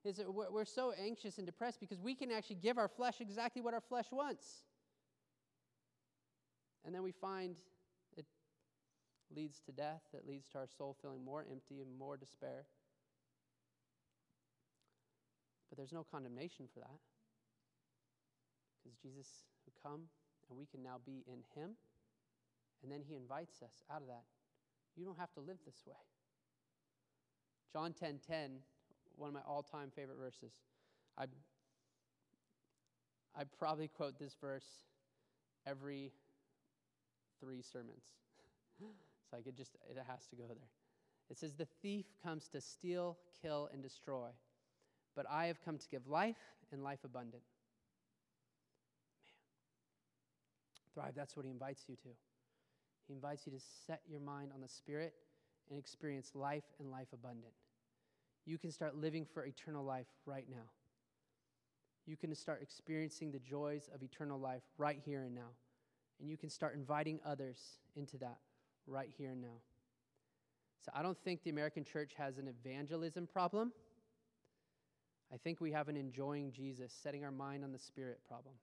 is 0.05 0.19
it, 0.19 0.27
we're 0.33 0.65
so 0.65 0.93
anxious 1.01 1.39
and 1.39 1.47
depressed 1.47 1.81
because 1.81 2.01
we 2.01 2.15
can 2.15 2.31
actually 2.31 2.57
give 2.57 2.77
our 2.77 2.89
flesh 2.89 3.21
exactly 3.21 3.63
what 3.63 3.73
our 3.73 3.81
flesh 3.81 4.07
wants. 4.13 4.65
And 6.85 6.95
then 6.95 7.03
we 7.03 7.13
find 7.13 7.57
leads 9.35 9.61
to 9.67 9.73
death, 9.73 10.03
that 10.13 10.27
leads 10.27 10.49
to 10.51 10.59
our 10.59 10.67
soul 10.67 10.97
feeling 11.01 11.25
more 11.25 11.45
empty 11.51 11.81
and 11.81 11.99
more 11.99 12.17
despair. 12.17 12.67
But 15.69 15.79
there's 15.79 15.93
no 15.93 16.05
condemnation 16.05 16.67
for 16.73 16.81
that. 16.81 16.99
Because 18.83 18.99
Jesus 18.99 19.27
who 19.65 19.73
come 19.83 20.03
and 20.49 20.59
we 20.59 20.67
can 20.67 20.83
now 20.83 20.97
be 21.05 21.25
in 21.27 21.41
him, 21.55 21.71
and 22.83 22.93
then 22.93 23.01
he 23.07 23.17
invites 23.17 23.63
us 23.63 23.83
out 23.91 24.03
of 24.03 24.09
that. 24.09 24.25
You 24.97 25.05
don't 25.05 25.19
have 25.19 25.33
to 25.35 25.41
live 25.41 25.57
this 25.65 25.83
way. 25.87 25.95
John 27.73 27.93
10:10, 27.93 27.99
10, 27.99 28.19
10, 28.27 28.51
one 29.17 29.29
of 29.29 29.35
my 29.35 29.41
all-time 29.49 29.91
favorite 29.91 30.19
verses. 30.19 30.53
I 31.19 31.27
I 33.35 33.45
probably 33.59 33.89
quote 33.89 34.19
this 34.19 34.37
verse 34.41 34.85
every 35.67 36.13
three 37.41 37.63
sermons. 37.63 38.05
like 39.35 39.47
it 39.47 39.57
just 39.57 39.77
it 39.91 39.97
has 40.09 40.27
to 40.29 40.37
go 40.37 40.45
there. 40.47 40.69
It 41.31 41.39
says 41.39 41.55
the 41.55 41.67
thief 41.83 42.07
comes 42.23 42.49
to 42.49 42.61
steal, 42.61 43.17
kill 43.43 43.69
and 43.73 43.83
destroy. 43.83 44.29
But 45.17 45.27
I 45.31 45.47
have 45.47 45.65
come 45.65 45.79
to 45.79 45.89
give 45.89 46.07
life 46.07 46.37
and 46.73 46.83
life 46.83 47.01
abundant. 47.05 47.43
Man. 50.95 51.03
Thrive, 51.05 51.15
that's 51.17 51.37
what 51.37 51.45
he 51.45 51.51
invites 51.51 51.85
you 51.89 51.97
to. 51.97 52.09
He 53.07 53.15
invites 53.15 53.47
you 53.47 53.53
to 53.53 53.61
set 53.87 54.01
your 54.09 54.21
mind 54.21 54.51
on 54.55 54.61
the 54.61 54.69
Spirit 54.69 55.15
and 55.71 55.79
experience 55.79 56.33
life 56.35 56.65
and 56.79 56.91
life 56.91 57.09
abundant. 57.13 57.53
You 58.47 58.59
can 58.59 58.71
start 58.71 58.97
living 58.97 59.25
for 59.25 59.45
eternal 59.45 59.85
life 59.85 60.07
right 60.27 60.47
now. 60.51 60.69
You 62.07 62.17
can 62.17 62.35
start 62.35 62.61
experiencing 62.61 63.33
the 63.33 63.39
joys 63.39 63.89
of 63.95 64.03
eternal 64.03 64.39
life 64.39 64.63
right 64.77 65.01
here 65.05 65.23
and 65.23 65.35
now. 65.35 65.53
And 66.21 66.29
you 66.29 66.37
can 66.37 66.51
start 66.51 66.75
inviting 66.75 67.19
others 67.25 67.79
into 67.97 68.19
that 68.19 68.39
right 68.87 69.09
here 69.17 69.31
and 69.31 69.43
now. 69.43 69.61
So 70.85 70.93
I 70.95 71.03
don't 71.03 71.19
think 71.25 71.43
the 71.43 71.51
American 71.51 71.85
church 71.85 72.13
has 72.19 72.39
an 72.39 72.49
evangelism 72.49 73.27
problem. 73.27 73.73
I 75.33 75.37
think 75.39 75.61
we 75.61 75.73
have 75.73 75.89
an 75.89 75.97
enjoying 75.97 76.53
Jesus, 76.53 76.93
setting 77.03 77.25
our 77.25 77.31
mind 77.31 77.65
on 77.65 77.73
the 77.73 77.79
Spirit 77.79 78.21
problem. 78.29 78.55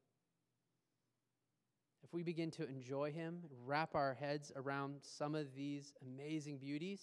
If 2.03 2.13
we 2.13 2.23
begin 2.23 2.51
to 2.51 2.67
enjoy 2.67 3.11
Him, 3.11 3.39
wrap 3.65 3.95
our 3.95 4.13
heads 4.13 4.51
around 4.55 4.95
some 5.01 5.35
of 5.35 5.55
these 5.55 5.93
amazing 6.01 6.57
beauties, 6.57 7.01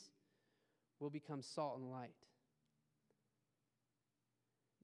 we'll 1.01 1.11
become 1.11 1.43
salt 1.43 1.79
and 1.79 1.91
light. 1.91 2.15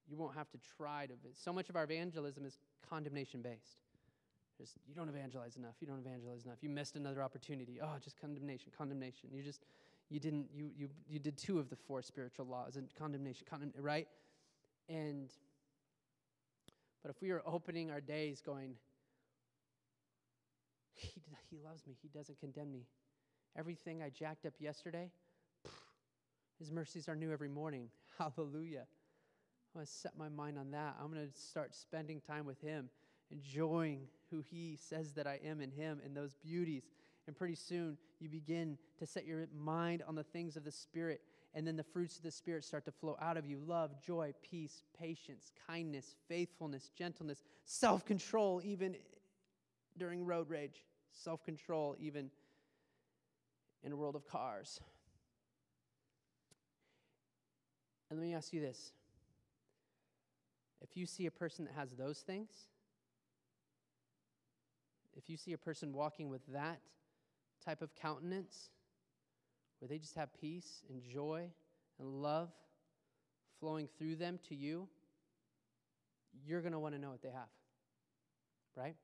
You 0.08 0.16
won't 0.16 0.34
have 0.34 0.50
to 0.50 0.58
try 0.76 1.06
to. 1.06 1.14
So 1.32 1.52
much 1.52 1.70
of 1.70 1.76
our 1.76 1.84
evangelism 1.84 2.44
is 2.44 2.58
condemnation 2.88 3.40
based. 3.40 3.83
Just, 4.58 4.76
you 4.86 4.94
don't 4.94 5.08
evangelize 5.08 5.56
enough. 5.56 5.74
You 5.80 5.86
don't 5.86 5.98
evangelize 5.98 6.44
enough. 6.44 6.58
You 6.60 6.68
missed 6.68 6.96
another 6.96 7.22
opportunity. 7.22 7.80
Oh, 7.82 7.96
just 8.02 8.20
condemnation, 8.20 8.70
condemnation. 8.76 9.30
You 9.32 9.42
just, 9.42 9.64
you 10.10 10.20
didn't, 10.20 10.46
you, 10.54 10.70
you, 10.76 10.88
you 11.08 11.18
did 11.18 11.36
two 11.36 11.58
of 11.58 11.68
the 11.70 11.76
four 11.76 12.02
spiritual 12.02 12.46
laws 12.46 12.76
and 12.76 12.88
condemnation, 12.96 13.46
condemn, 13.48 13.72
right? 13.80 14.06
And, 14.88 15.30
but 17.02 17.10
if 17.10 17.20
we 17.20 17.30
are 17.30 17.42
opening 17.44 17.90
our 17.90 18.00
days 18.00 18.40
going, 18.40 18.74
he, 20.94 21.10
he 21.50 21.58
loves 21.64 21.86
me, 21.86 21.94
he 22.00 22.08
doesn't 22.08 22.38
condemn 22.38 22.70
me. 22.70 22.86
Everything 23.56 24.02
I 24.02 24.10
jacked 24.10 24.46
up 24.46 24.54
yesterday, 24.60 25.10
his 26.58 26.70
mercies 26.70 27.08
are 27.08 27.16
new 27.16 27.32
every 27.32 27.48
morning. 27.48 27.88
Hallelujah. 28.18 28.86
I'm 29.74 29.80
going 29.80 29.86
to 29.86 29.92
set 29.92 30.16
my 30.16 30.28
mind 30.28 30.58
on 30.58 30.70
that. 30.70 30.96
I'm 31.00 31.12
going 31.12 31.26
to 31.26 31.40
start 31.40 31.74
spending 31.74 32.20
time 32.20 32.46
with 32.46 32.60
him 32.60 32.88
enjoying 33.30 34.02
who 34.34 34.42
He 34.50 34.76
says 34.76 35.12
that 35.12 35.26
I 35.26 35.38
am 35.44 35.60
in 35.60 35.70
Him 35.70 36.00
and 36.04 36.16
those 36.16 36.34
beauties. 36.34 36.82
And 37.26 37.36
pretty 37.36 37.54
soon 37.54 37.96
you 38.20 38.28
begin 38.28 38.76
to 38.98 39.06
set 39.06 39.24
your 39.24 39.46
mind 39.56 40.02
on 40.06 40.14
the 40.14 40.24
things 40.24 40.56
of 40.56 40.64
the 40.64 40.72
Spirit. 40.72 41.22
And 41.54 41.66
then 41.66 41.76
the 41.76 41.84
fruits 41.84 42.16
of 42.16 42.22
the 42.22 42.30
Spirit 42.30 42.64
start 42.64 42.84
to 42.86 42.92
flow 42.92 43.16
out 43.20 43.36
of 43.36 43.46
you 43.46 43.58
love, 43.64 44.02
joy, 44.04 44.34
peace, 44.42 44.82
patience, 44.98 45.52
kindness, 45.66 46.16
faithfulness, 46.28 46.90
gentleness, 46.96 47.42
self 47.64 48.04
control, 48.04 48.60
even 48.64 48.96
during 49.96 50.24
road 50.24 50.50
rage, 50.50 50.84
self 51.12 51.44
control, 51.44 51.94
even 51.98 52.30
in 53.84 53.92
a 53.92 53.96
world 53.96 54.16
of 54.16 54.26
cars. 54.26 54.80
And 58.10 58.18
let 58.18 58.26
me 58.26 58.34
ask 58.34 58.52
you 58.52 58.60
this 58.60 58.92
if 60.80 60.96
you 60.96 61.06
see 61.06 61.26
a 61.26 61.30
person 61.30 61.64
that 61.64 61.74
has 61.74 61.92
those 61.92 62.18
things, 62.18 62.66
if 65.16 65.28
you 65.28 65.36
see 65.36 65.52
a 65.52 65.58
person 65.58 65.92
walking 65.92 66.28
with 66.28 66.46
that 66.52 66.80
type 67.64 67.82
of 67.82 67.94
countenance, 67.94 68.70
where 69.78 69.88
they 69.88 69.98
just 69.98 70.14
have 70.14 70.28
peace 70.40 70.82
and 70.88 71.02
joy 71.02 71.48
and 71.98 72.08
love 72.22 72.50
flowing 73.60 73.88
through 73.98 74.16
them 74.16 74.38
to 74.48 74.54
you, 74.54 74.88
you're 76.46 76.60
going 76.60 76.72
to 76.72 76.78
want 76.78 76.94
to 76.94 77.00
know 77.00 77.10
what 77.10 77.22
they 77.22 77.30
have. 77.30 77.48
Right? 78.76 78.96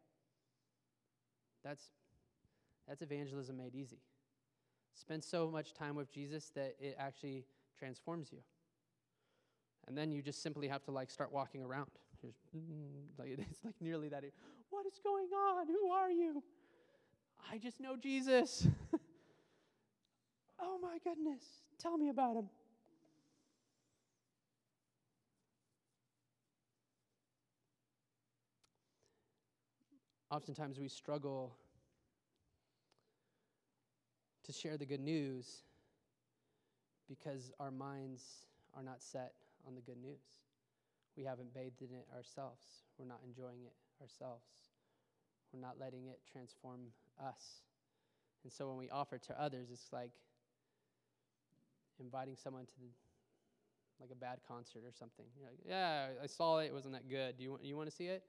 That's 1.64 1.82
that's 2.88 3.02
evangelism 3.02 3.56
made 3.56 3.74
easy. 3.74 4.00
Spend 4.94 5.22
so 5.22 5.48
much 5.48 5.74
time 5.74 5.94
with 5.94 6.12
Jesus 6.12 6.50
that 6.56 6.74
it 6.80 6.96
actually 6.98 7.44
transforms 7.78 8.32
you. 8.32 8.38
And 9.86 9.96
then 9.96 10.10
you 10.10 10.22
just 10.22 10.42
simply 10.42 10.68
have 10.68 10.82
to 10.84 10.90
like 10.90 11.10
start 11.10 11.32
walking 11.32 11.62
around. 11.62 11.90
like 13.18 13.28
it's 13.50 13.64
like 13.64 13.74
nearly 13.80 14.08
that. 14.08 14.24
What 14.70 14.86
is 14.86 15.00
going 15.02 15.28
on? 15.32 15.66
Who 15.66 15.90
are 15.90 16.10
you? 16.10 16.42
I 17.50 17.58
just 17.58 17.80
know 17.80 17.96
Jesus. 17.96 18.66
oh 20.60 20.78
my 20.80 20.98
goodness. 21.02 21.42
Tell 21.78 21.98
me 21.98 22.08
about 22.08 22.36
him. 22.36 22.48
Oftentimes 30.30 30.78
we 30.78 30.86
struggle 30.86 31.56
to 34.44 34.52
share 34.52 34.76
the 34.76 34.86
good 34.86 35.00
news 35.00 35.64
because 37.08 37.50
our 37.58 37.72
minds 37.72 38.22
are 38.76 38.84
not 38.84 39.02
set 39.02 39.32
on 39.66 39.74
the 39.74 39.80
good 39.80 40.00
news. 40.00 40.22
We 41.16 41.24
haven't 41.24 41.52
bathed 41.52 41.82
in 41.82 41.88
it 41.88 42.06
ourselves. 42.16 42.62
We're 42.96 43.06
not 43.06 43.18
enjoying 43.26 43.64
it 43.64 43.72
ourselves. 44.00 44.44
We're 45.52 45.60
not 45.60 45.76
letting 45.78 46.06
it 46.06 46.20
transform 46.30 46.80
us. 47.18 47.64
And 48.44 48.52
so 48.52 48.68
when 48.68 48.76
we 48.76 48.88
offer 48.88 49.18
to 49.18 49.40
others, 49.40 49.68
it's 49.72 49.92
like 49.92 50.12
inviting 51.98 52.36
someone 52.36 52.64
to 52.66 52.72
the, 52.80 52.88
like 54.00 54.10
a 54.10 54.14
bad 54.14 54.38
concert 54.46 54.82
or 54.86 54.92
something. 54.92 55.26
You're 55.36 55.48
like, 55.48 55.58
yeah, 55.66 56.06
I 56.22 56.26
saw 56.26 56.58
it. 56.58 56.66
It 56.66 56.74
wasn't 56.74 56.94
that 56.94 57.08
good. 57.08 57.36
Do 57.36 57.44
you 57.44 57.50
want, 57.50 57.64
you 57.64 57.76
want 57.76 57.90
to 57.90 57.94
see 57.94 58.06
it? 58.06 58.22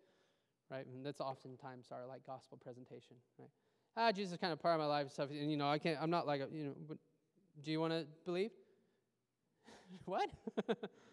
Right? 0.69 0.85
And 0.85 1.05
that's 1.05 1.21
oftentimes 1.21 1.87
our 1.91 2.05
like 2.07 2.25
gospel 2.25 2.57
presentation. 2.61 3.15
Right? 3.39 3.49
Ah, 3.95 4.11
Jesus 4.11 4.33
is 4.33 4.37
kind 4.37 4.53
of 4.53 4.61
part 4.61 4.75
of 4.75 4.81
my 4.81 4.87
life 4.87 5.03
and 5.03 5.11
stuff. 5.11 5.29
And 5.29 5.51
you 5.51 5.57
know, 5.57 5.69
I 5.69 5.77
can't. 5.77 5.97
I'm 6.01 6.09
not 6.09 6.25
like 6.25 6.41
a, 6.41 6.47
you 6.51 6.63
know. 6.65 6.95
do 7.63 7.71
you 7.71 7.79
want 7.79 7.93
to 7.93 8.05
believe? 8.25 8.51
what? 10.05 10.29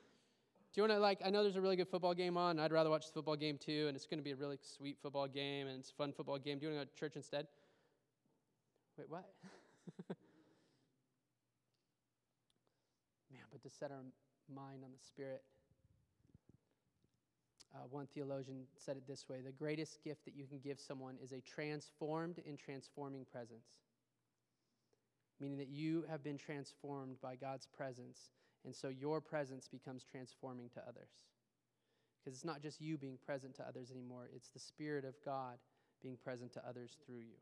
you 0.79 0.83
want 0.83 0.93
to 0.93 1.01
like? 1.01 1.19
I 1.25 1.31
know 1.31 1.43
there's 1.43 1.57
a 1.57 1.61
really 1.61 1.75
good 1.75 1.89
football 1.89 2.15
game 2.15 2.37
on. 2.37 2.61
I'd 2.61 2.71
rather 2.71 2.89
watch 2.89 3.07
the 3.07 3.13
football 3.13 3.35
game 3.35 3.59
too, 3.59 3.87
and 3.89 3.97
it's 3.97 4.07
going 4.07 4.21
to 4.21 4.25
be 4.25 4.31
a 4.31 4.37
really 4.37 4.59
sweet 4.63 4.97
football 5.03 5.27
game, 5.27 5.67
and 5.67 5.81
it's 5.81 5.91
a 5.91 5.95
fun 5.95 6.13
football 6.13 6.39
game. 6.39 6.61
Do 6.61 6.67
you 6.67 6.73
want 6.73 6.83
to 6.83 6.87
go 6.87 6.91
to 6.95 7.01
church 7.01 7.17
instead? 7.17 7.49
Wait, 8.97 9.11
what? 9.11 9.25
Man, 13.33 13.43
but 13.51 13.61
to 13.63 13.69
set 13.69 13.91
our 13.91 14.05
mind 14.55 14.85
on 14.85 14.91
the 14.93 15.05
Spirit. 15.05 15.43
Uh, 17.75 17.79
one 17.91 18.07
theologian 18.15 18.63
said 18.77 18.97
it 18.97 19.03
this 19.09 19.29
way 19.29 19.41
The 19.45 19.51
greatest 19.51 20.05
gift 20.05 20.25
that 20.27 20.37
you 20.37 20.47
can 20.47 20.61
give 20.61 20.79
someone 20.79 21.17
is 21.21 21.33
a 21.33 21.41
transformed 21.41 22.41
and 22.47 22.57
transforming 22.57 23.25
presence. 23.25 23.67
Meaning 25.41 25.59
that 25.59 25.71
you 25.71 26.05
have 26.09 26.23
been 26.23 26.39
transformed 26.39 27.21
by 27.21 27.35
God's 27.35 27.67
presence, 27.67 28.31
and 28.65 28.75
so 28.75 28.89
your 28.89 29.21
presence 29.21 29.69
becomes 29.69 30.05
transforming 30.05 30.69
to 30.71 30.81
others. 30.81 31.11
Because 32.19 32.37
it's 32.37 32.45
not 32.45 32.61
just 32.61 32.81
you 32.81 32.99
being 32.99 33.19
present 33.25 33.55
to 33.57 33.63
others 33.67 33.91
anymore, 33.91 34.29
it's 34.35 34.51
the 34.51 34.59
Spirit 34.59 35.05
of 35.05 35.15
God 35.25 35.59
being 36.03 36.17
present 36.17 36.53
to 36.55 36.69
others 36.69 36.97
through 37.07 37.21
you. 37.21 37.39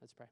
Let's 0.00 0.12
pray. 0.12 0.26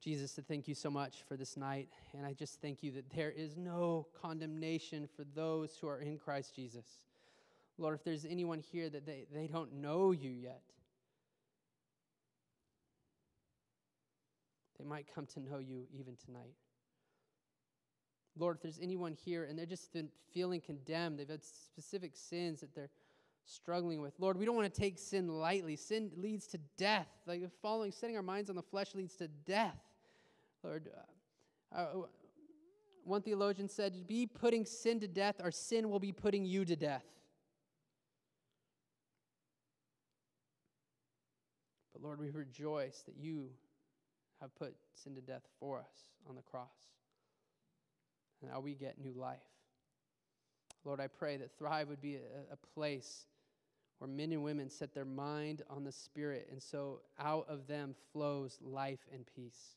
Jesus, 0.00 0.38
I 0.38 0.42
thank 0.42 0.68
you 0.68 0.74
so 0.74 0.90
much 0.90 1.24
for 1.26 1.36
this 1.36 1.56
night. 1.56 1.88
And 2.16 2.24
I 2.24 2.32
just 2.32 2.60
thank 2.60 2.82
you 2.82 2.92
that 2.92 3.10
there 3.10 3.30
is 3.30 3.56
no 3.56 4.06
condemnation 4.22 5.08
for 5.16 5.24
those 5.34 5.76
who 5.80 5.88
are 5.88 5.98
in 5.98 6.18
Christ 6.18 6.54
Jesus. 6.54 6.86
Lord, 7.78 7.96
if 7.96 8.04
there's 8.04 8.24
anyone 8.24 8.60
here 8.60 8.88
that 8.88 9.04
they, 9.04 9.26
they 9.32 9.46
don't 9.46 9.72
know 9.74 10.12
you 10.12 10.30
yet, 10.30 10.62
they 14.78 14.84
might 14.84 15.06
come 15.12 15.26
to 15.26 15.40
know 15.40 15.58
you 15.58 15.86
even 15.92 16.16
tonight. 16.24 16.54
Lord, 18.38 18.56
if 18.56 18.62
there's 18.62 18.78
anyone 18.80 19.12
here 19.12 19.44
and 19.44 19.58
they're 19.58 19.66
just 19.66 19.96
feeling 20.32 20.60
condemned, 20.60 21.18
they've 21.18 21.28
had 21.28 21.42
specific 21.42 22.12
sins 22.14 22.60
that 22.60 22.74
they're 22.74 22.90
struggling 23.46 24.00
with. 24.00 24.14
Lord, 24.18 24.36
we 24.36 24.44
don't 24.44 24.56
want 24.56 24.72
to 24.72 24.80
take 24.80 24.98
sin 24.98 25.28
lightly. 25.28 25.76
Sin 25.76 26.10
leads 26.16 26.46
to 26.48 26.58
death. 26.76 27.08
Like 27.26 27.42
following, 27.62 27.92
setting 27.92 28.16
our 28.16 28.22
minds 28.22 28.50
on 28.50 28.56
the 28.56 28.62
flesh 28.62 28.94
leads 28.94 29.14
to 29.16 29.28
death. 29.28 29.78
Lord, 30.62 30.90
uh, 31.74 31.78
uh, 31.78 31.86
one 33.04 33.22
theologian 33.22 33.68
said, 33.68 34.06
Be 34.06 34.26
putting 34.26 34.64
sin 34.66 35.00
to 35.00 35.08
death, 35.08 35.36
or 35.42 35.50
sin 35.50 35.88
will 35.88 36.00
be 36.00 36.12
putting 36.12 36.44
you 36.44 36.64
to 36.64 36.76
death. 36.76 37.04
But 41.92 42.02
Lord, 42.02 42.20
we 42.20 42.30
rejoice 42.30 43.02
that 43.06 43.16
you 43.16 43.48
have 44.40 44.54
put 44.56 44.74
sin 44.94 45.14
to 45.14 45.20
death 45.20 45.42
for 45.58 45.78
us 45.78 46.10
on 46.28 46.34
the 46.34 46.42
cross. 46.42 46.66
And 48.40 48.50
now 48.50 48.60
we 48.60 48.74
get 48.74 48.98
new 48.98 49.12
life. 49.12 49.38
Lord, 50.84 51.00
I 51.00 51.08
pray 51.08 51.36
that 51.38 51.56
Thrive 51.58 51.88
would 51.88 52.00
be 52.00 52.16
a, 52.16 52.52
a 52.52 52.56
place 52.74 53.26
where 53.98 54.08
men 54.08 54.32
and 54.32 54.42
women 54.42 54.70
set 54.70 54.94
their 54.94 55.04
mind 55.04 55.62
on 55.70 55.84
the 55.84 55.92
Spirit, 55.92 56.48
and 56.50 56.62
so 56.62 57.00
out 57.18 57.46
of 57.48 57.66
them 57.66 57.94
flows 58.12 58.58
life 58.62 59.00
and 59.12 59.24
peace. 59.34 59.76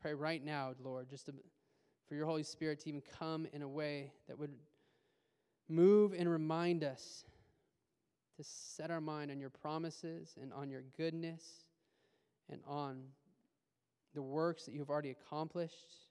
Pray 0.00 0.14
right 0.14 0.44
now, 0.44 0.74
Lord, 0.82 1.08
just 1.08 1.26
to, 1.26 1.34
for 2.08 2.14
your 2.14 2.26
Holy 2.26 2.42
Spirit 2.42 2.80
to 2.80 2.88
even 2.88 3.02
come 3.18 3.46
in 3.52 3.62
a 3.62 3.68
way 3.68 4.12
that 4.26 4.38
would 4.38 4.52
move 5.68 6.14
and 6.16 6.28
remind 6.28 6.82
us 6.82 7.24
to 8.36 8.42
set 8.42 8.90
our 8.90 9.00
mind 9.00 9.30
on 9.30 9.38
your 9.38 9.50
promises 9.50 10.36
and 10.40 10.52
on 10.52 10.70
your 10.70 10.82
goodness 10.96 11.64
and 12.50 12.60
on 12.66 13.02
the 14.14 14.22
works 14.22 14.64
that 14.64 14.74
you've 14.74 14.90
already 14.90 15.10
accomplished 15.10 16.08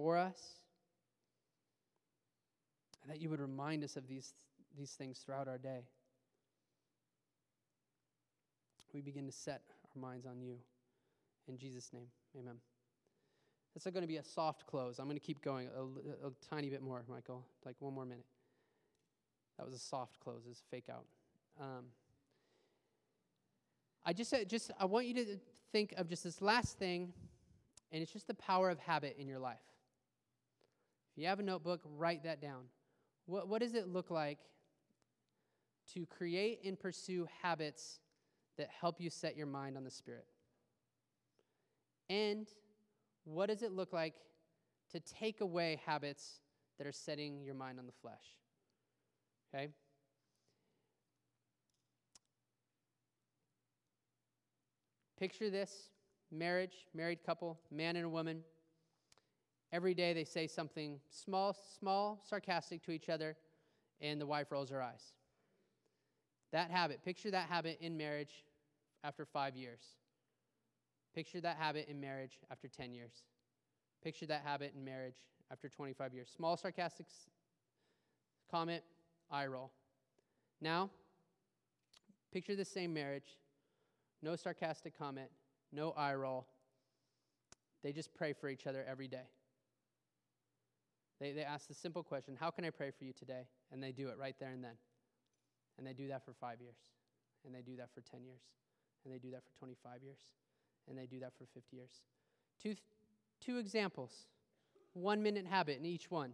for 0.00 0.16
us. 0.16 0.54
And 3.02 3.12
that 3.12 3.20
you 3.20 3.28
would 3.28 3.40
remind 3.40 3.84
us 3.84 3.96
of 3.96 4.08
these 4.08 4.32
these 4.78 4.92
things 4.92 5.18
throughout 5.18 5.46
our 5.46 5.58
day. 5.58 5.80
We 8.94 9.02
begin 9.02 9.26
to 9.26 9.32
set 9.32 9.62
our 9.94 10.00
minds 10.00 10.26
on 10.26 10.40
you. 10.40 10.56
In 11.48 11.58
Jesus' 11.58 11.90
name, 11.92 12.06
amen. 12.38 12.54
This 13.74 13.86
is 13.86 13.92
going 13.92 14.02
to 14.02 14.08
be 14.08 14.16
a 14.16 14.22
soft 14.22 14.66
close. 14.66 14.98
I'm 14.98 15.06
going 15.06 15.18
to 15.18 15.24
keep 15.24 15.42
going 15.42 15.68
a, 15.76 16.26
a, 16.26 16.30
tiny 16.48 16.70
bit 16.70 16.82
more, 16.82 17.02
Michael, 17.08 17.44
like 17.64 17.76
one 17.78 17.94
more 17.94 18.04
minute. 18.04 18.24
That 19.58 19.66
was 19.66 19.74
a 19.74 19.78
soft 19.78 20.18
close, 20.20 20.42
it's 20.48 20.62
fake 20.70 20.88
out. 20.90 21.04
Um, 21.60 21.86
I 24.04 24.12
just 24.12 24.30
said, 24.30 24.48
just 24.48 24.70
I 24.78 24.86
want 24.86 25.06
you 25.06 25.14
to 25.14 25.36
think 25.72 25.92
of 25.96 26.08
just 26.08 26.24
this 26.24 26.40
last 26.40 26.78
thing, 26.78 27.12
and 27.92 28.02
it's 28.02 28.12
just 28.12 28.26
the 28.26 28.34
power 28.34 28.70
of 28.70 28.78
habit 28.78 29.16
in 29.18 29.28
your 29.28 29.38
life. 29.38 29.69
You 31.20 31.26
have 31.26 31.38
a 31.38 31.42
notebook, 31.42 31.82
write 31.84 32.24
that 32.24 32.40
down. 32.40 32.62
What, 33.26 33.46
what 33.46 33.60
does 33.60 33.74
it 33.74 33.86
look 33.88 34.10
like 34.10 34.38
to 35.92 36.06
create 36.06 36.60
and 36.64 36.80
pursue 36.80 37.28
habits 37.42 38.00
that 38.56 38.68
help 38.80 39.02
you 39.02 39.10
set 39.10 39.36
your 39.36 39.46
mind 39.46 39.76
on 39.76 39.84
the 39.84 39.90
Spirit? 39.90 40.24
And 42.08 42.46
what 43.24 43.50
does 43.50 43.62
it 43.62 43.72
look 43.72 43.92
like 43.92 44.14
to 44.92 45.00
take 45.00 45.42
away 45.42 45.78
habits 45.84 46.40
that 46.78 46.86
are 46.86 46.92
setting 46.92 47.42
your 47.44 47.54
mind 47.54 47.78
on 47.78 47.84
the 47.84 47.92
flesh? 48.00 48.38
Okay? 49.54 49.68
Picture 55.18 55.50
this 55.50 55.90
marriage, 56.32 56.86
married 56.94 57.18
couple, 57.26 57.60
man 57.70 57.96
and 57.96 58.06
a 58.06 58.08
woman. 58.08 58.42
Every 59.72 59.94
day 59.94 60.12
they 60.12 60.24
say 60.24 60.46
something 60.46 60.98
small, 61.10 61.56
small, 61.78 62.20
sarcastic 62.28 62.82
to 62.84 62.90
each 62.90 63.08
other, 63.08 63.36
and 64.00 64.20
the 64.20 64.26
wife 64.26 64.50
rolls 64.50 64.70
her 64.70 64.82
eyes. 64.82 65.12
That 66.52 66.70
habit, 66.70 67.04
picture 67.04 67.30
that 67.30 67.48
habit 67.48 67.78
in 67.80 67.96
marriage 67.96 68.44
after 69.04 69.24
five 69.24 69.54
years. 69.54 69.80
Picture 71.14 71.40
that 71.40 71.56
habit 71.56 71.86
in 71.88 72.00
marriage 72.00 72.38
after 72.50 72.68
10 72.68 72.92
years. 72.92 73.12
Picture 74.02 74.26
that 74.26 74.42
habit 74.44 74.72
in 74.76 74.84
marriage 74.84 75.16
after 75.50 75.68
25 75.68 76.14
years. 76.14 76.30
Small 76.34 76.56
sarcastic 76.56 77.06
comment, 78.50 78.82
eye 79.30 79.46
roll. 79.46 79.70
Now, 80.60 80.90
picture 82.32 82.56
the 82.56 82.64
same 82.64 82.92
marriage, 82.92 83.38
no 84.22 84.36
sarcastic 84.36 84.96
comment, 84.96 85.30
no 85.72 85.92
eye 85.92 86.14
roll. 86.14 86.46
They 87.82 87.92
just 87.92 88.14
pray 88.14 88.32
for 88.32 88.48
each 88.48 88.66
other 88.66 88.84
every 88.88 89.08
day. 89.08 89.26
They, 91.20 91.32
they 91.32 91.42
ask 91.42 91.68
the 91.68 91.74
simple 91.74 92.02
question, 92.02 92.36
How 92.38 92.50
can 92.50 92.64
I 92.64 92.70
pray 92.70 92.90
for 92.90 93.04
you 93.04 93.12
today? 93.12 93.46
And 93.70 93.82
they 93.82 93.92
do 93.92 94.08
it 94.08 94.16
right 94.18 94.34
there 94.40 94.50
and 94.50 94.64
then. 94.64 94.76
And 95.78 95.86
they 95.86 95.92
do 95.92 96.08
that 96.08 96.24
for 96.24 96.32
five 96.32 96.60
years. 96.60 96.76
And 97.44 97.54
they 97.54 97.62
do 97.62 97.76
that 97.76 97.90
for 97.94 98.00
10 98.00 98.24
years. 98.24 98.42
And 99.04 99.14
they 99.14 99.18
do 99.18 99.30
that 99.30 99.42
for 99.44 99.58
25 99.58 100.02
years. 100.02 100.18
And 100.88 100.98
they 100.98 101.06
do 101.06 101.20
that 101.20 101.32
for 101.38 101.46
50 101.54 101.76
years. 101.76 102.02
Two, 102.62 102.74
two 103.40 103.58
examples, 103.58 104.26
one 104.92 105.22
minute 105.22 105.46
habit 105.46 105.78
in 105.78 105.86
each 105.86 106.10
one. 106.10 106.32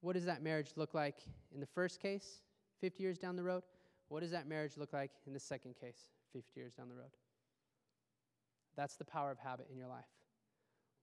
What 0.00 0.12
does 0.12 0.26
that 0.26 0.42
marriage 0.42 0.72
look 0.76 0.94
like 0.94 1.16
in 1.52 1.60
the 1.60 1.66
first 1.66 2.00
case, 2.00 2.42
50 2.80 3.02
years 3.02 3.18
down 3.18 3.36
the 3.36 3.42
road? 3.42 3.62
What 4.08 4.20
does 4.20 4.30
that 4.32 4.46
marriage 4.46 4.76
look 4.76 4.92
like 4.92 5.10
in 5.26 5.32
the 5.32 5.40
second 5.40 5.74
case, 5.80 6.10
50 6.32 6.48
years 6.54 6.72
down 6.74 6.88
the 6.88 6.94
road? 6.94 7.10
That's 8.76 8.96
the 8.96 9.04
power 9.04 9.30
of 9.30 9.38
habit 9.38 9.68
in 9.72 9.78
your 9.78 9.88
life. 9.88 10.04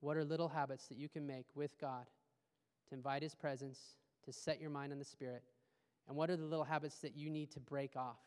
What 0.00 0.16
are 0.16 0.24
little 0.24 0.48
habits 0.48 0.86
that 0.86 0.96
you 0.96 1.08
can 1.08 1.26
make 1.26 1.46
with 1.54 1.78
God 1.80 2.06
to 2.92 2.96
invite 2.96 3.22
His 3.22 3.34
presence, 3.34 3.96
to 4.24 4.32
set 4.32 4.60
your 4.60 4.70
mind 4.70 4.92
on 4.92 4.98
the 4.98 5.04
Spirit? 5.04 5.42
And 6.08 6.16
what 6.16 6.30
are 6.30 6.36
the 6.36 6.44
little 6.44 6.64
habits 6.64 6.96
that 6.98 7.16
you 7.16 7.30
need 7.30 7.50
to 7.52 7.60
break 7.60 7.96
off 7.96 8.18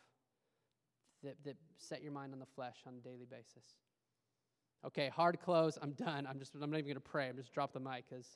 that, 1.23 1.35
that 1.43 1.55
set 1.77 2.01
your 2.01 2.11
mind 2.11 2.33
on 2.33 2.39
the 2.39 2.45
flesh 2.45 2.77
on 2.87 2.93
a 2.95 3.07
daily 3.07 3.27
basis? 3.29 3.75
Okay, 4.85 5.09
hard 5.09 5.39
close. 5.39 5.77
I'm 5.81 5.91
done. 5.91 6.27
I'm 6.27 6.39
just 6.39 6.53
I'm 6.55 6.69
not 6.71 6.77
even 6.77 6.85
going 6.85 6.95
to 6.95 6.99
pray. 6.99 7.29
I'm 7.29 7.37
just 7.37 7.53
drop 7.53 7.73
the 7.73 7.79
mic 7.79 8.05
because 8.09 8.27